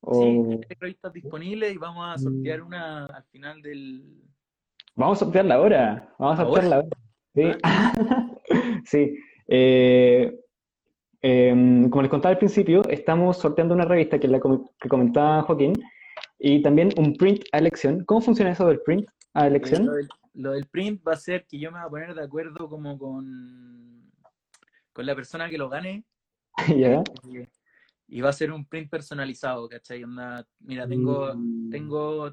O 0.00 0.50
hay 0.68 0.76
revistas 0.80 1.12
disponibles 1.12 1.72
y 1.74 1.78
vamos 1.78 2.06
a 2.08 2.18
sortear 2.18 2.62
una 2.62 3.06
al 3.06 3.24
final 3.24 3.60
del... 3.62 4.22
vamos 5.00 5.20
a 5.20 5.24
sortearla 5.24 5.54
ahora. 5.56 6.14
Vamos 6.18 6.38
a 6.38 6.42
¿Ahora? 6.42 6.62
sortearla 6.62 6.76
ahora. 6.76 6.88
Sí. 7.34 7.60
Sí. 8.84 9.16
Eh, 9.46 10.36
em, 11.22 11.88
como 11.90 12.02
les 12.02 12.10
contaba 12.10 12.32
al 12.32 12.38
principio, 12.38 12.82
estamos 12.88 13.36
sorteando 13.38 13.74
una 13.74 13.84
revista 13.84 14.18
que 14.18 14.26
es 14.26 14.32
la 14.32 14.40
com- 14.40 14.66
que 14.80 14.88
comentaba 14.88 15.42
Joaquín 15.42 15.72
y 16.38 16.62
también 16.62 16.90
un 16.96 17.14
print 17.16 17.44
a 17.52 17.58
elección. 17.58 18.04
¿Cómo 18.04 18.20
funciona 18.20 18.50
eso 18.52 18.66
del 18.66 18.80
print 18.80 19.08
a 19.34 19.46
elección? 19.46 19.86
Lo 19.86 19.92
del, 19.92 20.08
lo 20.34 20.50
del 20.52 20.66
print 20.66 21.06
va 21.06 21.12
a 21.12 21.16
ser 21.16 21.46
que 21.46 21.58
yo 21.60 21.70
me 21.70 21.78
voy 21.78 21.86
a 21.86 21.90
poner 21.90 22.14
de 22.14 22.24
acuerdo 22.24 22.68
como 22.68 22.98
con, 22.98 24.10
con 24.92 25.06
la 25.06 25.14
persona 25.14 25.48
que 25.48 25.58
lo 25.58 25.68
gane 25.68 26.04
¿Ya? 26.76 27.02
y 28.08 28.20
va 28.20 28.30
a 28.30 28.32
ser 28.32 28.50
un 28.50 28.64
print 28.66 28.90
personalizado, 28.90 29.68
¿cachai? 29.68 30.02
Onda, 30.02 30.44
mira, 30.60 30.88
tengo, 30.88 31.32
Mm. 31.34 31.70
tengo, 31.70 32.32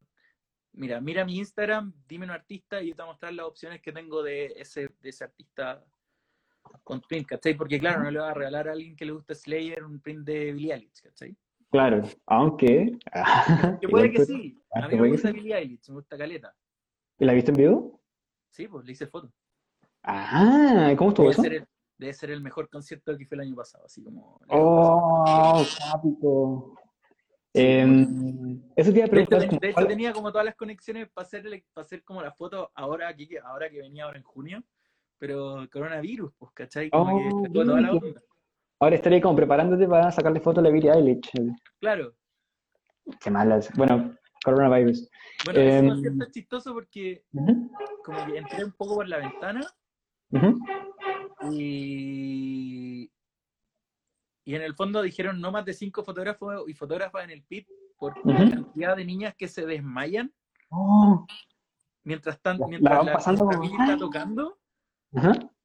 mira, 0.74 1.02
mira 1.02 1.26
mi 1.26 1.38
Instagram, 1.38 1.94
dime 2.08 2.26
un 2.26 2.32
artista 2.32 2.82
y 2.82 2.90
yo 2.90 2.96
te 2.96 3.02
voy 3.02 3.10
a 3.10 3.12
mostrar 3.14 3.34
las 3.34 3.46
opciones 3.46 3.82
que 3.82 3.92
tengo 3.92 4.24
de 4.24 4.54
ese, 4.56 4.90
de 5.02 5.10
ese 5.10 5.24
artista 5.24 5.84
con 6.84 7.02
print, 7.02 7.28
¿cachai? 7.28 7.56
Porque 7.56 7.80
claro, 7.80 8.04
no 8.04 8.12
le 8.12 8.20
va 8.20 8.32
a 8.32 8.34
regalar 8.34 8.68
a 8.68 8.74
alguien 8.74 8.96
que 8.96 9.06
le 9.06 9.12
guste 9.12 9.36
Slayer 9.36 9.84
un 9.84 10.00
print 10.00 10.26
de 10.26 10.54
Billie 10.54 10.74
Eilish, 10.74 11.02
¿cachai? 11.02 11.36
Claro, 11.70 12.04
aunque... 12.26 12.98
Que 13.82 13.88
puede 13.88 14.12
que 14.12 14.26
sí, 14.26 14.62
ah, 14.74 14.86
a 14.86 14.88
mí 14.88 15.00
me 15.00 15.10
gusta. 15.10 15.32
Billie 15.32 15.56
Eilish, 15.56 15.90
me 15.90 15.96
gusta 15.96 16.18
Caleta. 16.18 16.56
¿Y 17.20 17.26
la 17.26 17.34
viste 17.34 17.52
en 17.52 17.58
vivo? 17.58 18.02
Sí, 18.52 18.68
pues 18.68 18.86
le 18.86 18.92
hice 18.92 19.08
foto. 19.08 19.32
Ah, 20.04 20.94
¿cómo 20.98 21.10
estuvo 21.10 21.30
Debe 21.30 21.34
eso? 21.34 21.42
ser, 21.42 21.54
el, 21.54 21.68
debe 21.98 22.14
ser 22.14 22.32
el 22.32 22.42
mejor 22.42 22.70
concierto 22.70 23.18
que 23.18 23.26
fue 23.26 23.36
el 23.36 23.42
año 23.42 23.56
pasado, 23.56 23.86
así 23.86 24.04
como... 24.04 24.40
Oh, 24.50 25.66
Em, 27.60 28.62
eso 28.76 28.92
te 28.92 28.98
iba 29.00 29.06
a 29.06 29.10
De 29.10 29.20
hecho, 29.22 29.30
preguntar, 29.30 29.48
como, 29.48 29.60
de 29.60 29.68
hecho, 29.68 29.74
¿cuál- 29.76 29.88
tenía 29.88 30.14
como 30.14 30.32
todas 30.32 30.46
las 30.46 30.56
conexiones 30.56 31.10
para 31.10 31.26
hacer, 31.26 31.64
para 31.74 31.86
hacer 31.86 32.04
como 32.04 32.22
la 32.22 32.32
foto 32.32 32.72
ahora 32.76 33.16
que, 33.16 33.28
que- 33.28 33.40
ahora 33.40 33.70
que 33.70 33.80
venía 33.80 34.04
ahora 34.06 34.18
en 34.18 34.24
junio, 34.24 34.64
pero 35.18 35.68
coronavirus, 35.72 36.32
pues, 36.38 36.52
¿cachai? 36.54 36.92
Como 36.92 37.18
que 37.18 37.30
Oh, 37.34 37.42
sacó 37.44 37.66
toda 37.66 37.82
la 37.82 37.92
onda. 37.92 38.22
ahora 38.80 38.96
estaría 38.96 39.22
como 39.22 39.36
preparándote 39.36 39.88
para 39.88 40.12
sacarle 40.12 40.40
foto 40.40 40.60
a 40.60 40.64
la 40.64 40.70
Billie 40.70 40.92
Eilish. 40.92 41.32
Claro. 41.80 42.14
Qué 43.24 43.32
malas. 43.32 43.72
Bueno, 43.76 44.16
coronavirus. 44.44 45.10
Bueno, 45.46 45.60
concierto 45.90 46.24
es 46.26 46.32
chistoso 46.32 46.74
porque 46.74 47.24
como 48.04 48.26
que 48.26 48.38
entré 48.38 48.64
un 48.64 48.74
poco 48.74 48.96
por 48.96 49.08
la 49.08 49.18
ventana 49.18 49.62
ujú. 50.32 50.60
y, 51.52 53.10
y 54.48 54.56
en 54.56 54.62
el 54.62 54.76
fondo 54.76 55.02
dijeron 55.02 55.42
no 55.42 55.52
más 55.52 55.66
de 55.66 55.74
cinco 55.74 56.06
fotógrafos 56.06 56.64
y 56.70 56.74
fotógrafas 56.74 57.26
en 57.26 57.32
el 57.32 57.44
pit 57.44 57.68
por 57.98 58.16
la 58.26 58.50
cantidad 58.50 58.96
de 58.96 59.04
niñas 59.04 59.36
que 59.36 59.50
se 59.50 59.66
desmayan 59.66 60.34
Oh, 60.70 61.26
mientras, 62.04 62.42
tan, 62.42 62.58
La- 62.58 62.64
la 62.66 62.70
mientras 62.70 62.98
van 62.98 63.06
la, 63.08 63.12
pasando 63.14 63.52
la 63.52 63.60
Billie 63.60 63.78
está 63.80 63.98
tocando, 63.98 64.58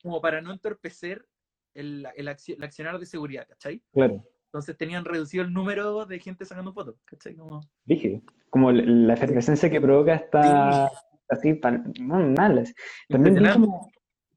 como 0.03 0.21
para 0.21 0.40
no 0.40 0.51
entorpecer 0.53 1.25
el, 1.75 2.07
el, 2.16 2.27
acci- 2.29 2.57
el 2.57 2.62
accionar 2.64 2.99
de 2.99 3.07
seguridad, 3.07 3.47
¿cachai? 3.49 3.83
claro. 3.92 4.25
Entonces 4.47 4.77
tenían 4.77 5.05
reducido 5.05 5.45
el 5.45 5.53
número 5.53 6.05
de 6.07 6.18
gente 6.18 6.45
sacando 6.45 6.73
fotos, 6.73 6.97
¿cachai? 7.05 7.35
Como, 7.37 7.61
Dije, 7.85 8.21
como 8.51 8.71
la- 8.73 9.14
efervescencia 9.14 9.71
que 9.71 9.81
provoca 9.81 10.14
esta 10.14 10.90
así, 11.29 11.55
pan- 11.55 11.92
muy 12.01 12.25
malas. 12.25 12.75
También 13.09 13.35
vi 13.35 13.40
Impresionante. 13.40 13.61
como, 13.66 13.90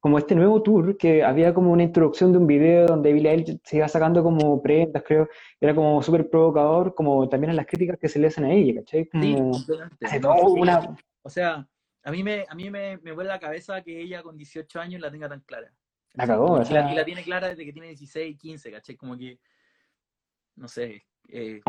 como 0.05 0.19
este 0.19 0.35
nuevo 0.35 0.61
tour 0.61 0.95
que 0.97 1.23
había 1.23 1.51
como 1.51 1.71
una 1.71 1.81
introducción 1.81 2.31
de 2.31 2.37
un 2.37 2.45
video 2.45 2.85
donde 2.85 3.11
Billie 3.11 3.31
Eilish 3.31 3.59
se 3.63 3.77
iba 3.77 3.87
sacando 3.87 4.21
como 4.21 4.61
prendas, 4.61 5.01
creo, 5.01 5.27
era 5.59 5.73
como 5.73 5.99
súper 6.03 6.29
provocador, 6.29 6.93
como 6.93 7.27
también 7.27 7.49
en 7.49 7.55
las 7.55 7.65
críticas 7.65 7.97
que 7.97 8.07
se 8.07 8.19
le 8.19 8.27
hacen 8.27 8.43
a 8.45 8.53
ella, 8.53 8.81
¿cachai? 8.81 9.05
sí, 9.05 9.33
Como 9.33 9.57
hace 10.03 10.19
todo 10.19 10.35
sí. 10.53 10.59
una... 10.61 10.95
O 11.23 11.29
sea, 11.31 11.67
a 12.03 12.11
mí 12.11 12.21
me, 12.21 12.45
a 12.47 12.53
mí 12.53 12.69
me, 12.69 12.97
me 12.99 13.13
vuelve 13.13 13.29
la 13.31 13.39
cabeza 13.39 13.81
que 13.81 13.99
ella 13.99 14.21
con 14.21 14.37
18 14.37 14.79
años 14.79 15.01
la 15.01 15.09
tenga 15.09 15.27
tan 15.27 15.39
clara. 15.39 15.73
La 16.13 16.27
cagó, 16.27 16.51
o 16.51 16.59
la- 16.59 16.91
y 16.91 16.93
la 16.95 17.03
tiene 17.03 17.23
clara 17.23 17.49
desde 17.49 17.65
que 17.65 17.73
tiene 17.73 17.87
16, 17.87 18.37
15, 18.37 18.71
¿cachai? 18.71 18.95
Como 18.95 19.17
que, 19.17 19.39
no 20.55 20.67
sé. 20.67 21.03
eh, 21.29 21.63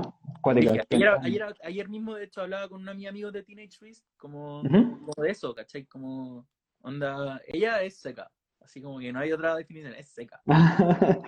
dije, 0.54 0.82
ayer, 0.90 1.08
ayer, 1.22 1.46
ayer 1.64 1.88
mismo, 1.88 2.14
de 2.16 2.24
hecho, 2.24 2.42
hablaba 2.42 2.68
con 2.68 2.82
una 2.82 2.90
de 2.92 2.98
mis 2.98 3.08
amigos 3.08 3.32
de 3.32 3.44
Teenage 3.44 3.78
Twist, 3.78 4.04
como, 4.18 4.60
como 4.60 5.12
de 5.24 5.30
eso, 5.30 5.54
¿cachai? 5.54 5.86
Como, 5.86 6.46
onda, 6.86 7.40
ella 7.46 7.82
es 7.82 7.98
seca. 7.98 8.30
Así 8.60 8.80
como 8.80 8.98
que 8.98 9.12
no 9.12 9.20
hay 9.20 9.32
otra 9.32 9.54
definición, 9.54 9.94
es 9.94 10.08
seca. 10.08 10.40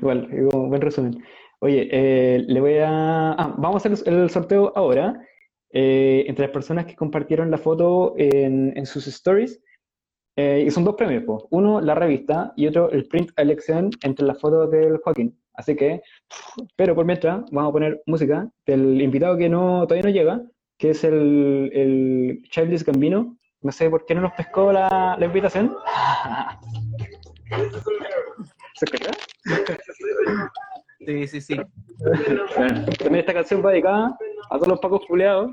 Igual, 0.00 0.30
digo, 0.30 0.68
buen 0.68 0.80
resumen. 0.80 1.24
Oye, 1.60 1.88
eh, 1.90 2.44
le 2.46 2.60
voy 2.60 2.78
a... 2.78 3.32
ah, 3.32 3.54
vamos 3.58 3.84
a 3.84 3.88
hacer 3.88 4.08
el 4.12 4.30
sorteo 4.30 4.72
ahora. 4.76 5.20
Eh, 5.70 6.24
entre 6.26 6.46
las 6.46 6.52
personas 6.52 6.86
que 6.86 6.96
compartieron 6.96 7.50
la 7.50 7.58
foto 7.58 8.14
en, 8.16 8.72
en 8.76 8.86
sus 8.86 9.06
stories, 9.06 9.60
eh, 10.36 10.64
y 10.66 10.70
son 10.70 10.84
dos 10.84 10.94
premios. 10.94 11.24
Uno, 11.50 11.80
la 11.80 11.94
revista, 11.94 12.52
y 12.56 12.68
otro, 12.68 12.90
el 12.90 13.06
print 13.08 13.32
a 13.36 13.42
elección 13.42 13.90
entre 14.02 14.24
las 14.24 14.40
fotos 14.40 14.70
del 14.70 14.98
Joaquín. 14.98 15.36
Así 15.54 15.74
que, 15.74 16.00
pero 16.76 16.94
por 16.94 17.04
mientras, 17.04 17.44
vamos 17.50 17.70
a 17.70 17.72
poner 17.72 18.02
música 18.06 18.48
del 18.64 19.02
invitado 19.02 19.36
que 19.36 19.48
no, 19.48 19.84
todavía 19.86 20.04
no 20.04 20.16
llega, 20.16 20.42
que 20.78 20.90
es 20.90 21.02
el, 21.02 21.70
el 21.74 22.42
Childish 22.50 22.84
Gambino. 22.84 23.37
No 23.60 23.72
sé 23.72 23.90
por 23.90 24.06
qué 24.06 24.14
no 24.14 24.20
nos 24.22 24.32
pescó 24.32 24.72
la, 24.72 25.16
la 25.18 25.26
invitación. 25.26 25.76
¿Se 28.74 28.84
escucha? 28.84 29.10
Sí, 31.00 31.26
sí, 31.26 31.40
sí. 31.40 31.56
Bueno, 32.56 32.84
también 32.98 33.16
esta 33.16 33.34
canción 33.34 33.64
va 33.64 33.70
dedicada 33.70 34.16
a 34.50 34.56
todos 34.56 34.68
los 34.68 34.80
pacos 34.80 35.06
culeados 35.06 35.50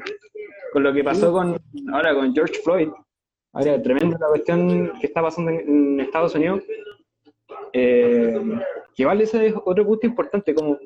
con 0.73 0.83
lo 0.83 0.93
que 0.93 1.03
pasó 1.03 1.31
con 1.31 1.57
ahora 1.93 2.13
con 2.13 2.33
George 2.33 2.55
Floyd. 2.63 2.89
Ahora, 3.53 3.81
tremenda 3.81 4.17
la 4.19 4.27
cuestión 4.27 4.91
que 4.99 5.07
está 5.07 5.21
pasando 5.21 5.51
en, 5.51 5.59
en 5.61 5.99
Estados 6.01 6.35
Unidos. 6.35 6.63
Eh, 7.71 8.39
que 8.95 9.05
vale 9.05 9.23
ese 9.23 9.47
es 9.47 9.53
otro 9.65 9.85
punto 9.85 10.05
importante, 10.05 10.53
como 10.53 10.77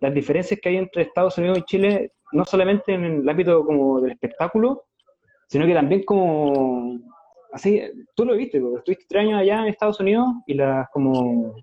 las 0.00 0.12
diferencias 0.12 0.58
que 0.60 0.68
hay 0.68 0.76
entre 0.76 1.02
Estados 1.02 1.38
Unidos 1.38 1.58
y 1.58 1.62
Chile, 1.62 2.12
no 2.32 2.44
solamente 2.44 2.94
en 2.94 3.04
el 3.04 3.28
ámbito 3.28 3.64
como 3.64 4.00
del 4.00 4.12
espectáculo, 4.12 4.84
sino 5.46 5.66
que 5.66 5.74
también 5.74 6.04
como 6.04 6.98
así, 7.52 7.82
tú 8.14 8.24
lo 8.24 8.36
viste, 8.36 8.60
porque 8.60 8.78
estuviste 8.78 9.06
tres 9.08 9.22
años 9.22 9.40
allá 9.40 9.60
en 9.60 9.66
Estados 9.68 10.00
Unidos 10.00 10.26
y 10.46 10.54
las 10.54 10.88
como 10.90 11.54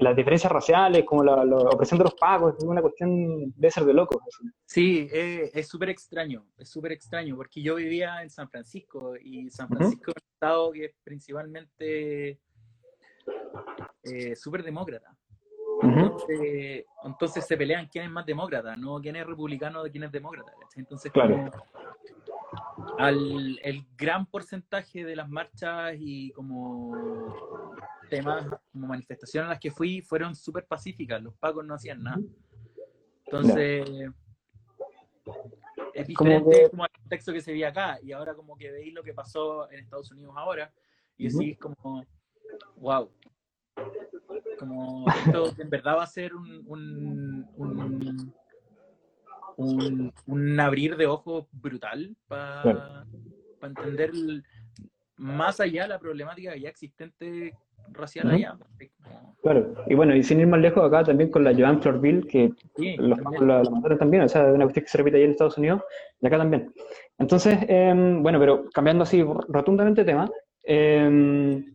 las 0.00 0.16
diferencias 0.16 0.52
raciales, 0.52 1.04
como 1.04 1.24
la, 1.24 1.44
la 1.44 1.56
opresión 1.56 1.98
de 1.98 2.04
los 2.04 2.14
pagos, 2.14 2.56
es 2.58 2.64
una 2.64 2.82
cuestión 2.82 3.52
de 3.56 3.70
ser 3.70 3.84
de 3.84 3.94
locos. 3.94 4.18
Sí, 4.66 5.08
eh, 5.12 5.50
es 5.54 5.68
súper 5.68 5.88
extraño, 5.90 6.44
es 6.58 6.68
súper 6.68 6.92
extraño, 6.92 7.36
porque 7.36 7.62
yo 7.62 7.76
vivía 7.76 8.22
en 8.22 8.30
San 8.30 8.48
Francisco 8.48 9.14
y 9.16 9.50
San. 9.50 9.68
Francisco 9.68 10.10
es 10.10 10.22
un 10.22 10.32
estado 10.34 10.72
que 10.72 10.84
es 10.86 10.94
principalmente 11.02 12.38
eh, 14.02 14.36
súper 14.36 14.62
demócrata. 14.62 15.16
Entonces, 15.82 16.84
entonces 17.04 17.46
se 17.46 17.56
pelean 17.56 17.88
quién 17.90 18.04
es 18.04 18.10
más 18.10 18.26
demócrata, 18.26 18.76
no 18.76 19.00
quién 19.00 19.16
es 19.16 19.26
republicano 19.26 19.82
de 19.82 19.90
quién 19.90 20.04
es 20.04 20.12
demócrata. 20.12 20.52
Entonces, 20.76 21.10
Claro. 21.10 21.36
como 21.36 21.50
al, 22.98 23.58
el 23.62 23.86
gran 23.96 24.26
porcentaje 24.26 25.04
de 25.04 25.16
las 25.16 25.28
marchas 25.28 25.94
y 25.98 26.30
como 26.32 26.92
temas, 28.08 28.46
como 28.72 28.86
manifestaciones 28.88 29.46
a 29.46 29.50
las 29.50 29.60
que 29.60 29.70
fui, 29.70 30.00
fueron 30.02 30.34
súper 30.34 30.66
pacíficas. 30.66 31.22
Los 31.22 31.34
pacos 31.36 31.64
no 31.64 31.74
hacían 31.74 32.02
nada. 32.02 32.20
Entonces, 33.26 33.88
es 35.94 36.16
Como 36.16 36.28
diferente 36.30 36.62
que- 36.64 36.70
como 36.70 36.84
el 36.84 36.90
contexto 36.90 37.32
que 37.32 37.40
se 37.40 37.52
veía 37.52 37.68
acá. 37.68 37.98
Y 38.02 38.12
ahora 38.12 38.34
como 38.34 38.56
que 38.56 38.70
veis 38.70 38.92
lo 38.92 39.02
que 39.02 39.14
pasó 39.14 39.70
en 39.70 39.80
Estados 39.80 40.10
Unidos 40.10 40.34
ahora 40.36 40.72
y 41.16 41.28
decís 41.28 41.58
como, 41.58 42.04
wow. 42.76 43.10
Como 44.58 45.06
esto 45.08 45.52
en 45.58 45.70
verdad 45.70 45.96
va 45.98 46.02
a 46.02 46.06
ser 46.06 46.34
un, 46.34 46.62
un, 46.66 47.48
un, 47.56 48.34
un- 49.60 50.12
un 50.26 50.60
abrir 50.60 50.96
de 50.96 51.06
ojos 51.06 51.46
brutal 51.52 52.16
para 52.28 52.62
Claro. 52.62 53.04
entender 53.62 54.10
el- 54.10 54.42
más 55.16 55.60
allá 55.60 55.86
la 55.86 55.98
problemática 55.98 56.56
ya 56.56 56.68
existente 56.70 57.54
racial 57.92 58.30
allá. 58.30 58.56
Claro, 59.42 59.74
y 59.86 59.94
bueno, 59.94 60.14
y 60.14 60.22
sin 60.22 60.40
ir 60.40 60.46
más 60.46 60.60
lejos, 60.60 60.84
acá 60.84 61.04
también 61.04 61.30
con 61.30 61.44
la 61.44 61.54
Joan 61.54 61.80
Florville, 61.82 62.26
que 62.26 62.52
Sí, 62.76 62.96
los 62.98 63.18
también. 63.20 63.48
la, 63.48 63.62
la 63.62 63.70
mataron 63.70 63.98
también, 63.98 64.22
o 64.22 64.28
sea, 64.28 64.48
es 64.48 64.54
una 64.54 64.64
cuestión 64.64 64.84
que 64.84 64.90
se 64.90 64.98
repite 64.98 65.16
ahí 65.16 65.24
en 65.24 65.30
Estados 65.32 65.58
Unidos 65.58 65.82
y 66.20 66.26
acá 66.26 66.38
también. 66.38 66.72
Entonces, 67.18 67.58
em, 67.68 68.22
bueno, 68.22 68.38
pero 68.38 68.64
cambiando 68.72 69.02
así 69.02 69.22
rotundamente 69.22 70.02
de 70.02 70.06
tema, 70.06 70.30
em, 70.62 71.74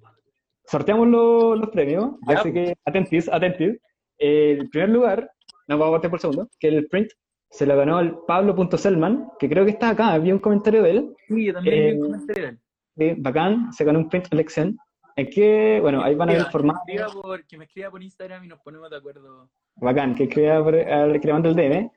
sorteamos 0.65 1.07
lo- 1.07 1.55
los 1.55 1.69
premios, 1.69 2.15
Ya, 2.27 2.39
así 2.39 2.51
pues. 2.51 2.69
que 2.69 2.75
atentis, 2.85 3.29
atentis. 3.31 3.77
El 4.17 4.69
primer 4.69 4.89
lugar, 4.89 5.29
no 5.67 5.77
vamos 5.77 5.89
a 5.89 5.91
partir 5.95 6.09
por 6.11 6.19
segundo, 6.19 6.49
que 6.59 6.67
el 6.69 6.87
print 6.87 7.09
se 7.57 7.65
lo 7.65 7.75
ganó 7.77 7.99
el 7.99 8.15
Pablo.selman, 8.27 9.29
que 9.39 9.47
creo 9.49 9.63
que 9.65 9.71
está 9.71 9.89
acá, 9.91 10.17
vi 10.17 10.31
un 10.31 10.39
comentario 10.39 10.83
de 10.83 10.91
él, 10.91 11.15
Sí, 11.27 11.45
yo 11.45 11.53
también 11.53 11.75
vi 11.75 11.81
Eh, 11.89 11.93
un 11.95 12.01
comentario 12.11 12.43
de 12.43 12.49
él. 12.49 12.59
de 12.95 13.15
bacán, 13.17 13.71
se 13.73 13.83
ganó 13.85 13.99
un 13.99 14.09
print 14.09 14.27
elección. 14.31 14.77
En 15.17 15.29
que, 15.29 15.79
bueno, 15.81 16.03
ahí 16.03 16.13
van 16.15 16.27
a 16.27 16.31
ver 16.33 16.39
el 16.41 16.45
Que 16.47 16.51
formato. 16.51 16.81
me 16.85 16.93
escriba 16.95 17.21
por, 17.21 17.45
que 17.47 17.57
me 17.57 17.63
escriba 17.65 17.89
por 17.89 18.03
Instagram 18.03 18.43
y 18.43 18.47
nos 18.49 18.59
ponemos 18.59 18.89
de 18.89 18.97
acuerdo. 18.97 19.49
Bacán, 19.77 20.13
que 20.15 20.27
crea 20.27 20.61
por- 20.61 20.75
al 20.75 21.19
que 21.21 21.27
le 21.27 21.33
mando 21.33 21.49
el 21.49 21.55
DM. 21.55 21.89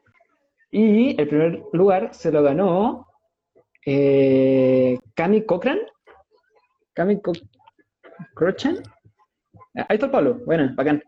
Y 0.70 1.20
el 1.20 1.26
primer 1.28 1.62
lugar 1.72 2.14
se 2.14 2.30
lo 2.30 2.42
ganó 2.44 3.06
eh, 3.86 4.98
Cami 5.14 5.42
Cochran. 5.46 5.78
Cami 6.94 7.20
Co 7.20 7.32
Crochan. 8.34 8.76
Ah, 9.76 9.86
Ahí 9.88 9.94
está 9.96 10.06
el 10.06 10.12
Pablo. 10.12 10.38
Bueno, 10.46 10.72
bacán. 10.76 11.02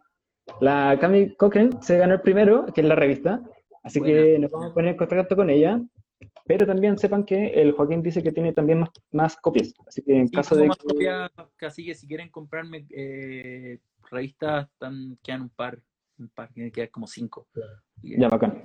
La 0.60 0.96
Cami 1.00 1.34
Cochran 1.36 1.80
se 1.82 1.98
ganó 1.98 2.14
el 2.14 2.20
primero, 2.22 2.66
que 2.74 2.80
es 2.80 2.86
la 2.88 2.94
revista. 2.96 3.40
Así 3.82 4.00
que 4.00 4.12
Buena. 4.12 4.38
nos 4.40 4.50
vamos 4.50 4.70
a 4.70 4.74
poner 4.74 4.90
en 4.92 4.96
contacto 4.96 5.36
con 5.36 5.50
ella. 5.50 5.80
Pero 6.44 6.66
también 6.66 6.98
sepan 6.98 7.24
que 7.24 7.46
el 7.48 7.72
Joaquín 7.72 8.02
dice 8.02 8.22
que 8.22 8.32
tiene 8.32 8.52
también 8.52 8.80
más, 8.80 8.90
más 9.12 9.36
copias. 9.36 9.72
Así 9.86 10.02
que 10.02 10.16
en 10.16 10.28
Sí, 10.28 10.34
caso 10.34 10.54
de 10.54 10.66
más 10.66 10.76
que- 10.76 10.86
copias, 10.88 11.30
así 11.62 11.84
que 11.86 11.94
si 11.94 12.06
quieren 12.06 12.28
comprarme 12.28 12.86
eh, 12.90 13.78
revistas, 14.10 14.68
están, 14.70 15.16
quedan 15.22 15.42
un 15.42 15.48
par, 15.50 15.78
un 16.18 16.28
par, 16.28 16.50
que 16.52 16.70
quedar 16.70 16.90
como 16.90 17.06
cinco. 17.06 17.46
Que- 18.02 18.18
Ya, 18.18 18.28
bacán. 18.28 18.62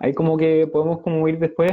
Ahí 0.00 0.12
como 0.12 0.36
que 0.36 0.66
podemos 0.66 1.00
como 1.02 1.26
ir 1.28 1.38
después 1.38 1.72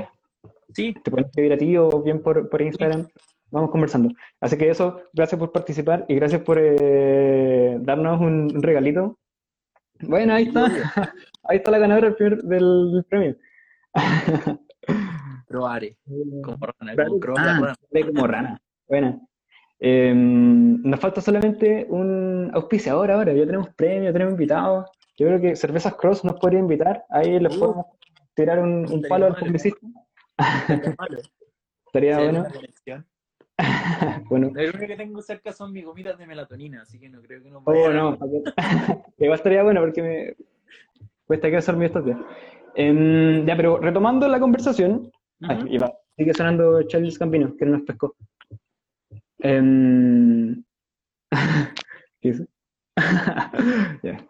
Sí, 0.73 0.93
te 1.03 1.09
pueden 1.11 1.25
escribir 1.27 1.53
a 1.53 1.57
ti 1.57 1.77
o 1.77 1.89
bien 2.01 2.21
por, 2.21 2.49
por 2.49 2.61
Instagram. 2.61 3.07
Vamos 3.51 3.69
conversando. 3.71 4.09
Así 4.41 4.57
que 4.57 4.69
eso, 4.69 5.01
gracias 5.13 5.37
por 5.39 5.51
participar 5.51 6.05
y 6.07 6.15
gracias 6.15 6.41
por 6.41 6.57
eh, 6.59 7.77
darnos 7.81 8.19
un 8.19 8.61
regalito. 8.61 9.17
Bueno, 10.07 10.33
ahí 10.33 10.43
está. 10.45 10.65
Ahí 11.45 11.57
está 11.57 11.71
la 11.71 11.77
ganadora 11.79 12.07
del, 12.07 12.15
primer- 12.15 12.41
del- 12.43 13.05
premio. 13.09 13.35
probaré. 15.47 15.97
Como 16.41 16.57
rana, 16.79 16.95
como 16.95 17.37
Ah, 17.37 17.43
rana. 17.59 17.75
sale 17.91 18.05
como 18.07 18.27
rana. 18.27 18.61
Buena. 18.87 19.19
Eh, 19.79 20.13
nos 20.15 20.99
falta 21.01 21.19
solamente 21.19 21.85
un 21.89 22.49
auspiciador 22.53 23.11
ahora. 23.11 23.33
Ya 23.33 23.45
tenemos 23.45 23.69
premio, 23.75 24.13
tenemos 24.13 24.31
invitados. 24.33 24.89
Yo 25.17 25.27
creo 25.27 25.41
que 25.41 25.55
Cervezas 25.57 25.95
Cross 25.95 26.23
nos 26.23 26.39
podría 26.39 26.59
invitar. 26.59 27.03
Ahí 27.09 27.37
les 27.39 27.55
Uh, 27.57 27.59
podemos 27.59 27.85
tirar 28.35 28.59
un, 28.59 29.03
palo 29.09 29.25
al 29.27 29.35
publicista. 29.35 29.85
Estaría 31.87 32.17
bueno. 32.19 32.45
Bueno, 34.29 34.51
Lo 34.53 34.61
único 34.61 34.87
que 34.87 34.95
tengo 34.95 35.21
cerca 35.21 35.51
son 35.51 35.71
mis 35.71 35.85
gomitas 35.85 36.17
de 36.17 36.25
melatonina, 36.25 36.81
así 36.81 36.99
que 36.99 37.09
no 37.09 37.21
creo 37.21 37.41
que 37.43 37.49
Oh, 37.53 37.61
vaya 37.65 37.89
a- 37.89 37.93
no. 37.93 38.17
Igual 39.17 39.37
estaría 39.37 39.63
bueno 39.63 39.81
porque 39.81 40.01
me 40.01 40.35
cuesta 41.25 41.49
que 41.49 41.73
mi 41.73 41.85
estos 41.85 42.05
días. 42.05 42.17
Ya, 43.45 43.55
pero 43.55 43.77
retomando 43.77 44.27
la 44.27 44.39
conversación, 44.39 45.11
sigue 46.17 46.33
sonando 46.33 46.81
Charles 46.83 47.19
Campino, 47.19 47.55
que 47.57 47.65
no 47.65 47.73
nos 47.77 47.81
pescó. 47.83 48.15
Em, 49.39 50.63
¿qué 52.21 52.29
hizo? 52.29 52.45
Ya. 54.01 54.25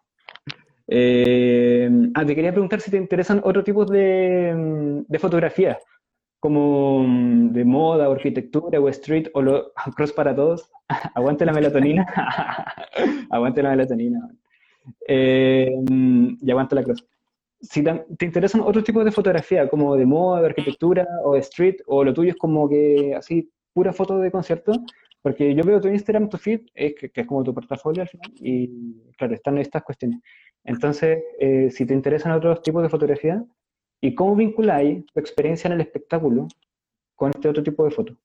Em, 0.88 2.12
ah, 2.14 2.26
te 2.26 2.36
quería 2.36 2.52
preguntar 2.52 2.82
si 2.82 2.92
te 2.92 2.98
interesan 2.98 3.42
otro 3.44 3.64
tipo 3.64 3.86
de, 3.86 5.04
de 5.08 5.20
fotografía, 5.20 5.80
como 6.44 7.06
mm, 7.08 7.54
de 7.54 7.64
moda, 7.64 8.10
o 8.10 8.12
arquitectura, 8.12 8.78
o 8.78 8.90
street, 8.90 9.30
o 9.34 9.42
lo, 9.42 9.72
cross 9.96 10.12
para 10.12 10.36
todos. 10.36 10.70
Aguante 11.16 11.46
la 11.46 11.54
melatonina. 11.54 12.06
Aguante 13.32 13.64
la 13.64 13.70
melatonina. 13.70 14.30
Eh, 15.08 15.72
y 16.42 16.52
aguante 16.52 16.76
la 16.76 16.84
cross. 16.84 17.08
Si 17.62 17.82
te 17.82 18.26
interesan 18.26 18.60
otros 18.60 18.84
tipos 18.84 19.06
de 19.06 19.12
fotografía, 19.14 19.70
como 19.70 19.96
de 19.96 20.06
moda, 20.06 20.42
de 20.42 20.48
arquitectura, 20.48 21.08
o 21.24 21.36
de 21.36 21.40
street, 21.40 21.78
o 21.86 22.04
lo 22.04 22.14
tuyo 22.14 22.32
es 22.32 22.36
como 22.36 22.68
que 22.68 23.16
así, 23.16 23.50
pura 23.72 23.94
foto 23.94 24.20
de 24.20 24.30
concierto, 24.30 24.74
porque 25.22 25.56
yo 25.56 25.64
veo 25.64 25.80
tu 25.80 25.88
Instagram, 25.88 26.28
tu 26.28 26.38
feed, 26.38 26.60
es 26.74 26.94
que, 26.96 27.10
que 27.10 27.22
es 27.22 27.28
como 27.28 27.46
tu 27.46 27.54
portafolio 27.54 28.02
al 28.02 28.10
final, 28.10 28.32
y 28.36 28.70
claro, 29.18 29.34
están 29.34 29.58
estas 29.60 29.82
cuestiones. 29.84 30.20
Entonces, 30.66 31.24
eh, 31.40 31.70
si 31.72 31.86
te 31.86 31.94
interesan 31.94 32.34
otros 32.34 32.62
tipos 32.62 32.84
de 32.84 32.90
fotografía, 32.90 33.42
¿y 34.04 34.14
cómo 34.14 34.36
vinculáis 34.36 35.06
tu 35.06 35.20
experiencia 35.22 35.70
en 35.70 35.76
el 35.76 35.82
espectáculo 35.82 36.50
con 37.16 37.32
este 37.32 37.48
otro 37.48 37.64
tipo 37.64 37.86
de 37.86 37.92
fotos? 37.92 38.18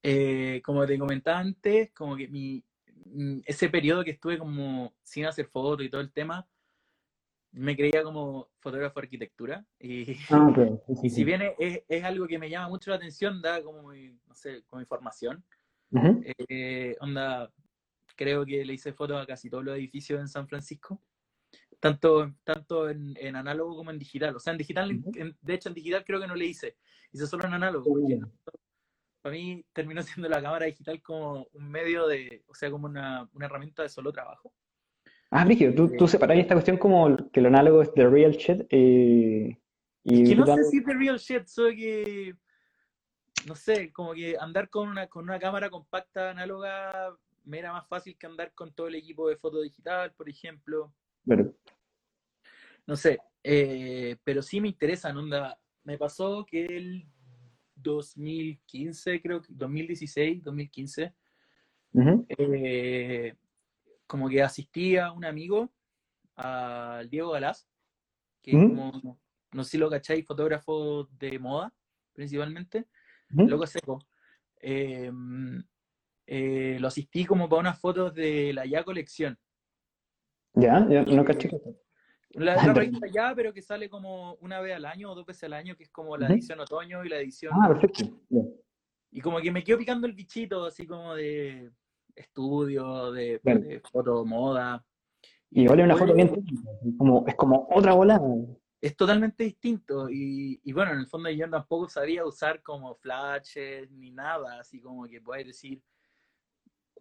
Eh, 0.00 0.62
como 0.64 0.86
te 0.86 0.96
comentaba 0.96 1.40
antes, 1.40 1.90
como 1.92 2.16
que 2.16 2.28
mi, 2.28 2.62
ese 3.44 3.68
periodo 3.68 4.04
que 4.04 4.12
estuve 4.12 4.38
como 4.38 4.94
sin 5.02 5.26
hacer 5.26 5.46
fotos 5.46 5.84
y 5.84 5.90
todo 5.90 6.00
el 6.00 6.12
tema, 6.12 6.48
me 7.50 7.74
creía 7.74 8.04
como 8.04 8.48
fotógrafo 8.60 9.00
de 9.00 9.06
arquitectura. 9.06 9.66
Y, 9.80 10.18
Ah, 10.30 10.52
claro. 10.54 10.80
sí, 10.86 10.94
sí, 10.94 11.06
y 11.06 11.10
si 11.10 11.24
bien 11.24 11.42
es, 11.58 11.82
es 11.88 12.04
algo 12.04 12.28
que 12.28 12.38
me 12.38 12.48
llama 12.48 12.68
mucho 12.68 12.90
la 12.90 12.96
atención, 12.96 13.42
da 13.42 13.60
como, 13.64 13.88
mi, 13.88 14.16
no 14.24 14.34
sé, 14.36 14.62
como 14.68 14.80
información. 14.80 15.44
Ujú. 15.90 16.22
Eh, 16.48 16.96
onda, 17.00 17.52
creo 18.14 18.46
que 18.46 18.64
le 18.64 18.74
hice 18.74 18.92
fotos 18.92 19.20
a 19.20 19.26
casi 19.26 19.50
todos 19.50 19.64
los 19.64 19.76
edificios 19.76 20.20
en 20.20 20.28
San 20.28 20.46
Francisco, 20.46 21.02
tanto, 21.80 22.32
tanto 22.44 22.88
en, 22.88 23.14
en 23.18 23.36
análogo 23.36 23.76
como 23.76 23.90
en 23.90 23.98
digital. 23.98 24.34
O 24.36 24.40
sea, 24.40 24.52
en 24.52 24.58
digital, 24.58 24.90
en- 24.90 24.98
Ujú. 25.00 25.12
en- 25.14 25.36
de 25.40 25.54
hecho, 25.54 25.68
en 25.68 25.74
digital 25.74 26.04
creo 26.04 26.20
que 26.20 26.26
no 26.26 26.34
le 26.34 26.46
hice, 26.46 26.76
hice 27.12 27.26
solo 27.26 27.44
en 27.46 27.54
análogo. 27.54 27.84
Porque 27.84 28.14
bueno. 28.16 28.32
para 29.22 29.34
mí 29.34 29.64
terminó 29.72 30.02
siendo 30.20 30.28
la 30.28 30.42
cámara 30.42 30.66
digital 30.66 31.02
como 31.02 31.46
un 31.52 31.70
medio 31.70 32.06
de, 32.06 32.44
o 32.46 32.54
sea, 32.54 32.70
como 32.70 32.86
una, 32.86 33.28
una 33.32 33.46
herramienta 33.46 33.82
de 33.82 33.88
solo 33.88 34.12
trabajo. 34.12 34.52
Ah, 35.30 35.44
Brígido, 35.44 35.74
tú, 35.74 35.96
tú 35.96 36.06
separas 36.06 36.38
esta 36.38 36.54
cuestión 36.54 36.76
como 36.78 37.30
que 37.30 37.40
lo 37.40 37.48
análogo 37.48 37.82
es 37.82 37.92
the 37.94 38.06
real 38.08 38.30
shit 38.32 38.64
eh, 38.70 39.58
y 40.04 40.24
que 40.24 40.36
no 40.36 40.46
sé 40.46 40.62
si 40.64 40.78
es 40.78 40.86
de 40.86 40.94
real 40.94 41.18
shit, 41.18 41.46
solo 41.46 41.70
que, 41.70 42.36
no 43.48 43.56
sé, 43.56 43.92
como 43.92 44.14
que 44.14 44.36
andar 44.38 44.70
con 44.70 44.88
una, 44.88 45.08
con 45.08 45.24
una 45.24 45.40
cámara 45.40 45.68
compacta 45.68 46.30
análoga 46.30 47.16
me 47.44 47.58
era 47.58 47.72
más 47.72 47.86
fácil 47.88 48.16
que 48.16 48.26
andar 48.26 48.52
con 48.54 48.72
todo 48.72 48.88
el 48.88 48.94
equipo 48.94 49.28
de 49.28 49.36
foto 49.36 49.60
digital, 49.60 50.12
por 50.12 50.28
ejemplo. 50.28 50.92
Claro. 51.24 51.52
No 52.86 52.96
sé, 52.96 53.18
eh, 53.42 54.16
pero 54.22 54.42
sí 54.42 54.60
me 54.60 54.68
interesan, 54.68 55.16
onda. 55.16 55.58
Me 55.82 55.98
pasó 55.98 56.46
que 56.46 56.66
el 56.66 57.06
2015, 57.74 59.20
creo 59.20 59.42
que 59.42 59.48
2016, 59.50 60.42
2015, 60.42 61.14
Ujú. 61.92 62.26
eh, 62.28 63.34
como 64.06 64.28
que 64.28 64.42
asistí 64.42 64.96
a 64.96 65.10
un 65.12 65.24
amigo, 65.24 65.72
al 66.36 67.08
Diego 67.10 67.32
Galás, 67.32 67.68
que 68.42 68.52
como, 68.52 69.18
no 69.52 69.64
sé 69.64 69.70
si 69.72 69.78
lo 69.78 69.90
cacháis, 69.90 70.24
fotógrafo 70.24 71.08
de 71.18 71.38
moda, 71.38 71.74
principalmente, 72.12 72.86
Ujú. 73.32 73.48
loco 73.48 73.66
seco. 73.66 74.06
Eh, 74.60 75.10
eh, 76.26 76.78
lo 76.80 76.88
asistí 76.88 77.24
como 77.24 77.48
para 77.48 77.60
unas 77.60 77.78
fotos 77.80 78.14
de 78.14 78.52
la 78.52 78.64
Ya 78.66 78.84
colección. 78.84 79.38
Ya, 80.54 80.86
ya, 80.88 81.02
no 81.02 81.24
caché. 81.24 81.50
La, 82.30 82.56
la 82.56 82.72
revista 82.74 83.06
ya, 83.06 83.32
pero 83.34 83.52
que 83.52 83.62
sale 83.62 83.88
como 83.88 84.34
una 84.40 84.60
vez 84.60 84.76
al 84.76 84.84
año 84.84 85.10
o 85.10 85.14
dos 85.14 85.24
veces 85.24 85.44
al 85.44 85.54
año, 85.54 85.76
que 85.76 85.84
es 85.84 85.90
como 85.90 86.16
la 86.16 86.26
edición 86.28 86.60
otoño 86.60 87.04
y 87.04 87.08
la 87.08 87.18
edición. 87.18 87.52
Ah, 87.54 87.68
perfecto. 87.68 88.04
Y 89.10 89.20
como 89.20 89.40
que 89.40 89.50
me 89.50 89.64
quedo 89.64 89.78
picando 89.78 90.06
el 90.06 90.12
bichito, 90.12 90.66
así 90.66 90.86
como 90.86 91.14
de 91.14 91.70
estudio, 92.14 93.12
de, 93.12 93.40
de 93.42 93.80
foto, 93.90 94.24
moda. 94.24 94.84
Y 95.50 95.66
vale 95.66 95.84
una 95.84 95.96
foto 95.96 96.12
bien 96.12 96.44
como, 96.98 97.24
es 97.26 97.34
como 97.36 97.68
otra 97.70 97.94
bola. 97.94 98.20
Es 98.80 98.96
totalmente 98.96 99.44
distinto. 99.44 100.10
Y, 100.10 100.60
y 100.62 100.72
bueno, 100.72 100.92
en 100.92 100.98
el 100.98 101.06
fondo 101.06 101.30
yo 101.30 101.48
tampoco 101.48 101.88
sabía 101.88 102.26
usar 102.26 102.62
como 102.62 102.94
flashes 102.96 103.90
ni 103.90 104.10
nada, 104.10 104.60
así 104.60 104.80
como 104.80 105.06
que 105.06 105.20
puedes 105.20 105.46
decir, 105.46 105.80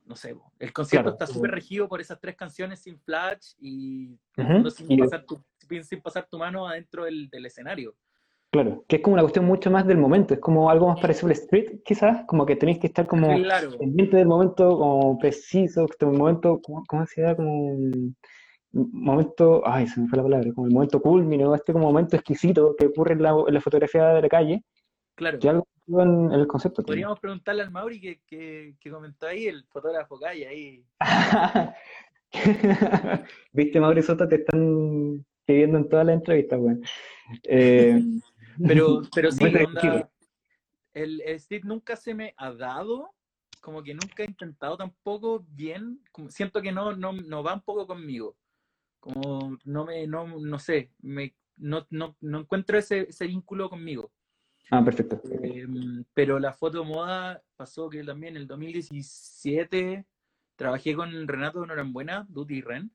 no 0.06 0.16
sé, 0.16 0.36
el 0.60 0.74
concierto 0.74 1.10
Claro. 1.10 1.16
está 1.16 1.28
súper 1.28 1.51
regido 1.51 1.88
por 1.88 1.99
esas 1.99 2.20
tres 2.20 2.36
canciones 2.36 2.80
sin 2.82 2.99
flash 2.99 3.53
y 3.60 4.18
Ujú. 4.38 4.47
fondo 4.47 4.70
sin, 4.70 4.91
Y- 4.91 4.97
pasar 4.97 5.26
tu, 5.26 5.41
sin 5.84 6.01
pasar 6.01 6.28
tu 6.30 6.38
mano 6.38 6.68
adentro 6.68 7.06
del, 7.06 7.30
del 7.30 7.45
escenario. 7.45 7.95
Claro, 8.51 8.86
que 8.88 8.97
es 8.97 9.01
como 9.01 9.16
una 9.16 9.24
cuestión 9.24 9.45
mucho 9.45 9.70
más 9.70 9.86
del 9.86 9.97
momento, 9.97 10.34
es 10.34 10.39
como 10.39 10.70
algo 10.70 10.88
más 10.88 11.01
parecido 11.01 11.28
al 11.28 11.34
street, 11.34 11.82
quizás, 11.84 12.24
como 12.26 12.45
que 12.45 12.56
tenéis 12.56 12.80
que 12.80 12.88
estar 12.88 13.06
como 13.06 13.28
Claro. 13.28 13.78
pendiente 13.78 14.16
del 14.16 14.28
momento, 14.28 14.78
como 14.78 15.18
preciso, 15.18 15.86
que 15.88 15.91
este 15.91 16.06
momento, 16.06 16.62
¿cómo, 16.64 16.84
cómo 16.88 17.06
se 17.06 17.22
llama? 17.22 17.36
Como 17.36 17.74
un 17.74 18.16
momento, 18.72 19.62
ay, 19.66 19.88
se 19.88 19.99
me 19.99 20.08
fue 20.08 20.18
la 20.18 20.24
palabra, 20.24 20.53
como 20.53 20.68
el 20.68 20.74
momento 20.74 21.01
culmine, 21.01 21.45
o 21.45 21.56
este 21.56 21.74
como 21.74 21.86
momento 21.86 22.16
exquisito 22.16 22.76
que 22.78 22.86
ocurre 22.88 23.14
en 23.14 23.24
la, 23.24 23.36
en 23.47 23.53
la 23.53 23.62
fotografía 23.62 24.08
de 24.10 24.22
la 24.22 24.30
calle, 24.30 24.64
Claro. 25.16 25.39
que 25.39 25.47
es 25.47 25.53
algo 25.53 26.01
en 26.01 26.32
el 26.32 26.47
concepto. 26.47 26.84
Podríamos 26.84 27.20
preguntarle 27.20 27.63
al 27.63 27.72
Mauri 27.72 27.99
que, 27.99 28.22
que, 28.28 28.76
que 28.80 28.91
comentó 28.91 29.28
ahí, 29.28 29.47
el 29.47 29.66
fotógrafo 29.66 30.20
calle 30.20 30.47
ahí. 30.47 30.86
Viste, 33.53 33.80
Mauricio 33.80 34.13
Soto, 34.13 34.28
te 34.28 34.36
están 34.36 35.26
pidiendo 35.45 35.78
en 35.78 35.88
todas 35.88 36.05
las 36.05 36.16
entrevistas, 36.16 36.59
weón. 36.59 36.84
Eh, 37.43 38.01
Pero, 38.68 39.01
pero 39.13 39.32
sí, 39.32 39.43
onda, 39.43 40.09
el, 40.93 41.22
el 41.22 41.36
street 41.36 41.63
nunca 41.66 41.95
se 41.95 42.13
me 42.13 42.34
ha 42.38 42.53
dado, 42.53 43.11
como 43.61 43.84
que 43.84 43.93
nunca 43.93 44.24
he 44.24 44.28
intentado 44.28 44.78
tampoco 44.78 45.45
bien, 45.49 46.01
como 46.11 46.30
siento 46.30 46.61
que 46.61 46.72
no, 46.72 46.95
no, 46.95 47.13
no 47.13 47.43
va 47.43 47.53
un 47.53 47.61
poco 47.61 47.86
conmigo. 47.86 48.38
Como 48.99 49.57
no 49.66 49.86
me, 49.86 50.07
no, 50.07 50.26
no 50.26 50.59
sé, 50.59 50.91
me, 51.01 51.36
no, 51.57 51.86
no, 51.89 52.16
no 52.22 52.39
encuentro 52.39 52.78
ese, 52.78 53.09
ese 53.09 53.28
vínculo 53.28 53.70
conmigo. 53.70 54.11
Ah, 54.72 54.84
perfecto. 54.84 55.22
Eh, 55.43 55.66
pero 56.13 56.39
la 56.39 56.53
foto 56.53 56.84
moda 56.84 57.41
pasó 57.55 57.89
que 57.89 58.03
también 58.03 58.36
en 58.36 58.41
el 58.43 58.47
2017 58.47 60.05
trabajé 60.55 60.95
con 60.95 61.28
Renato 61.28 61.66
Norambuena, 61.66 62.26
Duty 62.30 62.61
Ren. 62.61 62.91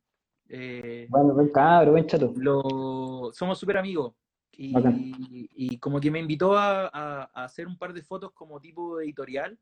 Eh, 0.49 1.07
Bueno, 1.09 1.35
buen 1.35 1.51
cabro, 1.51 1.93
buen 1.93 2.07
chato. 2.07 2.33
lo, 2.37 3.31
somos 3.33 3.59
súper 3.59 3.79
amigos. 3.79 4.15
Y, 4.57 5.49
y 5.55 5.79
como 5.79 6.01
que 6.01 6.11
me 6.11 6.19
invitó 6.19 6.57
a, 6.59 6.87
a- 6.89 7.31
a 7.33 7.45
hacer 7.45 7.67
un 7.67 7.79
par 7.79 7.93
de 7.95 8.03
fotos 8.03 8.33
como 8.33 8.61
tipo 8.61 9.01
editorial 9.01 9.59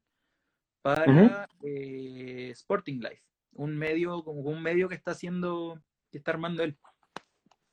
para 0.82 1.48
eh, 1.62 2.48
Sporting 2.52 2.98
Life, 3.00 3.22
un 3.52 3.76
medio, 3.76 4.22
como 4.24 4.40
un 4.40 4.62
medio 4.62 4.88
que 4.88 4.94
está 4.96 5.12
haciendo, 5.12 5.80
que 6.11 6.18
está 6.18 6.32
armando 6.32 6.62
él. 6.64 6.76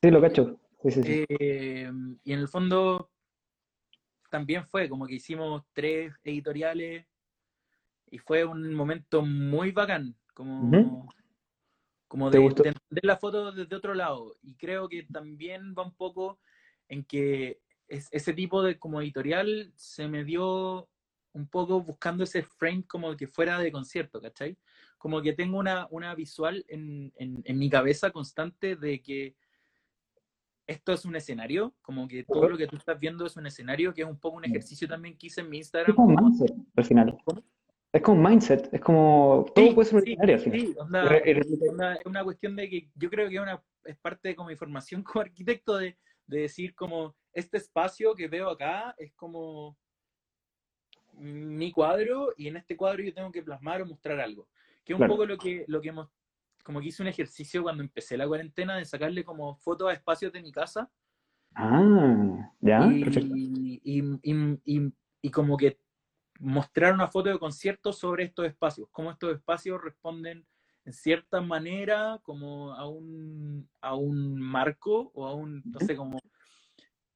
Sí, 0.02 0.10
lo 0.10 0.20
cacho. 0.20 0.56
Sí, 0.82 0.90
sí, 0.90 1.02
sí. 1.02 1.24
Eh, 1.28 1.90
y 2.22 2.32
en 2.32 2.38
el 2.38 2.48
fondo 2.48 3.10
también 4.36 4.66
fue 4.66 4.86
como 4.86 5.06
que 5.06 5.14
hicimos 5.14 5.62
tres 5.72 6.12
editoriales 6.22 7.06
y 8.10 8.18
fue 8.18 8.44
un 8.44 8.74
momento 8.74 9.22
muy 9.22 9.72
bacán, 9.72 10.14
como, 10.34 11.08
como 12.06 12.30
¿Te 12.30 12.36
de, 12.38 12.44
entender 12.44 13.04
la 13.04 13.16
foto 13.16 13.50
desde 13.50 13.74
otro 13.74 13.94
lado. 13.94 14.34
Y 14.42 14.54
creo 14.56 14.90
que 14.90 15.04
también 15.04 15.74
va 15.74 15.84
un 15.84 15.94
poco 15.94 16.38
en 16.86 17.02
que 17.02 17.62
es- 17.88 18.10
ese 18.12 18.34
tipo 18.34 18.62
de 18.62 18.78
como 18.78 19.00
editorial 19.00 19.72
se 19.74 20.06
me 20.06 20.22
dio 20.22 20.86
un 21.32 21.48
poco 21.48 21.80
buscando 21.80 22.22
ese 22.24 22.42
frame 22.42 22.84
como 22.86 23.16
que 23.16 23.28
fuera 23.28 23.58
de 23.58 23.72
concierto, 23.72 24.20
¿cachai? 24.20 24.58
Como 24.98 25.22
que 25.22 25.32
tengo 25.32 25.58
una, 25.58 25.86
una 25.90 26.14
visual 26.14 26.62
en, 26.68 27.10
en, 27.16 27.40
en 27.42 27.58
mi 27.58 27.70
cabeza 27.70 28.10
constante 28.10 28.76
de 28.76 29.00
que 29.00 29.34
esto 30.66 30.92
es 30.92 31.04
un 31.04 31.14
escenario, 31.16 31.74
como 31.82 32.08
que 32.08 32.24
todo 32.24 32.48
lo 32.48 32.56
que 32.58 32.66
tú 32.66 32.76
estás 32.76 32.98
viendo 32.98 33.24
es 33.26 33.36
un 33.36 33.46
escenario, 33.46 33.94
que 33.94 34.02
es 34.02 34.08
un 34.08 34.18
poco 34.18 34.36
un 34.36 34.44
ejercicio 34.44 34.88
también 34.88 35.16
que 35.16 35.28
hice 35.28 35.40
en 35.42 35.48
mi 35.50 35.58
Es 35.58 35.66
Instagram. 35.66 35.94
como 35.96 36.08
un 36.08 36.24
mindset 36.24 36.52
al 36.76 36.84
final. 36.84 37.16
¿Cómo? 37.24 37.42
Es 37.92 38.02
como 38.02 38.20
un 38.20 38.28
mindset. 38.30 38.68
Es 38.74 38.80
como. 38.80 39.46
Todo 39.54 39.64
Sí, 39.66 39.72
puede 39.74 39.86
ser 39.88 39.96
un 39.98 40.02
sí, 40.02 40.10
escenario 40.12 40.34
al 40.34 40.40
final. 40.40 40.60
sí, 40.60 40.74
onda, 40.78 41.94
es 41.94 42.06
una 42.06 42.24
cuestión 42.24 42.56
de 42.56 42.68
que 42.68 42.90
yo 42.94 43.08
creo 43.10 43.28
que 43.28 43.36
es, 43.36 43.40
una, 43.40 43.62
es 43.84 43.96
parte 43.98 44.28
de 44.28 44.36
como 44.36 44.48
mi 44.48 44.56
formación 44.56 45.02
como 45.04 45.20
arquitecto 45.22 45.76
de, 45.78 45.96
de 46.26 46.40
decir 46.40 46.74
como 46.74 47.14
este 47.32 47.58
espacio 47.58 48.14
que 48.14 48.28
veo 48.28 48.48
acá 48.50 48.94
es 48.98 49.12
como 49.14 49.76
mi 51.12 51.70
cuadro 51.72 52.32
y 52.36 52.48
en 52.48 52.56
este 52.56 52.76
cuadro 52.76 53.02
yo 53.02 53.14
tengo 53.14 53.32
que 53.32 53.42
plasmar 53.42 53.80
o 53.82 53.86
mostrar 53.86 54.20
algo. 54.20 54.48
Que 54.84 54.92
es 54.92 54.94
un 54.94 54.98
Claro. 54.98 55.12
poco 55.14 55.26
lo 55.26 55.38
que, 55.38 55.64
lo 55.68 55.80
que 55.80 55.88
hemos, 55.88 56.08
como 56.66 56.80
que 56.80 56.88
hice 56.88 57.00
un 57.00 57.06
ejercicio 57.08 57.62
cuando 57.62 57.84
empecé 57.84 58.16
la 58.16 58.26
cuarentena 58.26 58.76
de 58.76 58.84
sacarle 58.84 59.22
como 59.24 59.54
fotos 59.54 59.88
a 59.88 59.92
espacios 59.92 60.32
de 60.32 60.42
mi 60.42 60.50
casa 60.50 60.90
Ah, 61.54 62.52
ya, 62.60 62.80
y, 62.80 63.00
perfecto. 63.00 63.36
y, 63.36 63.80
y- 63.84 64.60
y- 64.64 64.92
y 65.22 65.30
como 65.30 65.56
que 65.56 65.78
mostrar 66.40 66.92
una 66.92 67.06
foto 67.06 67.30
de 67.30 67.38
concierto 67.38 67.92
sobre 67.92 68.24
estos 68.24 68.46
espacios, 68.46 68.88
cómo 68.90 69.12
estos 69.12 69.32
espacios 69.34 69.80
responden 69.80 70.44
en 70.84 70.92
cierta 70.92 71.40
manera 71.40 72.20
como 72.24 72.72
a 72.74 72.88
un, 72.88 73.68
a 73.80 73.94
un 73.94 74.40
marco 74.40 75.12
o 75.14 75.26
a 75.26 75.34
un, 75.34 75.62
no 75.64 75.78
sé, 75.80 75.96
como 75.96 76.18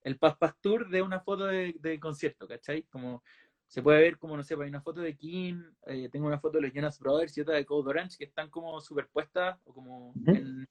el 0.02 0.16
Paz 0.18 0.36
Tour 0.60 0.88
de 0.88 1.02
una 1.02 1.20
foto 1.20 1.46
de, 1.46 1.74
de 1.80 1.98
concierto, 2.00 2.46
¿cachai? 2.48 2.84
Como 2.84 3.22
se 3.70 3.82
puede 3.82 4.00
ver 4.00 4.18
como, 4.18 4.36
no 4.36 4.42
sé, 4.42 4.54
hay 4.54 4.68
una 4.68 4.80
foto 4.80 5.00
de 5.00 5.16
King, 5.16 5.62
eh, 5.86 6.08
tengo 6.10 6.26
una 6.26 6.40
foto 6.40 6.58
de 6.58 6.62
los 6.62 6.72
Jonas 6.72 6.98
Brothers 6.98 7.38
y 7.38 7.40
otra 7.40 7.54
de 7.54 7.64
Code 7.64 7.88
Orange 7.88 8.18
que 8.18 8.24
están 8.24 8.50
como 8.50 8.80
superpuestas 8.80 9.60
o 9.64 9.72
como 9.72 10.12
en, 10.26 10.68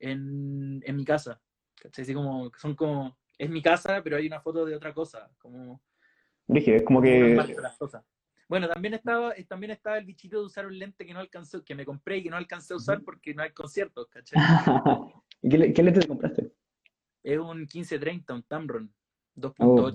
en, 0.00 0.82
en 0.84 0.96
mi 0.96 1.04
casa, 1.04 1.40
¿cachai? 1.80 2.02
Así 2.02 2.12
como, 2.12 2.50
son 2.58 2.74
como, 2.74 3.16
es 3.38 3.48
mi 3.48 3.62
casa, 3.62 4.02
pero 4.02 4.16
hay 4.16 4.26
una 4.26 4.40
foto 4.40 4.64
de 4.64 4.74
otra 4.74 4.92
cosa, 4.92 5.30
como 5.38 5.80
Dije, 6.48 6.74
es 6.74 6.82
como 6.82 7.00
que. 7.00 7.30
enmarca 7.30 7.62
las 7.62 7.78
cosas. 7.78 8.04
Bueno, 8.48 8.68
también 8.68 8.94
estaba, 8.94 9.32
eh, 9.36 9.44
también 9.44 9.70
estaba 9.70 9.96
el 9.96 10.04
bichito 10.04 10.40
de 10.40 10.46
usar 10.46 10.66
un 10.66 10.76
lente 10.76 11.06
que 11.06 11.14
no 11.14 11.20
alcancé, 11.20 11.62
que 11.62 11.76
me 11.76 11.86
compré 11.86 12.16
y 12.18 12.24
que 12.24 12.30
no 12.30 12.36
alcancé 12.36 12.74
a 12.74 12.78
usar 12.78 13.00
porque 13.04 13.32
no 13.32 13.44
hay 13.44 13.52
conciertos, 13.52 14.08
¿cachai? 14.08 14.38
¿Y 15.40 15.48
qué, 15.48 15.72
qué 15.72 15.82
lente 15.84 16.00
te 16.00 16.08
compraste? 16.08 16.52
Es 17.22 17.38
un 17.38 17.58
1530, 17.58 18.34
un 18.34 18.42
Tamron 18.42 18.92
Oh, 19.58 19.90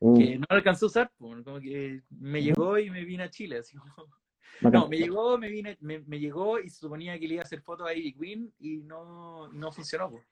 2.8, 0.00 0.12
uh, 0.12 0.18
que 0.18 0.38
no 0.38 0.46
lo 0.48 0.56
alcancé 0.56 0.84
a 0.84 0.88
usar, 0.88 1.12
pues, 1.18 1.44
como 1.44 1.60
que 1.60 2.02
me 2.10 2.38
Ujú. 2.38 2.48
llegó 2.48 2.78
y 2.78 2.90
me 2.90 3.04
vine 3.04 3.24
a 3.24 3.30
Chile, 3.30 3.58
así 3.58 3.76
como-. 3.76 4.06
No, 4.60 4.88
me 4.88 4.98
llegó, 4.98 5.38
me 5.38 5.48
vine, 5.48 5.78
me, 5.80 6.00
me 6.00 6.18
llegó 6.18 6.60
y 6.60 6.68
se 6.68 6.80
suponía 6.80 7.18
que 7.18 7.26
le 7.26 7.34
iba 7.34 7.42
a 7.42 7.46
hacer 7.46 7.62
fotos 7.62 7.88
a 7.88 7.94
Ivy 7.94 8.12
Queen 8.12 8.52
y 8.58 8.78
no, 8.82 9.48
no 9.48 9.72
funcionó, 9.72 10.10
pues. 10.10 10.22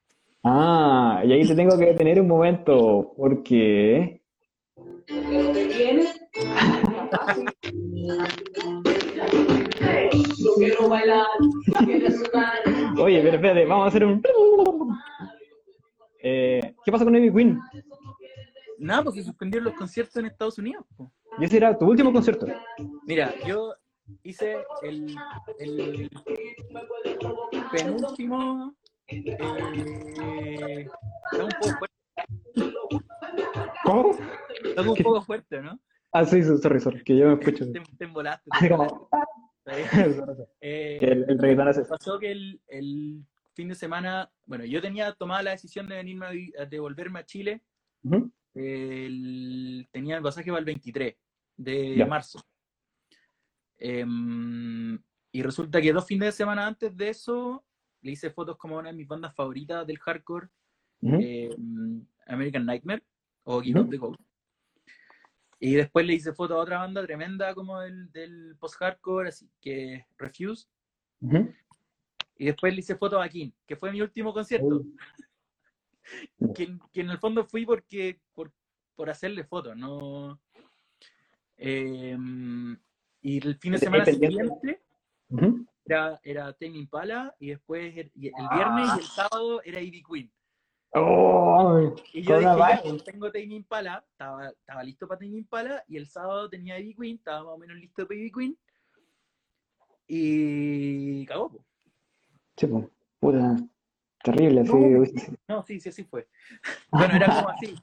Ah, 0.44 1.22
y 1.24 1.32
ahí 1.32 1.46
te 1.46 1.54
tengo 1.54 1.78
que 1.78 1.86
detener 1.92 2.20
un 2.20 2.28
momento, 2.28 3.14
porque. 3.16 4.20
Pero 5.06 5.52
te 5.52 5.66
tienes. 5.66 6.14
Yo 10.38 10.54
quiero 10.56 10.88
bailar, 10.88 11.26
quiero. 11.84 12.08
Oye, 13.02 13.20
pero 13.22 13.36
espérate, 13.36 13.64
vamos 13.64 13.84
a 13.84 13.88
hacer 13.88 14.04
un. 14.04 14.22
Eh, 16.20 16.74
¿qué 16.84 16.92
pasa 16.92 17.04
con 17.04 17.16
Ivy 17.16 17.32
Queen? 17.32 17.58
Nada, 18.78 19.04
porque 19.04 19.22
suspendieron 19.22 19.64
los 19.66 19.74
conciertos 19.74 20.16
en 20.16 20.26
Estados 20.26 20.58
Unidos. 20.58 20.84
Y 21.38 21.44
ese 21.44 21.56
era 21.58 21.76
tu 21.76 21.86
último 21.86 22.12
concierto. 22.12 22.46
Mira, 23.06 23.34
yo 23.46 23.74
hice 24.22 24.64
el, 24.82 25.14
el 25.58 26.10
penúltimo. 27.72 28.74
Eh, 29.06 30.86
está 31.32 31.44
un 31.44 31.50
poco 31.60 31.78
fuerte, 31.78 31.94
¿Cómo? 33.84 34.18
está 34.64 34.82
un 34.82 34.96
poco 34.96 35.22
fuerte, 35.22 35.62
¿no? 35.62 35.78
Ah, 36.12 36.24
sí, 36.24 36.42
sorry, 36.42 36.80
sorry, 36.80 37.02
que 37.04 37.16
yo 37.16 37.26
me 37.26 37.34
escucho. 37.34 37.70
Te, 37.72 37.80
te 37.96 38.04
embolaste. 38.04 38.50
Te. 38.60 38.78
Eh, 40.62 40.98
el, 41.02 41.26
el 41.28 41.38
reggaetón 41.38 41.68
hace 41.68 41.82
eso. 41.82 41.90
pasó 41.90 42.18
que 42.18 42.32
el, 42.32 42.58
el 42.68 43.22
fin 43.52 43.68
de 43.68 43.74
semana, 43.74 44.30
bueno, 44.46 44.64
yo 44.64 44.80
tenía 44.80 45.12
tomada 45.12 45.42
la 45.42 45.50
decisión 45.50 45.86
de 45.86 45.96
venirme 45.96 46.24
a, 46.24 46.62
a 46.62 46.64
devolverme 46.64 47.18
a 47.18 47.26
Chile. 47.26 47.62
Ujú. 48.02 48.30
El- 48.54 49.88
tenía 49.90 50.16
el 50.16 50.22
pasaje 50.22 50.50
para 50.50 50.60
el 50.60 50.64
23 50.64 51.16
de 51.56 52.06
marzo. 52.08 52.40
Em, 53.78 54.98
y 55.32 55.42
resulta 55.42 55.80
que 55.80 55.92
dos 55.92 56.06
fines 56.06 56.26
de 56.28 56.32
semana 56.32 56.66
antes 56.66 56.96
de 56.96 57.08
eso, 57.10 57.64
le 58.02 58.12
hice 58.12 58.30
fotos 58.30 58.56
como 58.56 58.76
una 58.78 58.88
de 58.90 58.94
mis 58.96 59.06
bandas 59.06 59.34
favoritas 59.34 59.86
del 59.86 59.98
hardcore, 59.98 60.48
em, 61.20 62.04
American 62.26 62.66
Nightmare 62.66 63.02
o 63.44 63.60
Give 63.60 63.78
Ujú. 63.78 63.86
Up 63.86 63.90
the 63.90 63.96
Ghost. 63.98 64.20
Y 65.60 65.74
después 65.74 66.06
le 66.06 66.14
hice 66.14 66.32
fotos 66.32 66.56
a 66.56 66.60
otra 66.60 66.78
banda 66.78 67.02
tremenda 67.02 67.54
como 67.54 67.80
del, 67.80 68.10
del 68.12 68.56
post-hardcore, 68.58 69.28
así 69.28 69.50
que 69.60 70.06
Refuse. 70.16 70.68
Y 72.36 72.46
después 72.46 72.72
le 72.72 72.80
hice 72.80 72.94
fotos 72.96 73.20
a 73.24 73.28
King, 73.28 73.50
que 73.66 73.74
fue 73.74 73.90
mi 73.90 74.00
último 74.00 74.32
concierto. 74.32 74.84
que, 76.54 76.78
que 76.92 77.00
en 77.00 77.10
el 77.10 77.18
fondo 77.18 77.44
fui 77.44 77.64
porque 77.66 78.20
por, 78.34 78.52
por 78.94 79.10
hacerle 79.10 79.44
fotos, 79.44 79.76
no. 79.76 80.40
Eh, 81.56 82.16
y 83.22 83.46
el 83.46 83.56
fin 83.56 83.72
de 83.72 83.78
semana 83.78 84.04
siguiente 84.06 84.80
Ujú. 85.30 85.66
era, 85.84 86.20
era 86.22 86.52
Tame 86.52 86.78
Impala 86.78 87.34
y 87.38 87.48
después 87.48 87.96
el, 87.96 88.12
y 88.14 88.28
el 88.28 88.48
viernes 88.54 88.90
y 88.96 89.00
el 89.00 89.06
sábado 89.06 89.60
era 89.64 89.80
Ivy 89.80 90.02
Queen. 90.02 90.32
Oh, 90.94 91.94
Y 92.14 92.22
yo 92.22 92.38
dije, 92.38 92.54
vibe. 92.54 92.80
pues, 92.82 93.04
tengo 93.04 93.30
Tame 93.30 93.54
Impala, 93.54 94.04
estaba, 94.10 94.48
estaba 94.48 94.82
listo 94.82 95.06
para 95.06 95.18
Tame 95.18 95.36
Impala 95.36 95.84
y 95.86 95.96
el 95.96 96.06
sábado 96.06 96.48
tenía 96.48 96.78
Ivy 96.78 96.94
Queen, 96.94 97.16
estaba 97.16 97.44
más 97.44 97.54
o 97.54 97.58
menos 97.58 97.76
listo 97.76 98.06
para 98.06 98.18
Ivy 98.18 98.32
Queen. 98.32 98.58
Y 100.06 101.26
cagó, 101.26 101.50
po. 101.50 101.64
sí, 102.56 102.66
po. 102.66 102.90
puta, 103.20 103.56
terrible, 104.30 104.60
así. 104.62 104.72
No. 104.72 105.04
sí. 105.04 105.36
No, 105.48 105.62
sí, 105.62 105.80
sí, 105.80 105.88
así 105.88 106.04
fue. 106.04 106.28
Bueno, 106.90 107.14
era 107.16 107.26
como 107.26 107.48
así. 107.50 107.74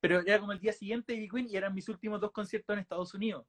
Pero 0.00 0.20
era 0.20 0.38
como 0.40 0.52
el 0.52 0.60
día 0.60 0.72
siguiente 0.72 1.14
Ivy 1.14 1.28
Queen 1.28 1.46
y 1.48 1.56
eran 1.56 1.74
mis 1.74 1.88
últimos 1.88 2.20
dos 2.20 2.30
conciertos 2.32 2.72
en 2.74 2.80
Estados 2.80 3.12
Unidos. 3.14 3.46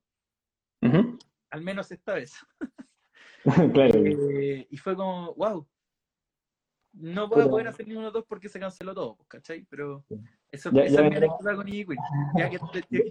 Ujú. 0.82 1.18
Al 1.50 1.62
menos 1.62 1.92
esta 1.92 2.14
vez. 2.16 2.34
Claro. 3.74 4.00
Eh, 4.06 4.68
y 4.70 4.78
fue 4.78 4.96
como, 4.96 5.34
wow. 5.34 5.68
No 6.94 7.28
voy 7.28 7.42
a 7.42 7.48
poder 7.48 7.68
hacer 7.68 7.88
ninguno 7.88 8.08
de 8.08 8.14
los 8.14 8.22
dos 8.22 8.26
porque 8.28 8.50
se 8.50 8.60
canceló 8.60 8.94
todo, 8.94 9.16
pues, 9.16 9.28
¿cachai? 9.30 9.66
Pero, 9.70 10.06
Eso, 10.52 10.70
Ya- 10.72 10.84
esa 10.84 10.96
ya 11.02 11.06
es 11.06 11.10
mi 11.10 11.16
anécdota 11.18 11.56
con 11.56 11.68
Iggy 11.68 11.86
Queen. 11.86 12.00
Ya 12.38 12.50
que 12.50 12.60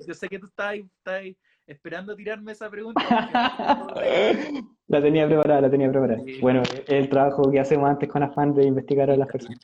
yo 0.07 0.15
sé 0.15 0.29
que 0.29 0.39
tú 0.39 0.47
estás, 0.47 0.67
ahí- 0.67 0.89
estás 0.99 1.15
ahí 1.15 1.37
esperando 1.71 2.17
tirarme 2.17 2.53
esa 2.53 2.69
pregunta. 2.69 3.01
La 4.89 5.01
tenía 5.01 5.27
preparada, 5.27 5.61
la 5.61 5.71
tenía 5.71 5.89
preparada. 5.89 6.21
Sí. 6.25 6.41
Bueno, 6.41 6.63
el 6.89 7.09
trabajo 7.09 7.49
que 7.49 7.61
hacemos 7.61 7.89
antes 7.89 8.09
con 8.09 8.25
afán 8.25 8.53
de 8.55 8.65
investigar 8.65 9.09
a 9.09 9.17
las 9.17 9.29
personas. 9.29 9.61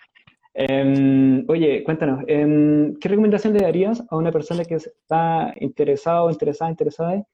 Em, 0.55 1.45
oye, 1.49 1.83
cuéntanos, 1.83 2.23
em, 2.29 2.97
¿qué 3.01 3.09
recomendación 3.09 3.53
le 3.53 3.61
darías 3.61 4.05
a 4.09 4.17
una 4.17 4.31
persona 4.31 4.65
que 4.65 4.77
está 4.77 5.53
interesado, 5.57 6.31
interesada, 6.31 6.71
interesada 6.71 7.27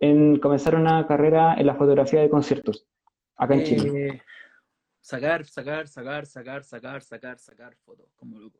en 0.00 0.40
comenzar 0.40 0.74
una 0.74 1.06
carrera 1.06 1.54
en 1.54 1.66
la 1.66 1.76
fotografía 1.76 2.20
de 2.20 2.28
conciertos 2.28 2.84
acá 3.36 3.54
en 3.54 3.62
Chile? 3.62 4.08
Eh, 4.08 4.22
sacar, 5.00 5.44
sacar, 5.44 5.86
sacar, 5.86 6.26
sacar, 6.26 6.64
sacar, 6.64 7.00
sacar, 7.00 7.38
sacar 7.38 7.76
fotos, 7.76 8.08
como 8.16 8.40
loco. 8.40 8.58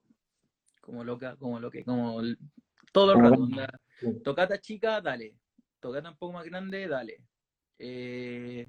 Como 0.80 1.02
loca, 1.02 1.34
como 1.36 1.58
lo 1.58 1.72
que, 1.72 1.82
como 1.84 2.22
todo 2.92 3.14
el 3.14 3.20
rato. 3.20 3.36
loca. 3.36 3.68
Tocata 4.22 4.60
chica, 4.60 5.00
dale. 5.00 5.34
Tocata 5.86 6.10
un 6.10 6.16
poco 6.16 6.32
más 6.32 6.44
grande, 6.44 6.88
dale. 6.88 7.22
Eh, 7.78 8.66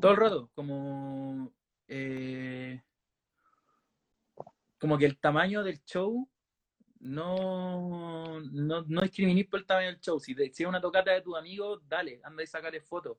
todo 0.00 0.12
el 0.12 0.16
rato, 0.16 0.50
como 0.54 1.52
eh, 1.88 2.80
como 4.78 4.96
que 4.96 5.06
el 5.06 5.18
tamaño 5.18 5.64
del 5.64 5.82
show 5.84 6.28
no, 7.00 8.38
no, 8.40 8.84
no 8.86 9.00
discriminís 9.00 9.48
por 9.48 9.58
el 9.58 9.66
tamaño 9.66 9.88
del 9.88 9.98
show. 9.98 10.20
Si, 10.20 10.36
te- 10.36 10.52
si 10.52 10.62
es 10.62 10.68
una 10.68 10.80
tocata 10.80 11.10
de 11.10 11.20
tus 11.22 11.36
amigos, 11.36 11.82
dale, 11.88 12.20
anda 12.22 12.44
y 12.44 12.46
sacarle 12.46 12.80
fotos. 12.80 13.18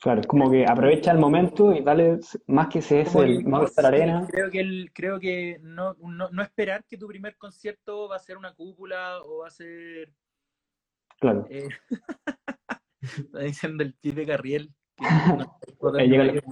Claro, 0.00 0.20
es 0.20 0.28
como 0.28 0.48
que 0.48 0.64
aprovecha 0.64 1.10
el 1.10 1.18
momento 1.18 1.72
y 1.74 1.82
dale, 1.82 2.20
más 2.46 2.68
que 2.68 2.80
si 2.82 2.94
es 2.94 3.12
el 3.16 3.44
Movistar 3.44 3.86
sí, 3.86 3.88
Arena, 3.88 4.28
Creo 4.30 4.48
que, 4.48 4.60
el, 4.60 4.92
creo 4.94 5.18
que 5.18 5.58
no, 5.60 5.94
no, 5.94 6.30
no 6.30 6.42
esperar 6.42 6.84
que 6.84 6.96
tu 6.98 7.08
primer 7.08 7.36
concierto 7.36 8.08
va 8.08 8.14
a 8.14 8.20
ser 8.20 8.36
una 8.36 8.54
cúpula 8.54 9.22
o 9.24 9.38
va 9.38 9.48
a 9.48 9.50
ser. 9.50 10.12
Claro. 11.18 11.46
eh, 11.50 11.68
está 13.00 13.38
diciendo 13.40 13.82
el 13.82 13.94
pibe 13.94 14.22
de 14.22 14.26
Carriel. 14.26 14.74
Que 14.96 15.04
no, 15.36 15.60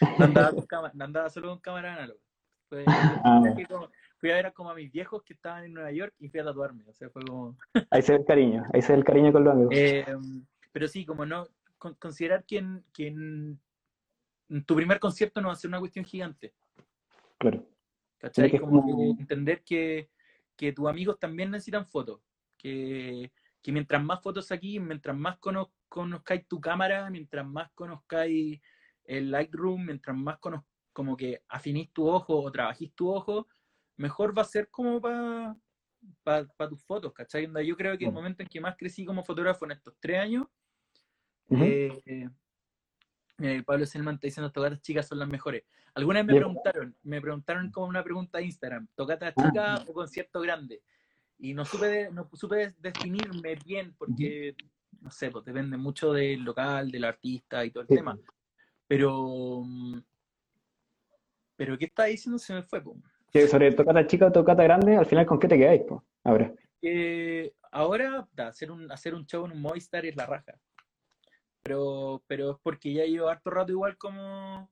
no 0.18 0.24
andaba, 0.24 0.50
con 0.52 0.66
cámara- 0.66 0.92
no 0.94 1.04
andaba 1.04 1.30
solo 1.30 1.48
con 1.50 1.58
cámara 1.60 1.94
análoga. 1.94 2.20
Fue- 2.68 2.84
Ah, 2.86 3.42
fui 3.54 3.64
como- 3.66 3.90
fui 4.18 4.30
a 4.30 4.34
ver 4.34 4.46
a 4.46 4.52
como 4.52 4.70
a 4.70 4.74
mis 4.74 4.90
viejos 4.92 5.22
que 5.22 5.32
estaban 5.32 5.64
en 5.64 5.72
Nueva 5.74 5.90
York 5.92 6.14
y 6.18 6.28
fui 6.28 6.40
a 6.40 6.44
tatuarme. 6.44 6.84
O 6.86 6.92
sea, 6.92 7.08
fue 7.10 7.22
como. 7.24 7.56
ahí 7.90 8.02
se 8.02 8.12
ve 8.12 8.18
el 8.18 8.24
cariño, 8.24 8.64
ahí 8.72 8.82
se 8.82 8.92
ve 8.92 8.98
el 8.98 9.04
cariño 9.04 9.32
con 9.32 9.44
los 9.44 9.52
amigos. 9.54 9.74
Eh, 9.76 10.04
pero 10.72 10.86
sí, 10.88 11.04
como 11.04 11.26
no, 11.26 11.46
con- 11.78 11.94
considerar 11.94 12.44
que, 12.44 12.58
en, 12.58 12.84
que 12.92 13.08
en- 13.08 13.58
en 14.48 14.64
tu 14.64 14.74
primer 14.76 14.98
concierto 15.00 15.40
no 15.40 15.48
va 15.48 15.54
a 15.54 15.56
ser 15.56 15.68
una 15.68 15.78
cuestión 15.80 16.04
gigante. 16.04 16.54
Claro. 17.38 17.66
¿Cachai? 18.18 18.50
que 18.50 18.60
Como 18.60 19.16
entender 19.18 19.62
que, 19.64 20.10
que 20.56 20.72
tus 20.72 20.86
amigos 20.88 21.18
también 21.18 21.50
necesitan 21.50 21.86
fotos. 21.86 22.20
Que, 22.58 23.32
que 23.62 23.72
mientras 23.72 24.02
más 24.02 24.22
fotos 24.22 24.50
aquí, 24.52 24.80
mientras 24.80 25.16
más 25.16 25.38
cono- 25.38 25.72
conozcáis 25.88 26.46
tu 26.46 26.60
cámara, 26.60 27.10
mientras 27.10 27.46
más 27.46 27.70
conozcáis 27.74 28.60
el 29.04 29.30
Lightroom, 29.30 29.86
mientras 29.86 30.16
más 30.16 30.38
cono- 30.38 30.66
como 30.92 31.16
que 31.16 31.42
afinís 31.48 31.92
tu 31.92 32.08
ojo 32.08 32.40
o 32.42 32.50
trabajís 32.50 32.92
tu 32.94 33.08
ojo, 33.10 33.46
mejor 33.96 34.36
va 34.36 34.42
a 34.42 34.46
ser 34.46 34.68
como 34.70 35.00
para 35.00 35.56
pa, 36.22 36.68
tus 36.68 36.82
fotos, 36.84 37.12
¿cachai? 37.12 37.48
Yo 37.66 37.76
creo 37.76 37.98
que 37.98 38.04
el 38.06 38.10
Mm. 38.10 38.14
momento 38.14 38.42
en 38.42 38.48
que 38.48 38.60
más 38.60 38.76
crecí 38.76 39.04
como 39.04 39.22
fotógrafo 39.22 39.66
en 39.66 39.72
estos 39.72 39.94
tres 40.00 40.18
años, 40.20 40.46
eh, 41.50 42.00
eh, 42.06 42.28
eh, 43.38 43.62
Pablo 43.64 43.84
Selman 43.84 44.14
está 44.14 44.26
diciendo 44.26 44.50
tocatas 44.52 44.80
chicas 44.80 45.06
son 45.06 45.18
las 45.18 45.28
mejores. 45.28 45.64
Algunas 45.94 46.24
me 46.24 46.34
preguntaron, 46.34 46.96
me 47.02 47.20
preguntaron 47.20 47.70
como 47.70 47.86
una 47.86 48.02
pregunta 48.04 48.38
de 48.38 48.44
Instagram, 48.44 48.86
tocatas 48.94 49.34
Ah. 49.36 49.42
chicas 49.46 49.84
o 49.88 49.92
concierto 49.92 50.40
grande. 50.40 50.82
Y 51.40 51.54
no 51.54 51.64
supe, 51.64 51.86
de- 51.86 52.10
no 52.12 52.28
supe 52.34 52.56
de- 52.56 52.74
definirme 52.78 53.54
bien 53.64 53.94
porque, 53.98 54.54
no 55.00 55.10
sé, 55.10 55.30
pues 55.30 55.44
depende 55.44 55.76
mucho 55.76 56.12
del 56.12 56.42
local, 56.42 56.90
del 56.90 57.04
artista 57.04 57.64
y 57.64 57.70
todo 57.70 57.82
el 57.82 57.88
Sí. 57.88 57.94
tema. 57.96 58.18
Pero, 58.86 59.62
mm, 59.64 60.00
pero 61.56 61.78
¿qué 61.78 61.86
está 61.86 62.04
diciendo? 62.04 62.38
Se 62.38 62.52
me 62.54 62.62
fue. 62.62 62.82
po. 62.82 62.96
Que 63.32 63.46
sobre 63.46 63.72
tocata 63.72 64.06
chica 64.06 64.26
o 64.26 64.32
tocata 64.32 64.62
grande, 64.64 64.96
al 64.96 65.06
final, 65.06 65.24
¿con 65.26 65.38
qué 65.38 65.48
te 65.48 65.56
quedáis, 65.58 65.82
po? 65.82 66.04
Ahora. 66.24 66.52
ahora 67.72 68.26
da, 68.32 68.48
hacer, 68.48 68.70
un, 68.70 68.90
hacer 68.90 69.14
un 69.14 69.24
show 69.26 69.44
en 69.46 69.52
un 69.52 69.60
Movistar 69.62 70.04
es 70.04 70.16
la 70.16 70.26
raja. 70.26 70.54
Pero, 71.62 72.22
pero 72.26 72.52
es 72.52 72.56
porque 72.62 72.92
ya 72.92 73.04
llevo 73.04 73.28
harto 73.28 73.50
rato 73.50 73.70
igual 73.70 73.96
como 73.96 74.68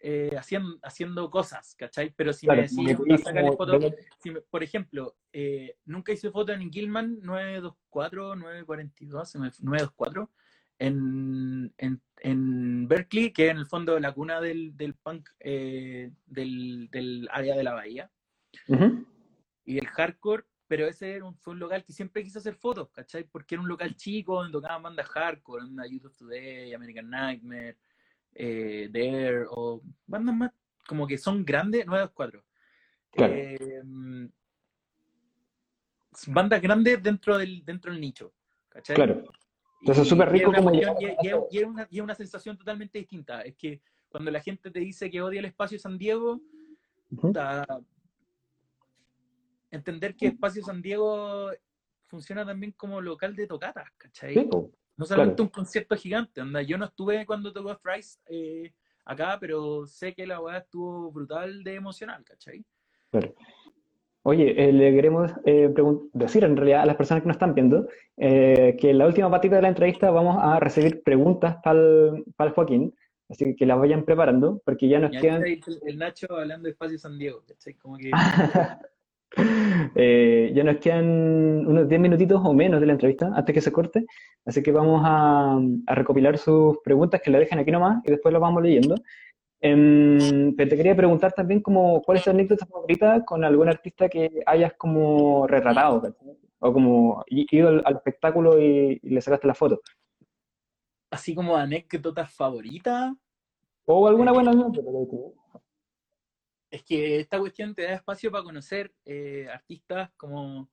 eh, 0.00 0.30
haciendo, 0.38 0.78
haciendo 0.82 1.28
cosas, 1.30 1.74
¿cachai? 1.74 2.10
Pero 2.14 2.32
si 2.32 2.46
Claro, 2.46 2.62
me 2.62 2.68
decís, 2.68 3.22
sacarle 3.24 3.52
fotos, 3.56 3.80
de- 3.80 3.96
si 4.20 4.30
me- 4.30 4.40
por 4.42 4.62
ejemplo, 4.62 5.16
eh, 5.32 5.76
nunca 5.84 6.12
hice 6.12 6.30
foto 6.30 6.52
en 6.52 6.70
Gilman 6.70 7.18
924, 7.22 8.36
942, 8.36 9.28
se 9.30 9.38
me- 9.38 9.50
924, 9.60 10.30
en, 10.78 11.74
en, 11.78 12.00
en 12.18 12.86
Berkeley, 12.86 13.32
que 13.32 13.46
es 13.46 13.50
en 13.50 13.58
el 13.58 13.66
fondo 13.66 13.98
la 13.98 14.12
cuna 14.12 14.40
del, 14.40 14.76
del 14.76 14.94
punk 14.94 15.28
eh, 15.40 16.12
del, 16.26 16.88
del 16.90 17.28
área 17.32 17.56
de 17.56 17.64
la 17.64 17.74
bahía 17.74 18.10
Ujú. 18.68 19.04
y 19.64 19.78
el 19.78 19.86
hardcore, 19.88 20.44
pero 20.68 20.86
ese 20.86 21.16
era 21.16 21.24
un, 21.24 21.36
fue 21.38 21.54
un 21.54 21.58
local 21.58 21.84
que 21.84 21.92
siempre 21.92 22.22
quise 22.22 22.38
hacer 22.38 22.54
fotos, 22.54 22.90
¿cachai? 22.90 23.24
Porque 23.24 23.56
era 23.56 23.62
un 23.62 23.68
local 23.68 23.96
chico 23.96 24.36
donde 24.36 24.52
tocaban 24.52 24.82
bandas 24.84 25.08
hardcore, 25.08 25.64
onda 25.64 25.84
Youth 25.86 26.04
of 26.06 26.16
Today, 26.16 26.72
American 26.74 27.10
Nightmare, 27.10 27.76
eh, 28.40 28.88
Dare, 28.92 29.44
o 29.50 29.82
bandas 30.06 30.34
más 30.36 30.52
como 30.86 31.06
que 31.06 31.18
son 31.18 31.44
grandes, 31.44 31.84
924. 31.86 32.44
Claro. 33.10 33.34
Eh, 33.34 33.82
bandas 36.28 36.60
grandes 36.62 37.02
dentro 37.02 37.36
del, 37.36 37.64
dentro 37.64 37.90
del 37.92 38.00
nicho, 38.00 38.32
¿cachai? 38.68 38.96
Claro. 38.96 39.22
Entonces, 39.80 40.06
Y- 40.06 40.08
súper 40.08 40.30
rico 40.30 40.50
es 40.52 40.56
como 40.58 40.70
cuestión- 40.70 40.96
y- 41.00 41.04
y 41.04 41.28
es- 41.30 41.36
y 41.50 41.58
es 41.58 41.64
una, 41.64 41.88
y 41.90 41.98
es 41.98 42.02
una 42.02 42.14
sensación 42.14 42.56
totalmente 42.56 42.98
distinta. 42.98 43.42
Es 43.42 43.54
que 43.56 43.80
cuando 44.08 44.30
la 44.30 44.40
gente 44.40 44.70
te 44.70 44.80
dice 44.80 45.10
que 45.10 45.20
odia 45.22 45.40
el 45.40 45.44
espacio 45.46 45.78
San 45.78 45.98
Diego, 45.98 46.40
entender 49.70 50.16
que 50.16 50.26
Espacio 50.28 50.62
San 50.64 50.80
Diego 50.82 51.50
funciona 52.06 52.44
también 52.46 52.72
como 52.72 53.00
local 53.00 53.36
de 53.36 53.46
tocatas, 53.46 53.90
¿cachai? 53.96 54.34
Sí. 54.34 54.48
No 54.98 55.06
solamente 55.06 55.36
claro. 55.36 55.44
un 55.44 55.50
concierto 55.50 55.96
gigante, 55.96 56.40
onda. 56.42 56.60
Yo 56.60 56.76
no 56.76 56.84
estuve 56.84 57.24
cuando 57.24 57.52
tocó 57.52 57.74
Fries 57.76 58.20
eh, 58.26 58.72
acá, 59.04 59.38
pero 59.40 59.86
sé 59.86 60.12
que 60.12 60.26
la 60.26 60.40
weá 60.40 60.58
estuvo 60.58 61.10
brutal 61.12 61.62
de 61.64 61.76
emocional, 61.76 62.22
¿cachai? 62.24 62.64
Claro. 63.10 63.34
Oye, 64.22 64.62
eh, 64.62 64.72
le 64.72 64.92
queremos 64.92 65.32
eh, 65.46 65.72
decir 66.12 66.44
en 66.44 66.56
realidad 66.56 66.82
a 66.82 66.86
las 66.86 66.96
personas 66.96 67.22
que 67.22 67.28
nos 67.28 67.36
están 67.36 67.54
viendo 67.54 67.88
eh, 68.16 68.76
que 68.78 68.90
en 68.90 68.98
la 68.98 69.06
última 69.06 69.30
patita 69.30 69.56
de 69.56 69.62
la 69.62 69.68
entrevista 69.68 70.10
vamos 70.10 70.36
a 70.38 70.58
recibir 70.58 71.02
preguntas 71.02 71.56
para 71.62 71.78
el 71.80 72.52
Joaquín, 72.54 72.94
así 73.28 73.44
que 73.46 73.56
que 73.56 73.66
las 73.66 73.78
vayan 73.78 74.04
preparando, 74.04 74.60
porque 74.64 74.88
ya 74.88 74.98
nos 74.98 75.12
Y 75.12 75.16
ahí 75.16 75.22
quedan, 75.22 75.46
está 75.46 75.70
el, 75.70 75.80
el 75.86 75.98
Nacho 75.98 76.26
hablando 76.30 76.64
de 76.64 76.72
Espacio 76.72 76.98
San 76.98 77.16
Diego, 77.16 77.42
¿cachai? 77.46 77.74
Como 77.74 77.96
que 77.96 78.10
eh, 79.94 80.52
ya 80.54 80.64
nos 80.64 80.76
quedan 80.76 81.66
unos 81.66 81.88
10 81.88 82.00
minutitos 82.00 82.40
o 82.44 82.52
menos 82.52 82.80
de 82.80 82.86
la 82.86 82.92
entrevista 82.92 83.30
antes 83.34 83.54
que 83.54 83.60
se 83.60 83.72
corte, 83.72 84.06
así 84.44 84.62
que 84.62 84.72
vamos 84.72 85.02
a, 85.04 85.58
a 85.86 85.94
recopilar 85.94 86.38
sus 86.38 86.78
preguntas 86.84 87.20
que 87.22 87.30
la 87.30 87.38
dejen 87.38 87.58
aquí 87.58 87.70
nomás 87.70 88.02
y 88.04 88.10
después 88.10 88.32
las 88.32 88.40
vamos 88.40 88.62
leyendo. 88.62 88.94
Em, 89.60 90.54
pero 90.56 90.70
te 90.70 90.76
quería 90.76 90.94
preguntar 90.94 91.32
también 91.32 91.60
como, 91.60 92.00
¿cuál 92.02 92.18
es 92.18 92.24
tu 92.24 92.30
anécdota 92.30 92.66
favorita 92.66 93.24
con 93.24 93.44
algún 93.44 93.68
artista 93.68 94.08
que 94.08 94.30
hayas 94.46 94.74
como 94.74 95.46
retratado. 95.46 96.14
O 96.60 96.72
como 96.72 97.24
ido 97.28 97.68
al, 97.68 97.82
al 97.84 97.96
espectáculo 97.96 98.60
y, 98.60 99.00
y 99.02 99.10
le 99.10 99.20
sacaste 99.20 99.46
la 99.46 99.54
foto. 99.54 99.80
así 101.10 101.34
como 101.34 101.56
anécdotas 101.56 102.32
favoritas, 102.32 103.12
O 103.84 104.06
alguna 104.06 104.32
buena 104.32 104.52
anécdota. 104.52 104.82
Es 106.70 106.82
que 106.84 107.20
esta 107.20 107.38
cuestión 107.38 107.74
te 107.74 107.82
da 107.82 107.94
espacio 107.94 108.30
para 108.30 108.44
conocer 108.44 108.92
eh, 109.04 109.48
artistas 109.50 110.10
como 110.16 110.68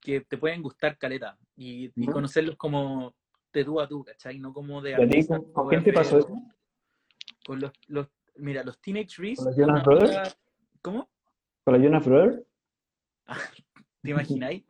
que 0.00 0.20
te 0.22 0.38
pueden 0.38 0.62
gustar 0.62 0.96
caleta 0.96 1.38
y, 1.56 1.90
conocerlos 2.06 2.56
como 2.56 3.14
de 3.52 3.64
tú 3.64 3.80
a 3.80 3.88
tú, 3.88 4.04
¿cachai? 4.04 4.38
No 4.38 4.52
como 4.52 4.80
de 4.80 4.90
¿Y 4.90 4.94
a 4.94 4.98
ti 4.98 5.02
artistas 5.02 5.40
con, 5.40 5.52
con 5.52 5.68
quién 5.68 5.84
te 5.84 5.92
pasó 5.92 6.18
eso? 6.18 6.42
Con 7.44 7.60
los, 7.60 7.72
los, 7.88 8.08
mira, 8.36 8.62
los 8.62 8.80
Teenage 8.80 9.16
Reese. 9.20 9.42
¿Con 9.42 9.46
los 9.46 9.56
Jonas 9.56 9.84
Brothers? 9.84 10.38
¿Cómo? 10.80 11.10
¿Con 11.64 11.74
la 11.74 11.84
Jonas 11.84 12.06
Brothers? 12.06 12.42
¿Te 14.02 14.10
imagináis? 14.10 14.64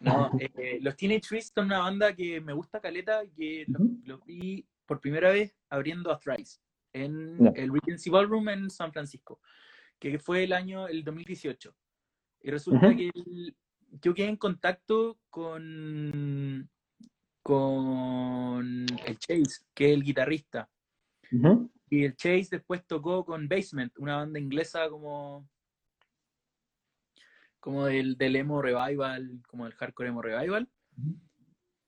No, 0.00 0.30
eh, 0.38 0.78
los 0.80 0.96
Teenage 0.96 1.28
Reese 1.30 1.52
son 1.54 1.66
una 1.66 1.80
banda 1.80 2.14
que 2.14 2.40
me 2.40 2.52
gusta 2.52 2.80
caleta 2.80 3.22
y 3.24 3.30
que 3.30 3.64
los, 3.68 3.80
Ujú. 3.80 4.00
los 4.04 4.24
vi 4.24 4.66
por 4.86 5.00
primera 5.00 5.30
vez 5.30 5.54
abriendo 5.68 6.10
a 6.10 6.18
Thrice 6.18 6.58
en 6.94 7.52
el 7.56 7.70
Regency 7.72 8.08
Ballroom 8.08 8.48
en 8.48 8.70
San 8.70 8.92
Francisco, 8.92 9.40
que 9.98 10.18
fue 10.18 10.44
el 10.44 10.52
año, 10.52 10.88
el 10.88 11.04
2018. 11.04 11.74
Y 12.40 12.50
resulta 12.50 12.86
Ujú. 12.88 12.96
que 12.96 13.10
el- 13.14 13.56
yo 14.02 14.14
quedé 14.14 14.28
en 14.28 14.36
contacto 14.36 15.18
con, 15.30 16.68
con 17.42 18.86
el 19.06 19.18
Chase, 19.18 19.64
que 19.74 19.90
es 19.90 19.94
el 19.94 20.02
guitarrista. 20.02 20.70
Ujú. 21.32 21.70
Y 21.90 22.04
el 22.04 22.16
Chase 22.16 22.48
después 22.52 22.84
tocó 22.86 23.24
con 23.24 23.48
Basement, 23.48 23.96
una 23.98 24.16
banda 24.16 24.38
inglesa 24.38 24.88
como 24.88 25.46
como 27.60 27.86
del, 27.86 28.16
del 28.18 28.36
emo 28.36 28.60
revival, 28.60 29.40
como 29.48 29.64
del 29.64 29.72
hardcore 29.72 30.10
emo 30.10 30.20
revival, 30.20 30.68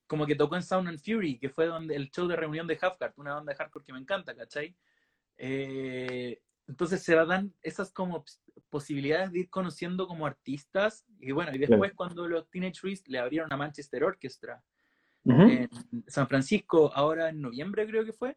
como 0.07 0.25
que 0.25 0.35
tocó 0.35 0.57
en 0.57 0.63
Sound 0.63 0.89
and 0.89 0.99
Fury, 0.99 1.39
que 1.39 1.51
fue 1.51 1.67
donde 1.67 1.95
el 1.97 2.11
show 2.11 2.27
de 2.27 2.35
reunión 2.35 2.67
de 2.67 2.79
Halfgard, 2.81 3.13
una 3.17 3.35
banda 3.35 3.53
de 3.53 3.57
hardcore 3.59 3.85
que 3.85 3.93
me 3.93 3.99
encanta, 3.99 4.35
¿cachai? 4.35 4.75
Eh, 5.39 6.41
entonces 6.67 7.03
se 7.03 7.15
dan 7.15 7.55
esas 7.63 7.93
como 7.93 8.25
posibilidades 8.69 9.33
de 9.33 9.41
ir 9.41 9.51
conociendo 9.51 10.07
como 10.07 10.27
artistas, 10.27 11.07
y 11.21 11.31
bueno, 11.33 11.55
y 11.55 11.59
después 11.59 11.93
cuando 11.95 12.27
los 12.27 12.51
Teenage 12.51 12.81
Priest 12.81 13.09
le 13.09 13.19
abrieron 13.19 13.53
a 13.53 13.57
Manchester 13.57 14.03
Orchestra, 14.05 14.63
Ujú. 15.25 15.43
en 15.43 15.69
San 16.07 16.29
Francisco, 16.29 16.93
ahora 16.95 17.31
en 17.31 17.41
noviembre 17.41 17.87
creo 17.87 18.05
que 18.05 18.13
fue, 18.13 18.37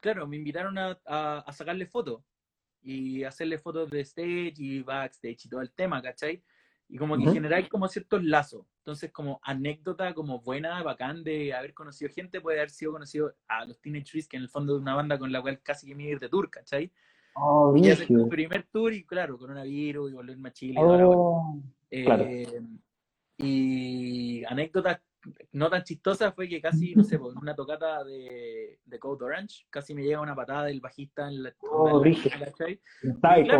claro, 0.00 0.26
me 0.26 0.36
invitaron 0.36 0.78
a, 0.78 0.98
a, 1.06 1.38
a 1.38 1.52
sacarle 1.52 1.86
fotos 1.86 2.24
y 2.80 3.24
hacerle 3.24 3.58
fotos 3.58 3.90
de 3.90 4.00
stage 4.00 4.54
y 4.56 4.82
backstage 4.82 5.44
y 5.44 5.48
todo 5.48 5.60
el 5.60 5.72
tema, 5.72 6.02
¿cachai? 6.02 6.42
Y 6.92 6.98
como 6.98 7.16
que 7.16 7.22
Ujú. 7.22 7.32
generar 7.32 7.66
como 7.70 7.88
ciertos 7.88 8.22
lazos. 8.22 8.66
Entonces, 8.80 9.10
como 9.10 9.40
anécdota, 9.42 10.12
como 10.12 10.40
buena, 10.42 10.82
bacán 10.82 11.24
de 11.24 11.54
haber 11.54 11.72
conocido 11.72 12.10
gente, 12.12 12.38
puede 12.42 12.58
haber 12.58 12.68
sido 12.68 12.92
conocido 12.92 13.34
a 13.48 13.64
los 13.64 13.80
Teenage 13.80 14.10
Trees, 14.10 14.28
que 14.28 14.36
en 14.36 14.42
el 14.42 14.50
fondo 14.50 14.76
es 14.76 14.82
una 14.82 14.94
banda 14.94 15.18
con 15.18 15.32
la 15.32 15.40
cual 15.40 15.58
casi 15.62 15.86
que 15.86 15.94
me 15.94 16.02
ir 16.04 16.20
de 16.20 16.28
tour, 16.28 16.50
¿cachai? 16.50 16.92
Oh, 17.34 17.74
Y 17.74 17.88
hacer 17.88 18.08
el 18.12 18.28
primer 18.28 18.64
tour 18.64 18.92
y 18.92 19.04
claro, 19.04 19.38
coronavirus 19.38 20.10
y 20.10 20.14
volverme 20.14 20.50
a 20.50 20.52
Chile 20.52 20.80
y 20.80 20.82
toda 20.84 20.98
la. 20.98 21.06
Oh, 21.06 21.62
claro. 22.04 22.24
Eh, 22.24 22.60
y 23.38 24.44
anécdotas 24.44 25.00
no 25.52 25.70
tan 25.70 25.84
chistosas 25.84 26.34
fue 26.34 26.46
que 26.46 26.60
casi, 26.60 26.94
no 26.94 27.04
sé, 27.04 27.18
por 27.18 27.34
una 27.38 27.54
tocata 27.54 28.04
de, 28.04 28.80
de 28.84 28.98
Code 28.98 29.24
Orange, 29.24 29.64
casi 29.70 29.94
me 29.94 30.02
llega 30.02 30.20
una 30.20 30.34
patada 30.34 30.64
del 30.66 30.80
bajista 30.82 31.26
en 31.26 31.44
la, 31.44 31.54
Oh, 31.70 32.04
en 32.04 32.28
la- 33.48 33.56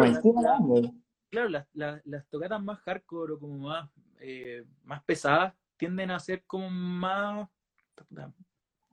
¿no? 0.82 0.94
Claro, 1.32 1.48
las, 1.48 1.66
las, 1.72 2.02
las 2.04 2.28
tocatas 2.28 2.62
más 2.62 2.78
hardcore 2.80 3.32
o 3.32 3.38
como 3.40 3.56
más, 3.68 3.88
eh, 4.20 4.64
más 4.84 5.02
pesadas 5.04 5.54
tienden 5.78 6.10
a 6.10 6.20
ser 6.20 6.44
como 6.46 6.68
más... 6.68 7.48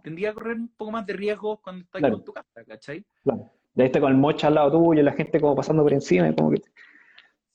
Tendría 0.02 0.30
a 0.30 0.34
correr 0.34 0.56
un 0.56 0.70
poco 0.70 0.92
más 0.92 1.06
de 1.06 1.14
riesgo 1.14 1.62
cuando 1.62 1.84
estás 1.84 2.00
Claro. 2.00 2.16
con 2.16 2.24
tu 2.24 2.32
casa, 2.32 2.64
¿cachai? 2.66 3.06
Claro. 3.24 3.52
De 3.74 3.84
ahí 3.84 3.88
está 3.88 4.00
con 4.00 4.12
el 4.14 4.18
mocha 4.18 4.48
al 4.48 4.56
lado 4.56 4.72
tuyo, 4.72 5.04
la 5.04 5.12
gente 5.12 5.42
como 5.42 5.54
pasando 5.54 5.84
por 5.84 5.92
encima, 5.92 6.30
y 6.30 6.34
como 6.36 6.52
que. 6.52 6.62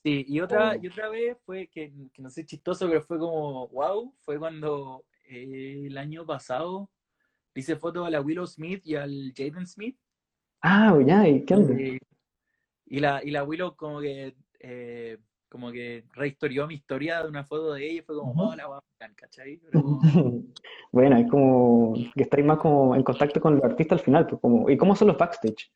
Sí, 0.03 0.23
y 0.27 0.39
otra, 0.39 0.73
Oh. 0.73 0.79
y 0.79 0.87
otra 0.87 1.09
vez 1.09 1.35
fue 1.43 1.67
que, 1.67 1.91
que 2.13 2.21
no 2.21 2.29
sé 2.29 2.45
chistoso, 2.45 2.87
pero 2.87 3.01
fue 3.01 3.17
como, 3.17 3.67
wow, 3.69 4.13
fue 4.19 4.37
cuando 4.37 5.03
eh, 5.27 5.85
el 5.87 5.97
año 5.97 6.23
pasado 6.27 6.91
hice 7.55 7.75
foto 7.75 8.05
a 8.05 8.11
la 8.11 8.21
Willow 8.21 8.45
Smith 8.45 8.81
y 8.85 8.93
al 8.95 9.33
Jaden 9.35 9.65
Smith. 9.65 9.97
Ah, 10.61 10.95
ya, 11.03 11.27
¿y 11.27 11.43
qué 11.43 11.55
onda? 11.55 11.73
eh, 11.73 11.97
y, 12.85 12.99
la, 12.99 13.23
y 13.23 13.31
la 13.31 13.43
Willow 13.43 13.75
como 13.75 13.99
que, 13.99 14.35
eh, 14.67 15.19
como 15.47 15.71
que 15.71 16.05
rehistorió 16.13 16.65
mi 16.67 16.73
historia 16.75 17.21
de 17.21 17.29
una 17.29 17.43
foto 17.45 17.73
de 17.73 17.85
ella 17.85 17.99
y 17.99 18.01
fue 18.01 18.15
como, 18.15 18.31
Ujú. 18.31 18.51
hola, 18.51 18.67
bacán, 18.67 19.13
¿cachai? 19.15 19.57
Pero 19.57 19.81
como- 19.81 19.99
Bueno, 20.91 21.17
es 21.17 21.29
como 21.29 21.93
que 22.15 22.23
estáis 22.23 22.45
más 22.45 22.57
como 22.57 22.95
en 22.95 23.03
contacto 23.03 23.39
con 23.39 23.55
los 23.55 23.63
artistas 23.63 23.99
al 23.99 24.05
final, 24.05 24.27
pues 24.27 24.41
como, 24.41 24.69
¿y 24.69 24.77
cómo 24.77 24.95
son 24.95 25.09
los 25.09 25.17
backstage? 25.17 25.71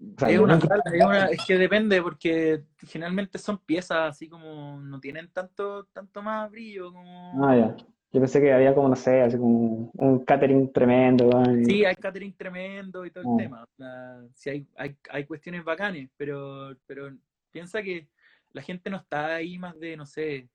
O 0.00 0.18
sea, 0.18 0.30
es, 0.30 0.38
una, 0.38 0.56
es, 0.56 1.04
una- 1.04 1.26
es 1.26 1.44
que 1.46 1.58
depende, 1.58 2.00
porque 2.02 2.64
generalmente 2.88 3.38
son 3.38 3.58
piezas 3.58 4.10
así 4.10 4.28
como 4.28 4.80
no 4.80 4.98
tienen 5.00 5.28
tanto, 5.30 5.84
tanto 5.92 6.22
más 6.22 6.50
brillo 6.50 6.92
como... 6.92 7.44
Ah, 7.46 7.56
ya. 7.56 7.76
Yo 8.14 8.20
pensé 8.20 8.40
que 8.40 8.52
había 8.52 8.74
como, 8.74 8.88
no 8.88 8.96
sé, 8.96 9.22
así 9.22 9.38
como 9.38 9.90
un 9.94 10.24
catering 10.24 10.72
tremendo, 10.72 11.30
Sí, 11.64 11.84
hay 11.84 11.94
catering 11.94 12.34
tremendo 12.34 13.06
y 13.06 13.10
todo 13.10 13.24
el 13.24 13.30
Ah. 13.30 13.36
tema. 13.38 13.62
o 13.62 13.68
sea, 13.76 14.22
sí, 14.34 14.50
hay, 14.50 14.66
hay, 14.76 14.96
hay 15.10 15.24
cuestiones 15.24 15.64
bacanes, 15.64 16.10
pero, 16.16 16.74
pero 16.86 17.10
piensa 17.52 17.82
que 17.82 18.08
la 18.52 18.62
gente 18.62 18.90
no 18.90 18.96
está 18.96 19.34
ahí 19.36 19.58
más 19.58 19.78
de, 19.78 19.96
no 19.96 20.06
sé, 20.06 20.48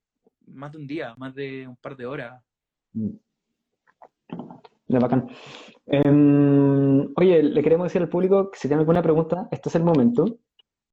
más 0.47 0.71
de 0.71 0.77
un 0.79 0.87
día, 0.87 1.15
más 1.17 1.33
de 1.35 1.67
un 1.67 1.75
par 1.77 1.95
de 1.95 2.05
horas. 2.05 2.43
Mm. 2.93 3.09
Ya, 4.89 4.99
bacán. 4.99 5.29
Em, 5.85 7.11
oye, 7.15 7.43
le 7.43 7.61
queremos 7.61 7.85
decir 7.87 8.01
al 8.01 8.09
público 8.09 8.49
que 8.51 8.57
si 8.59 8.67
tiene 8.67 8.81
alguna 8.81 9.01
pregunta, 9.01 9.47
este 9.51 9.69
es 9.69 9.75
el 9.75 9.83
momento. 9.83 10.39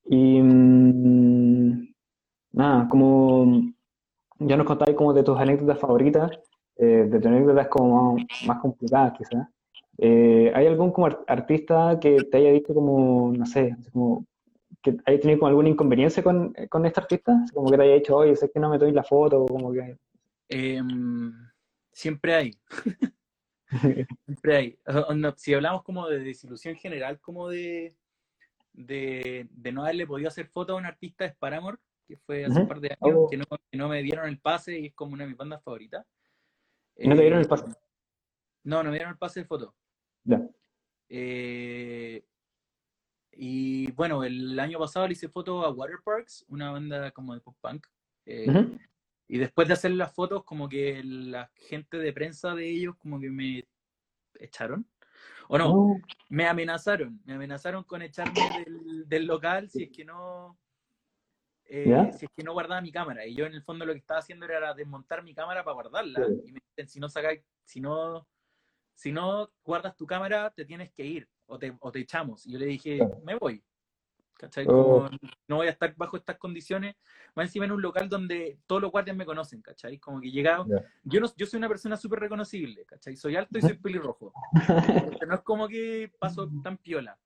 Y 0.06 0.40
mm, 0.42 1.94
nada, 2.52 2.88
como 2.88 3.62
ya 4.38 4.56
nos 4.56 4.66
contáis 4.66 4.96
como 4.96 5.12
de 5.12 5.22
tus 5.22 5.38
anécdotas 5.38 5.78
favoritas, 5.78 6.30
eh, 6.76 7.06
de 7.08 7.18
tus 7.20 7.26
anécdotas 7.26 7.68
como 7.68 8.16
más 8.46 8.58
complicadas 8.60 9.12
quizás. 9.16 9.48
Eh, 9.98 10.50
¿hay 10.54 10.66
algún 10.66 10.90
como 10.90 11.06
ar- 11.06 11.24
artista 11.28 11.98
que 12.00 12.16
te 12.24 12.36
haya 12.38 12.50
dicho 12.50 12.74
como, 12.74 13.32
no 13.32 13.46
sé, 13.46 13.76
como 13.92 14.26
que 14.84 14.96
haya 15.06 15.18
tenido 15.20 15.38
como 15.40 15.48
alguna 15.48 15.70
inconveniencia 15.70 16.22
con, 16.22 16.52
con 16.68 16.84
este 16.84 17.00
artista? 17.00 17.44
Como 17.54 17.70
que 17.70 17.76
te 17.78 17.82
haya 17.82 17.94
dicho, 17.94 18.14
oye, 18.16 18.36
sé 18.36 18.50
que 18.50 18.60
no 18.60 18.68
me 18.68 18.78
doy 18.78 18.92
la 18.92 19.02
foto, 19.02 19.42
o 19.42 19.46
como 19.46 19.72
que... 19.72 19.98
Em, 20.48 21.32
siempre 21.90 22.34
hay, 22.34 22.50
siempre 24.26 24.56
hay. 24.56 24.78
Si 25.36 25.54
hablamos 25.54 25.82
como 25.82 26.06
de 26.06 26.18
desilusión 26.20 26.76
general, 26.76 27.18
como 27.18 27.48
de, 27.48 27.96
de, 28.74 29.48
de 29.50 29.72
no 29.72 29.82
haberle 29.84 30.06
podido 30.06 30.28
hacer 30.28 30.48
foto 30.48 30.74
a 30.74 30.76
un 30.76 30.84
artista 30.84 31.24
es 31.24 31.34
Paramore, 31.34 31.78
que 32.06 32.18
fue 32.18 32.44
hace 32.44 32.60
un 32.60 32.68
par 32.68 32.80
de 32.80 32.88
años, 33.00 33.16
Oh. 33.16 33.28
que, 33.30 33.38
no, 33.38 33.44
que 33.70 33.78
no 33.78 33.88
me 33.88 34.02
dieron 34.02 34.28
el 34.28 34.38
pase 34.38 34.78
y 34.78 34.86
es 34.86 34.94
como 34.94 35.14
una 35.14 35.24
de 35.24 35.30
mis 35.30 35.38
bandas 35.38 35.62
favoritas. 35.62 36.06
¿Y 36.96 37.08
no 37.08 37.16
te 37.16 37.22
dieron 37.22 37.38
el 37.40 37.46
Eh, 37.46 37.48
pase? 37.48 37.64
No, 38.64 38.82
no 38.82 38.90
me 38.90 38.96
dieron 38.96 39.12
el 39.12 39.18
pase 39.18 39.40
de 39.40 39.46
foto. 39.46 39.74
Ya. 40.24 40.46
Eh, 41.08 42.22
y 43.36 43.90
bueno, 43.92 44.24
el 44.24 44.58
año 44.58 44.78
pasado 44.78 45.06
le 45.06 45.12
hice 45.12 45.28
foto 45.28 45.64
a 45.64 45.70
Waterparks, 45.70 46.44
una 46.48 46.70
banda 46.70 47.10
como 47.10 47.34
de 47.34 47.40
pop 47.40 47.56
punk. 47.60 47.86
Eh. 48.26 48.46
Y 49.28 49.38
después 49.38 49.68
de 49.68 49.74
hacer 49.74 49.92
las 49.92 50.12
fotos, 50.12 50.44
como 50.44 50.68
que 50.68 51.02
la 51.02 51.50
gente 51.54 51.98
de 51.98 52.12
prensa 52.12 52.54
de 52.54 52.68
ellos 52.68 52.96
como 52.96 53.18
que 53.20 53.30
me 53.30 53.64
echaron. 54.38 54.86
O 55.48 55.58
no, 55.58 55.72
Oh, 55.72 55.98
me 56.28 56.46
amenazaron. 56.46 57.20
Me 57.24 57.34
amenazaron 57.34 57.84
con 57.84 58.02
echarme 58.02 58.40
del, 58.64 59.08
del 59.08 59.26
local 59.26 59.70
si 59.70 59.84
es 59.84 59.90
que 59.90 60.04
no 60.04 60.58
eh, 61.66 62.10
si 62.12 62.26
es 62.26 62.30
que 62.36 62.42
no 62.42 62.52
guardaba 62.52 62.80
mi 62.80 62.92
cámara. 62.92 63.26
Y 63.26 63.34
yo 63.34 63.46
en 63.46 63.54
el 63.54 63.62
fondo 63.62 63.86
lo 63.86 63.92
que 63.92 63.98
estaba 63.98 64.20
haciendo 64.20 64.46
era 64.46 64.74
desmontar 64.74 65.22
mi 65.22 65.34
cámara 65.34 65.64
para 65.64 65.74
guardarla. 65.74 66.26
Sí. 66.26 66.32
Y 66.46 66.52
me 66.52 66.60
dicen, 66.60 66.88
si 66.88 67.00
no 67.00 67.08
sacáis, 67.08 67.42
si 67.64 67.80
no, 67.80 68.26
si 68.94 69.12
no 69.12 69.50
guardas 69.64 69.96
tu 69.96 70.06
cámara, 70.06 70.50
te 70.50 70.64
tienes 70.64 70.92
que 70.92 71.04
ir 71.04 71.28
o 71.46 71.58
te, 71.58 71.76
o 71.80 71.92
te 71.92 72.00
echamos. 72.00 72.46
Y 72.46 72.52
yo 72.52 72.58
le 72.58 72.66
dije, 72.66 73.00
me 73.24 73.36
voy. 73.36 73.62
¿Cachai? 74.36 74.66
Oh. 74.68 74.72
Como 74.72 75.10
no 75.46 75.56
voy 75.56 75.68
a 75.68 75.70
estar 75.70 75.94
bajo 75.96 76.16
estas 76.16 76.36
condiciones, 76.38 76.96
más 77.36 77.46
encima 77.46 77.66
en 77.66 77.72
un 77.72 77.80
local 77.80 78.08
donde 78.08 78.58
todos 78.66 78.82
los 78.82 78.90
guardias 78.90 79.16
me 79.16 79.24
conocen, 79.24 79.62
¿cachai? 79.62 79.98
Como 79.98 80.20
que 80.20 80.30
llegado, 80.30 80.66
Ya. 80.68 80.84
yo, 81.04 81.20
no, 81.20 81.28
yo 81.36 81.46
soy 81.46 81.58
una 81.58 81.68
persona 81.68 81.96
súper 81.96 82.18
reconocible, 82.18 82.84
¿cachai? 82.84 83.16
Soy 83.16 83.36
alto 83.36 83.56
y 83.58 83.62
soy 83.62 83.74
pelirrojo. 83.74 84.32
Pero 85.20 85.26
no 85.28 85.34
es 85.34 85.42
como 85.42 85.68
que 85.68 86.12
paso 86.18 86.50
tan 86.62 86.76
piola. 86.78 87.16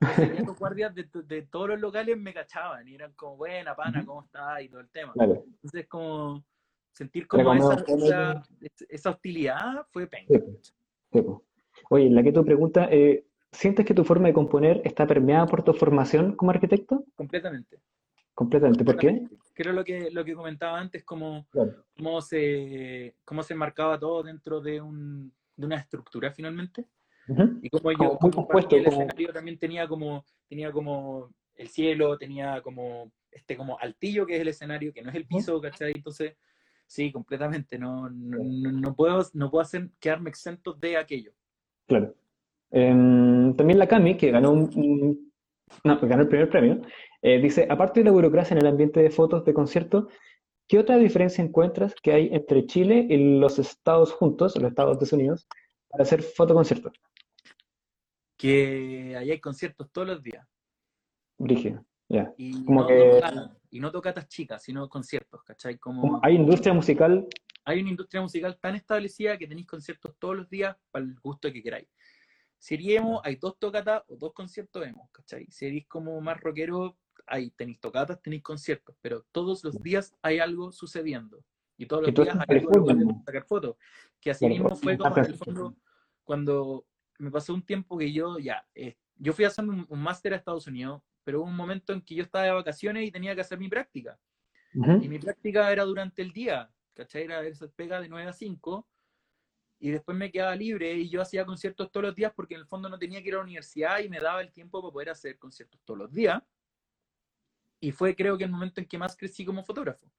Entonces, 0.00 0.38
estos 0.40 0.58
guardias 0.58 0.94
de, 0.94 1.08
de 1.24 1.42
todos 1.42 1.68
los 1.70 1.80
locales 1.80 2.18
me 2.18 2.34
cachaban 2.34 2.86
y 2.88 2.94
eran 2.94 3.14
como, 3.14 3.36
buena, 3.38 3.74
pana, 3.74 4.04
¿cómo 4.04 4.22
estás? 4.22 4.60
Y 4.62 4.68
todo 4.68 4.80
el 4.80 4.90
tema. 4.90 5.14
Claro. 5.14 5.44
Entonces, 5.46 5.86
como 5.88 6.44
sentir 6.92 7.26
como 7.26 7.54
esa, 7.54 7.84
esa, 7.86 8.42
esa 8.88 9.10
hostilidad 9.10 9.86
fue 9.90 10.06
penca. 10.06 10.34
Sí. 10.34 10.60
Sí. 11.12 11.24
Oye, 11.90 12.10
la 12.10 12.22
que 12.22 12.32
tu 12.32 12.44
pregunta, 12.44 12.88
eh, 12.90 13.24
¿sientes 13.54 13.86
que 13.86 13.94
tu 13.94 14.04
forma 14.04 14.28
de 14.28 14.34
componer 14.34 14.80
está 14.84 15.06
permeada 15.06 15.46
por 15.46 15.62
tu 15.62 15.72
formación 15.72 16.36
como 16.36 16.50
arquitecto? 16.50 17.04
Completamente. 17.14 17.78
Completamente. 18.34 18.84
¿Por 18.84 18.96
qué? 18.96 19.28
Creo 19.54 19.72
lo 19.72 19.84
que, 19.84 20.10
lo 20.10 20.24
que 20.24 20.34
comentaba 20.34 20.78
antes, 20.78 21.04
como 21.04 21.46
Claro. 21.50 21.84
cómo 21.96 22.20
se, 22.20 23.14
cómo 23.24 23.42
se 23.42 23.54
marcaba 23.54 23.98
todo 23.98 24.22
dentro 24.24 24.60
de, 24.60 24.80
un, 24.80 25.32
de 25.56 25.66
una 25.66 25.76
estructura 25.76 26.32
finalmente. 26.32 26.86
Ujú. 27.28 27.60
Y 27.62 27.70
como 27.70 27.92
yo, 27.92 27.96
Como 27.98 28.10
muy 28.10 28.18
como 28.18 28.32
compuesto, 28.34 28.76
el 28.76 28.84
como- 28.84 28.96
escenario 29.02 29.32
también 29.32 29.58
tenía 29.58 29.86
como, 29.88 30.24
tenía 30.48 30.72
como 30.72 31.32
el 31.54 31.68
cielo, 31.68 32.18
tenía 32.18 32.60
como 32.62 33.12
este 33.30 33.56
como 33.56 33.78
altillo 33.78 34.26
que 34.26 34.34
es 34.36 34.40
el 34.40 34.48
escenario, 34.48 34.92
que 34.92 35.02
no 35.02 35.10
es 35.10 35.16
el 35.16 35.26
piso, 35.26 35.60
¿cachai? 35.60 35.92
Entonces, 35.94 36.36
sí, 36.86 37.12
completamente, 37.12 37.78
no, 37.78 38.10
no- 38.10 38.72
no 38.72 38.94
puedo, 38.94 39.22
no 39.34 39.50
puedo 39.50 39.62
hacer, 39.62 39.88
quedarme 40.00 40.30
exento 40.30 40.72
de 40.74 40.96
aquello. 40.96 41.32
Claro. 41.86 42.14
Em, 42.76 43.54
también 43.54 43.78
la 43.78 43.86
Cami, 43.86 44.16
que 44.16 44.32
ganó 44.32 44.50
un, 44.50 44.62
un- 44.74 45.32
no, 45.84 46.00
ganó 46.00 46.22
el 46.22 46.28
primer 46.28 46.48
premio, 46.50 46.82
eh, 47.22 47.38
dice, 47.40 47.66
aparte 47.70 48.00
de 48.00 48.04
la 48.06 48.10
burocracia 48.10 48.54
en 48.54 48.62
el 48.62 48.66
ambiente 48.66 49.00
de 49.00 49.10
fotos 49.10 49.44
de 49.44 49.54
concierto, 49.54 50.08
¿qué 50.66 50.80
otra 50.80 50.96
diferencia 50.98 51.44
encuentras 51.44 51.94
que 52.02 52.12
hay 52.12 52.28
entre 52.32 52.66
Chile 52.66 53.06
y 53.08 53.38
los 53.38 53.60
Estados 53.60 54.12
juntos, 54.12 54.56
los 54.56 54.70
Estados 54.70 55.12
Unidos, 55.12 55.46
para 55.88 56.02
hacer 56.02 56.22
fotoconciertos? 56.22 56.92
Que 58.36 59.14
allá 59.16 59.32
hay 59.34 59.40
conciertos 59.40 59.90
todos 59.92 60.08
los 60.08 60.22
días. 60.22 60.44
Brígido, 61.38 61.84
ya. 62.08 62.32
Y 62.36 62.64
Como 62.64 62.80
no, 62.82 62.86
que- 62.88 63.22
y 63.70 63.78
no 63.80 63.92
tocatas 63.92 64.26
chicas, 64.28 64.62
sino 64.64 64.88
conciertos, 64.88 65.44
¿cachai? 65.44 65.78
Como 65.78 66.18
hay 66.24 66.34
industria 66.34 66.72
musical, 66.72 67.26
hay 67.64 67.80
una 67.80 67.90
industria 67.90 68.20
musical 68.20 68.58
tan 68.60 68.74
establecida 68.74 69.38
que 69.38 69.46
tenéis 69.46 69.66
conciertos 69.68 70.16
todos 70.18 70.36
los 70.36 70.50
días 70.50 70.76
para 70.90 71.04
el 71.04 71.14
gusto 71.20 71.52
que 71.52 71.62
queráis. 71.62 71.88
Si 72.64 72.76
eres 72.76 72.88
emo, 72.96 73.20
hay 73.22 73.36
dos 73.36 73.58
tocatas 73.58 74.04
o 74.08 74.16
dos 74.16 74.32
conciertos 74.32 74.86
emo, 74.86 75.10
¿cachai? 75.12 75.46
Si 75.50 75.66
eres 75.66 75.86
como 75.86 76.18
más 76.22 76.40
rockero, 76.40 76.96
hay 77.26 77.50
tenéis 77.50 77.78
tocatas, 77.78 78.22
tenéis 78.22 78.42
conciertos, 78.42 78.96
pero 79.02 79.22
todos 79.32 79.62
los 79.64 79.82
días 79.82 80.16
hay 80.22 80.38
algo 80.38 80.72
sucediendo. 80.72 81.44
Y 81.76 81.84
todos 81.84 82.04
los 82.04 82.14
días 82.14 82.38
hay 82.48 82.56
algo 82.56 82.94
¿no? 82.94 83.22
sacar 83.26 83.44
fotos. 83.44 83.76
Que 84.18 84.30
así 84.30 84.48
mismo 84.48 84.74
fue 84.76 84.96
como 84.96 85.14
en 85.18 85.26
el 85.26 85.34
fondo 85.34 85.76
cuando 86.22 86.86
me 87.18 87.30
pasó 87.30 87.52
un 87.52 87.66
tiempo 87.66 87.98
que 87.98 88.10
yo 88.10 88.38
ya, 88.38 88.66
eh, 88.74 88.96
yo 89.16 89.34
fui 89.34 89.44
a 89.44 89.48
hacer 89.48 89.68
un, 89.68 89.84
un 89.86 90.00
máster 90.00 90.32
a 90.32 90.36
Estados 90.36 90.66
Unidos, 90.66 91.02
pero 91.22 91.40
hubo 91.40 91.48
un 91.50 91.56
momento 91.56 91.92
en 91.92 92.00
que 92.00 92.14
yo 92.14 92.22
estaba 92.22 92.46
de 92.46 92.52
vacaciones 92.52 93.06
y 93.06 93.12
tenía 93.12 93.34
que 93.34 93.42
hacer 93.42 93.58
mi 93.58 93.68
práctica. 93.68 94.18
Y 94.72 94.78
Ujú. 94.78 95.00
mi 95.00 95.18
práctica 95.18 95.70
era 95.70 95.84
durante 95.84 96.22
el 96.22 96.32
día, 96.32 96.70
¿cachai? 96.94 97.24
Era 97.24 97.46
esa 97.46 97.68
pega 97.68 98.00
de 98.00 98.08
9 98.08 98.30
a 98.30 98.32
5. 98.32 98.88
Y 99.84 99.90
después 99.90 100.16
me 100.16 100.32
quedaba 100.32 100.56
libre 100.56 100.94
y 100.94 101.10
yo 101.10 101.20
hacía 101.20 101.44
conciertos 101.44 101.92
todos 101.92 102.06
los 102.06 102.14
días 102.14 102.32
porque 102.34 102.54
en 102.54 102.60
el 102.60 102.66
fondo 102.66 102.88
no 102.88 102.98
tenía 102.98 103.20
que 103.20 103.28
ir 103.28 103.34
a 103.34 103.36
la 103.36 103.42
universidad 103.42 103.98
y 103.98 104.08
me 104.08 104.18
daba 104.18 104.40
el 104.40 104.50
tiempo 104.50 104.80
para 104.80 104.90
poder 104.90 105.10
hacer 105.10 105.38
conciertos 105.38 105.78
todos 105.84 105.98
los 105.98 106.10
días. 106.10 106.42
Y 107.80 107.92
fue 107.92 108.16
creo 108.16 108.38
que 108.38 108.44
el 108.44 108.50
momento 108.50 108.80
en 108.80 108.86
que 108.86 108.96
más 108.96 109.14
crecí 109.14 109.44
como 109.44 109.62
fotógrafo. 109.62 110.10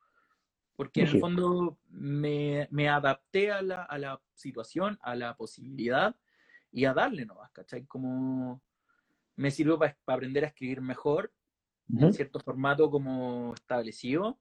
Porque 0.76 1.02
en 1.02 1.08
el 1.08 1.20
fondo 1.20 1.80
me, 1.90 2.68
me 2.70 2.88
adapté 2.88 3.52
a 3.52 3.64
la, 3.64 3.82
a 3.82 3.98
la 3.98 4.22
situación, 4.36 5.00
a 5.02 5.16
la 5.16 5.36
posibilidad 5.36 6.16
y 6.72 6.86
a 6.86 6.94
darle 6.94 7.26
nomás, 7.26 7.50
¿cachai? 7.50 7.88
Como 7.88 8.62
me 9.36 9.50
sirvió 9.50 9.80
para 9.80 9.98
aprender 10.06 10.44
a 10.44 10.50
escribir 10.50 10.80
mejor 10.80 11.34
Ujú. 11.90 12.06
en 12.06 12.14
cierto 12.14 12.40
formato 12.40 12.92
como 12.92 13.56
establecido. 13.56 14.40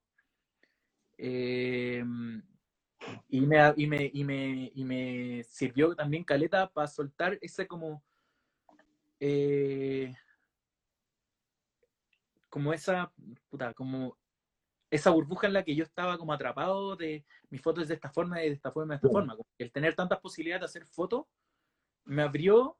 Eh, 1.17 2.05
y, 3.29 3.41
me, 3.41 3.73
y, 3.77 3.87
me, 3.87 4.11
y, 4.13 4.25
me, 4.25 4.73
y 4.75 4.85
me 4.85 5.43
sirvió 5.45 5.95
también 5.95 6.25
caleta 6.25 6.69
para 6.71 6.87
soltar 6.87 7.39
ese 7.41 7.67
como 7.67 8.03
eh, 9.21 10.15
como 12.49 12.73
esa 12.73 13.13
puta, 13.49 13.75
como 13.75 14.17
esa 14.91 15.11
burbuja 15.11 15.47
en 15.49 15.55
la 15.55 15.65
que 15.65 15.75
yo 15.75 15.83
estaba 15.85 16.17
como 16.19 16.33
atrapado 16.33 16.95
de 16.95 17.25
mis 17.51 17.61
fotos 17.61 17.89
de 17.89 17.95
esta 17.95 18.11
forma 18.11 18.43
y 18.43 18.49
de 18.49 18.55
esta 18.55 18.71
forma 18.71 18.95
y 18.95 18.95
de 18.95 18.97
esta 18.97 19.09
Claro. 19.09 19.27
forma. 19.27 19.45
El 19.59 19.73
tener 19.73 19.95
tantas 19.95 20.21
posibilidades 20.21 20.61
de 20.61 20.67
hacer 20.67 20.87
fotos 20.87 21.27
me 22.05 22.23
abrió 22.23 22.79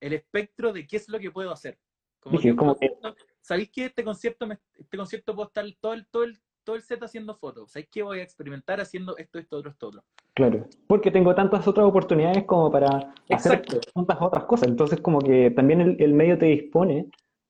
el 0.00 0.12
espectro 0.12 0.72
de 0.72 0.86
qué 0.86 0.96
es 0.96 1.08
lo 1.08 1.18
que 1.18 1.30
puedo 1.30 1.50
hacer. 1.50 1.78
Como 2.20 2.36
Dije, 2.36 2.50
que 2.50 2.56
como 2.56 2.76
que- 2.76 2.96
¿Sabéis 3.40 3.70
que 3.70 3.86
este 3.86 4.04
concierto, 4.04 4.46
me- 4.46 4.60
este 4.74 4.96
concierto 4.96 5.34
puedo 5.34 5.48
estar 5.48 5.64
todo 5.80 5.94
el, 5.94 6.06
todo 6.06 6.24
el, 6.24 6.40
todo 6.68 6.76
el 6.76 6.82
set 6.82 7.02
haciendo 7.02 7.34
fotos? 7.34 7.72
¿Sabéis 7.72 7.88
que 7.90 8.02
voy 8.02 8.20
a 8.20 8.22
experimentar 8.22 8.78
haciendo 8.78 9.16
esto, 9.16 9.38
esto, 9.38 9.56
otro, 9.56 9.70
esto, 9.70 9.88
otro? 9.88 10.04
Claro, 10.34 10.66
porque 10.86 11.10
tengo 11.10 11.34
tantas 11.34 11.66
otras 11.66 11.86
oportunidades 11.86 12.44
como 12.44 12.70
para 12.70 13.14
hacer 13.30 13.62
tantas 13.94 14.18
otras 14.20 14.44
cosas. 14.44 14.68
Entonces, 14.68 15.00
como 15.00 15.18
que 15.18 15.50
también 15.50 15.80
el, 15.80 15.96
el 15.98 16.12
medio 16.12 16.36
te 16.36 16.44
dispone 16.44 17.06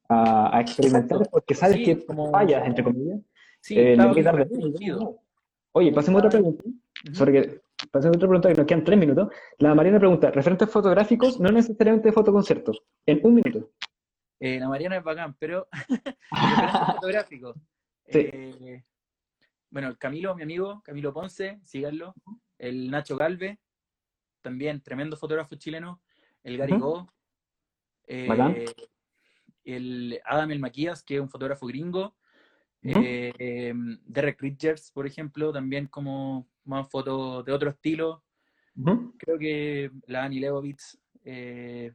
a, 0.09 0.57
a 0.57 0.61
experimentar 0.61 1.17
Exacto. 1.19 1.31
porque 1.33 1.55
sabes 1.57 1.77
Sí, 1.79 1.85
que 1.85 2.07
como- 2.07 2.31
fallas, 2.31 2.65
entre 2.65 2.85
comillas. 2.85 3.19
Sí, 3.61 3.75
eh. 3.77 3.97
¿no? 3.97 4.13
Oye, 5.73 5.93
pasemos 5.93 6.23
a 6.23 6.27
otra 6.27 6.39
pregunta. 6.39 6.63
Ujú. 6.65 7.15
Sorry 7.17 7.33
que- 7.33 7.61
pasemos 7.91 8.15
a 8.15 8.19
otra 8.19 8.29
pregunta 8.29 8.49
que 8.51 8.55
nos 8.55 8.67
quedan 8.69 8.85
tres 8.85 8.99
minutos. 9.01 9.29
La 9.59 9.75
Mariana 9.75 9.99
pregunta, 9.99 10.31
referentes 10.31 10.71
fotográficos, 10.71 11.41
no 11.41 11.51
necesariamente 11.51 12.07
de 12.09 12.13
fotoconciertos, 12.13 12.85
en 13.05 13.19
un 13.25 13.35
minuto. 13.35 13.69
Eh, 14.39 14.61
la 14.61 14.69
Mariana 14.69 14.99
es 14.99 15.03
bacán, 15.03 15.35
pero 15.41 15.67
fotográficos. 16.95 17.57
Sí. 18.11 18.21
Eh, 18.33 18.85
bueno, 19.71 19.89
el 19.89 19.99
Camilo, 19.99 20.35
mi 20.35 20.43
amigo, 20.43 20.83
Camilo 20.83 21.13
Ponce, 21.13 21.61
síganlo. 21.65 22.15
El 22.59 22.91
Nacho 22.91 23.17
Galve, 23.17 23.59
también 24.41 24.83
tremendo 24.83 25.17
fotógrafo 25.17 25.57
chileno. 25.57 26.03
El 26.43 26.57
Gary 26.57 26.75
Ujú. 26.75 26.83
Go. 26.83 27.13
Eh, 28.07 28.75
el 29.65 30.21
Adam 30.25 30.51
El 30.51 30.61
Maquías, 30.61 31.03
que 31.03 31.17
es 31.17 31.21
un 31.21 31.29
fotógrafo 31.29 31.67
gringo. 31.67 32.17
Eh, 32.83 33.33
eh, 33.39 33.75
Derek 34.07 34.41
Richards, 34.41 34.91
por 34.93 35.07
ejemplo, 35.07 35.53
también 35.53 35.87
como 35.87 36.49
más 36.65 36.89
fotos 36.89 37.45
de 37.45 37.53
otro 37.53 37.71
estilo. 37.71 38.25
Creo 39.19 39.39
que 39.39 39.91
la 40.07 40.25
Annie 40.25 40.41
Leibovitz, 40.41 40.99
eh, 41.25 41.93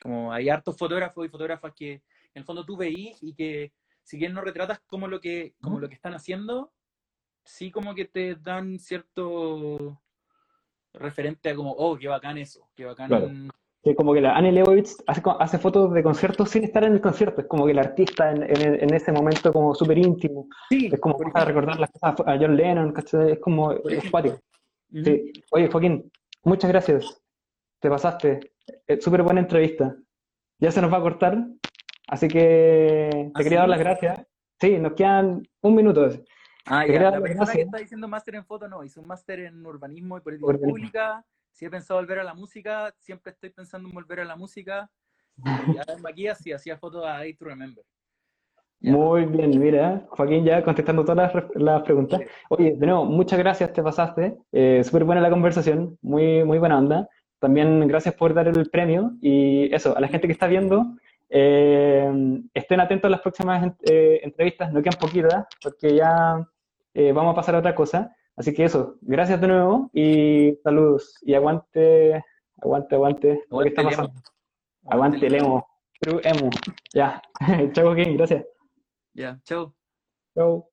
como 0.00 0.32
hay 0.32 0.50
hartos 0.50 0.76
fotógrafos 0.76 1.24
y 1.24 1.30
fotógrafas 1.30 1.72
que 1.74 1.92
en 1.92 2.02
el 2.34 2.44
fondo 2.44 2.66
tú 2.66 2.76
veís 2.76 3.22
y 3.22 3.34
que 3.34 3.72
si 4.02 4.18
bien 4.18 4.34
no 4.34 4.42
retratas 4.42 4.80
como 4.80 5.08
lo 5.08 5.20
que, 5.20 5.54
como 5.60 5.78
lo 5.78 5.88
que 5.88 5.94
están 5.94 6.12
haciendo, 6.12 6.72
sí 7.44 7.70
como 7.70 7.94
que 7.94 8.04
te 8.06 8.34
dan 8.36 8.78
cierto 8.78 10.00
referente 10.94 11.50
a 11.50 11.54
como, 11.54 11.72
oh, 11.72 11.96
qué 11.98 12.08
bacán 12.08 12.38
eso, 12.38 12.68
qué 12.74 12.84
bacán. 12.84 13.08
Claro. 13.08 13.30
Que 13.84 13.96
como 13.96 14.14
que 14.14 14.20
la 14.20 14.36
Annie 14.36 14.52
Leibovitz 14.52 15.02
hace, 15.08 15.58
fotos 15.58 15.92
de 15.92 16.04
conciertos 16.04 16.50
sin 16.50 16.62
estar 16.62 16.84
en 16.84 16.92
el 16.92 17.00
concierto. 17.00 17.40
Es 17.40 17.48
como 17.48 17.64
que 17.66 17.72
el 17.72 17.78
artista 17.80 18.30
en, 18.30 18.44
en- 18.44 18.80
en 18.80 18.94
ese 18.94 19.10
momento 19.10 19.52
como 19.52 19.74
súper 19.74 19.98
íntimo. 19.98 20.46
Sí, 20.68 20.88
Es 20.92 21.00
como 21.00 21.16
para 21.18 21.44
recordar 21.46 21.80
las 21.80 21.90
cosas 21.90 22.14
a 22.24 22.36
John 22.38 22.56
Lennon. 22.56 22.94
Es 22.96 23.40
como 23.40 23.72
es 23.72 24.08
cuático. 24.08 24.38
Sí. 24.92 25.32
Oye, 25.50 25.68
Joaquín, 25.68 26.12
muchas 26.44 26.70
gracias. 26.70 27.20
Te 27.80 27.88
pasaste. 27.90 28.52
Eh, 28.86 29.00
Súper 29.00 29.22
buena 29.22 29.40
entrevista. 29.40 29.96
Ya 30.58 30.70
se 30.70 30.80
nos 30.80 30.92
va 30.92 30.98
a 30.98 31.02
cortar, 31.02 31.44
así 32.06 32.28
que 32.28 33.08
te 33.10 33.30
¿Ah, 33.34 33.42
quería 33.42 33.58
dar 33.60 33.68
las 33.68 33.80
gracias. 33.80 34.24
Sí, 34.60 34.78
nos 34.78 34.92
quedan 34.92 35.42
un 35.62 35.74
minuto. 35.74 36.08
Ah, 36.66 36.86
ya, 36.86 37.10
la 37.10 37.20
persona 37.20 37.52
que 37.52 37.62
está 37.62 37.78
diciendo 37.78 38.08
máster 38.08 38.36
en 38.36 38.44
foto 38.44 38.68
no, 38.68 38.84
hizo 38.84 39.00
un 39.00 39.08
máster 39.08 39.40
en 39.40 39.64
urbanismo 39.66 40.18
y 40.18 40.20
política 40.20 40.46
Urbanismo. 40.46 40.70
pública. 40.70 41.24
Si 41.50 41.64
he 41.64 41.70
pensado 41.70 42.00
volver 42.00 42.20
a 42.20 42.24
la 42.24 42.34
música, 42.34 42.94
siempre 42.98 43.32
estoy 43.32 43.50
pensando 43.50 43.88
en 43.88 43.94
volver 43.94 44.20
a 44.20 44.24
la 44.24 44.36
música. 44.36 44.90
Y 45.76 45.78
Adam 45.78 46.00
Maquías 46.02 46.38
sí 46.38 46.52
hacía 46.52 46.76
fotos 46.76 47.04
a 47.04 47.18
Day 47.18 47.34
to 47.34 47.44
Remember. 47.46 47.84
Ya. 48.80 48.92
Muy 48.92 49.26
bien, 49.26 49.58
mira, 49.58 50.04
Joaquín 50.08 50.44
ya 50.44 50.62
contestando 50.64 51.04
todas 51.04 51.32
las, 51.32 51.44
las 51.54 51.82
preguntas. 51.82 52.20
Sí. 52.20 52.26
Oye, 52.50 52.74
de 52.76 52.86
nuevo, 52.86 53.04
muchas 53.04 53.38
gracias, 53.38 53.72
te 53.72 53.82
pasaste. 53.82 54.36
Eh, 54.50 54.82
súper 54.84 55.04
buena 55.04 55.20
la 55.20 55.30
conversación, 55.30 55.98
muy, 56.02 56.44
muy 56.44 56.58
buena 56.58 56.78
onda. 56.78 57.08
También 57.38 57.86
gracias 57.86 58.14
por 58.14 58.34
dar 58.34 58.48
el 58.48 58.70
premio. 58.70 59.12
Y 59.20 59.72
eso, 59.74 59.96
a 59.96 60.00
la 60.00 60.08
gente 60.08 60.26
que 60.26 60.32
está 60.32 60.48
viendo, 60.48 60.96
eh, 61.28 62.40
estén 62.52 62.80
atentos 62.80 63.08
a 63.08 63.12
las 63.12 63.20
próximas 63.20 63.72
eh, 63.88 64.20
entrevistas, 64.22 64.72
no 64.72 64.82
quedan 64.82 64.98
poquitas, 64.98 65.46
porque 65.62 65.96
ya 65.96 66.46
eh, 66.94 67.12
vamos 67.12 67.32
a 67.32 67.36
pasar 67.36 67.54
a 67.54 67.58
otra 67.58 67.74
cosa. 67.74 68.14
Así 68.36 68.54
que 68.54 68.64
eso, 68.64 68.96
gracias 69.02 69.40
de 69.40 69.48
nuevo 69.48 69.90
y 69.92 70.58
saludos. 70.62 71.18
Y 71.22 71.34
aguante, 71.34 72.22
aguante, 72.60 72.94
aguante 72.94 73.44
lo 73.50 73.58
que 73.60 73.68
está 73.68 73.82
Aguante, 73.82 73.96
pasando. 73.96 74.12
Lemo. 74.12 74.22
Aguante 74.86 75.26
el 75.26 75.34
emo, 75.34 75.66
true 76.00 76.20
emo. 76.24 76.50
Ya, 76.94 77.22
chao, 77.72 77.86
Joaquín, 77.86 78.16
gracias. 78.16 78.46
Ya, 79.14 79.38
chao. 79.44 79.74
Chao. 80.34 80.71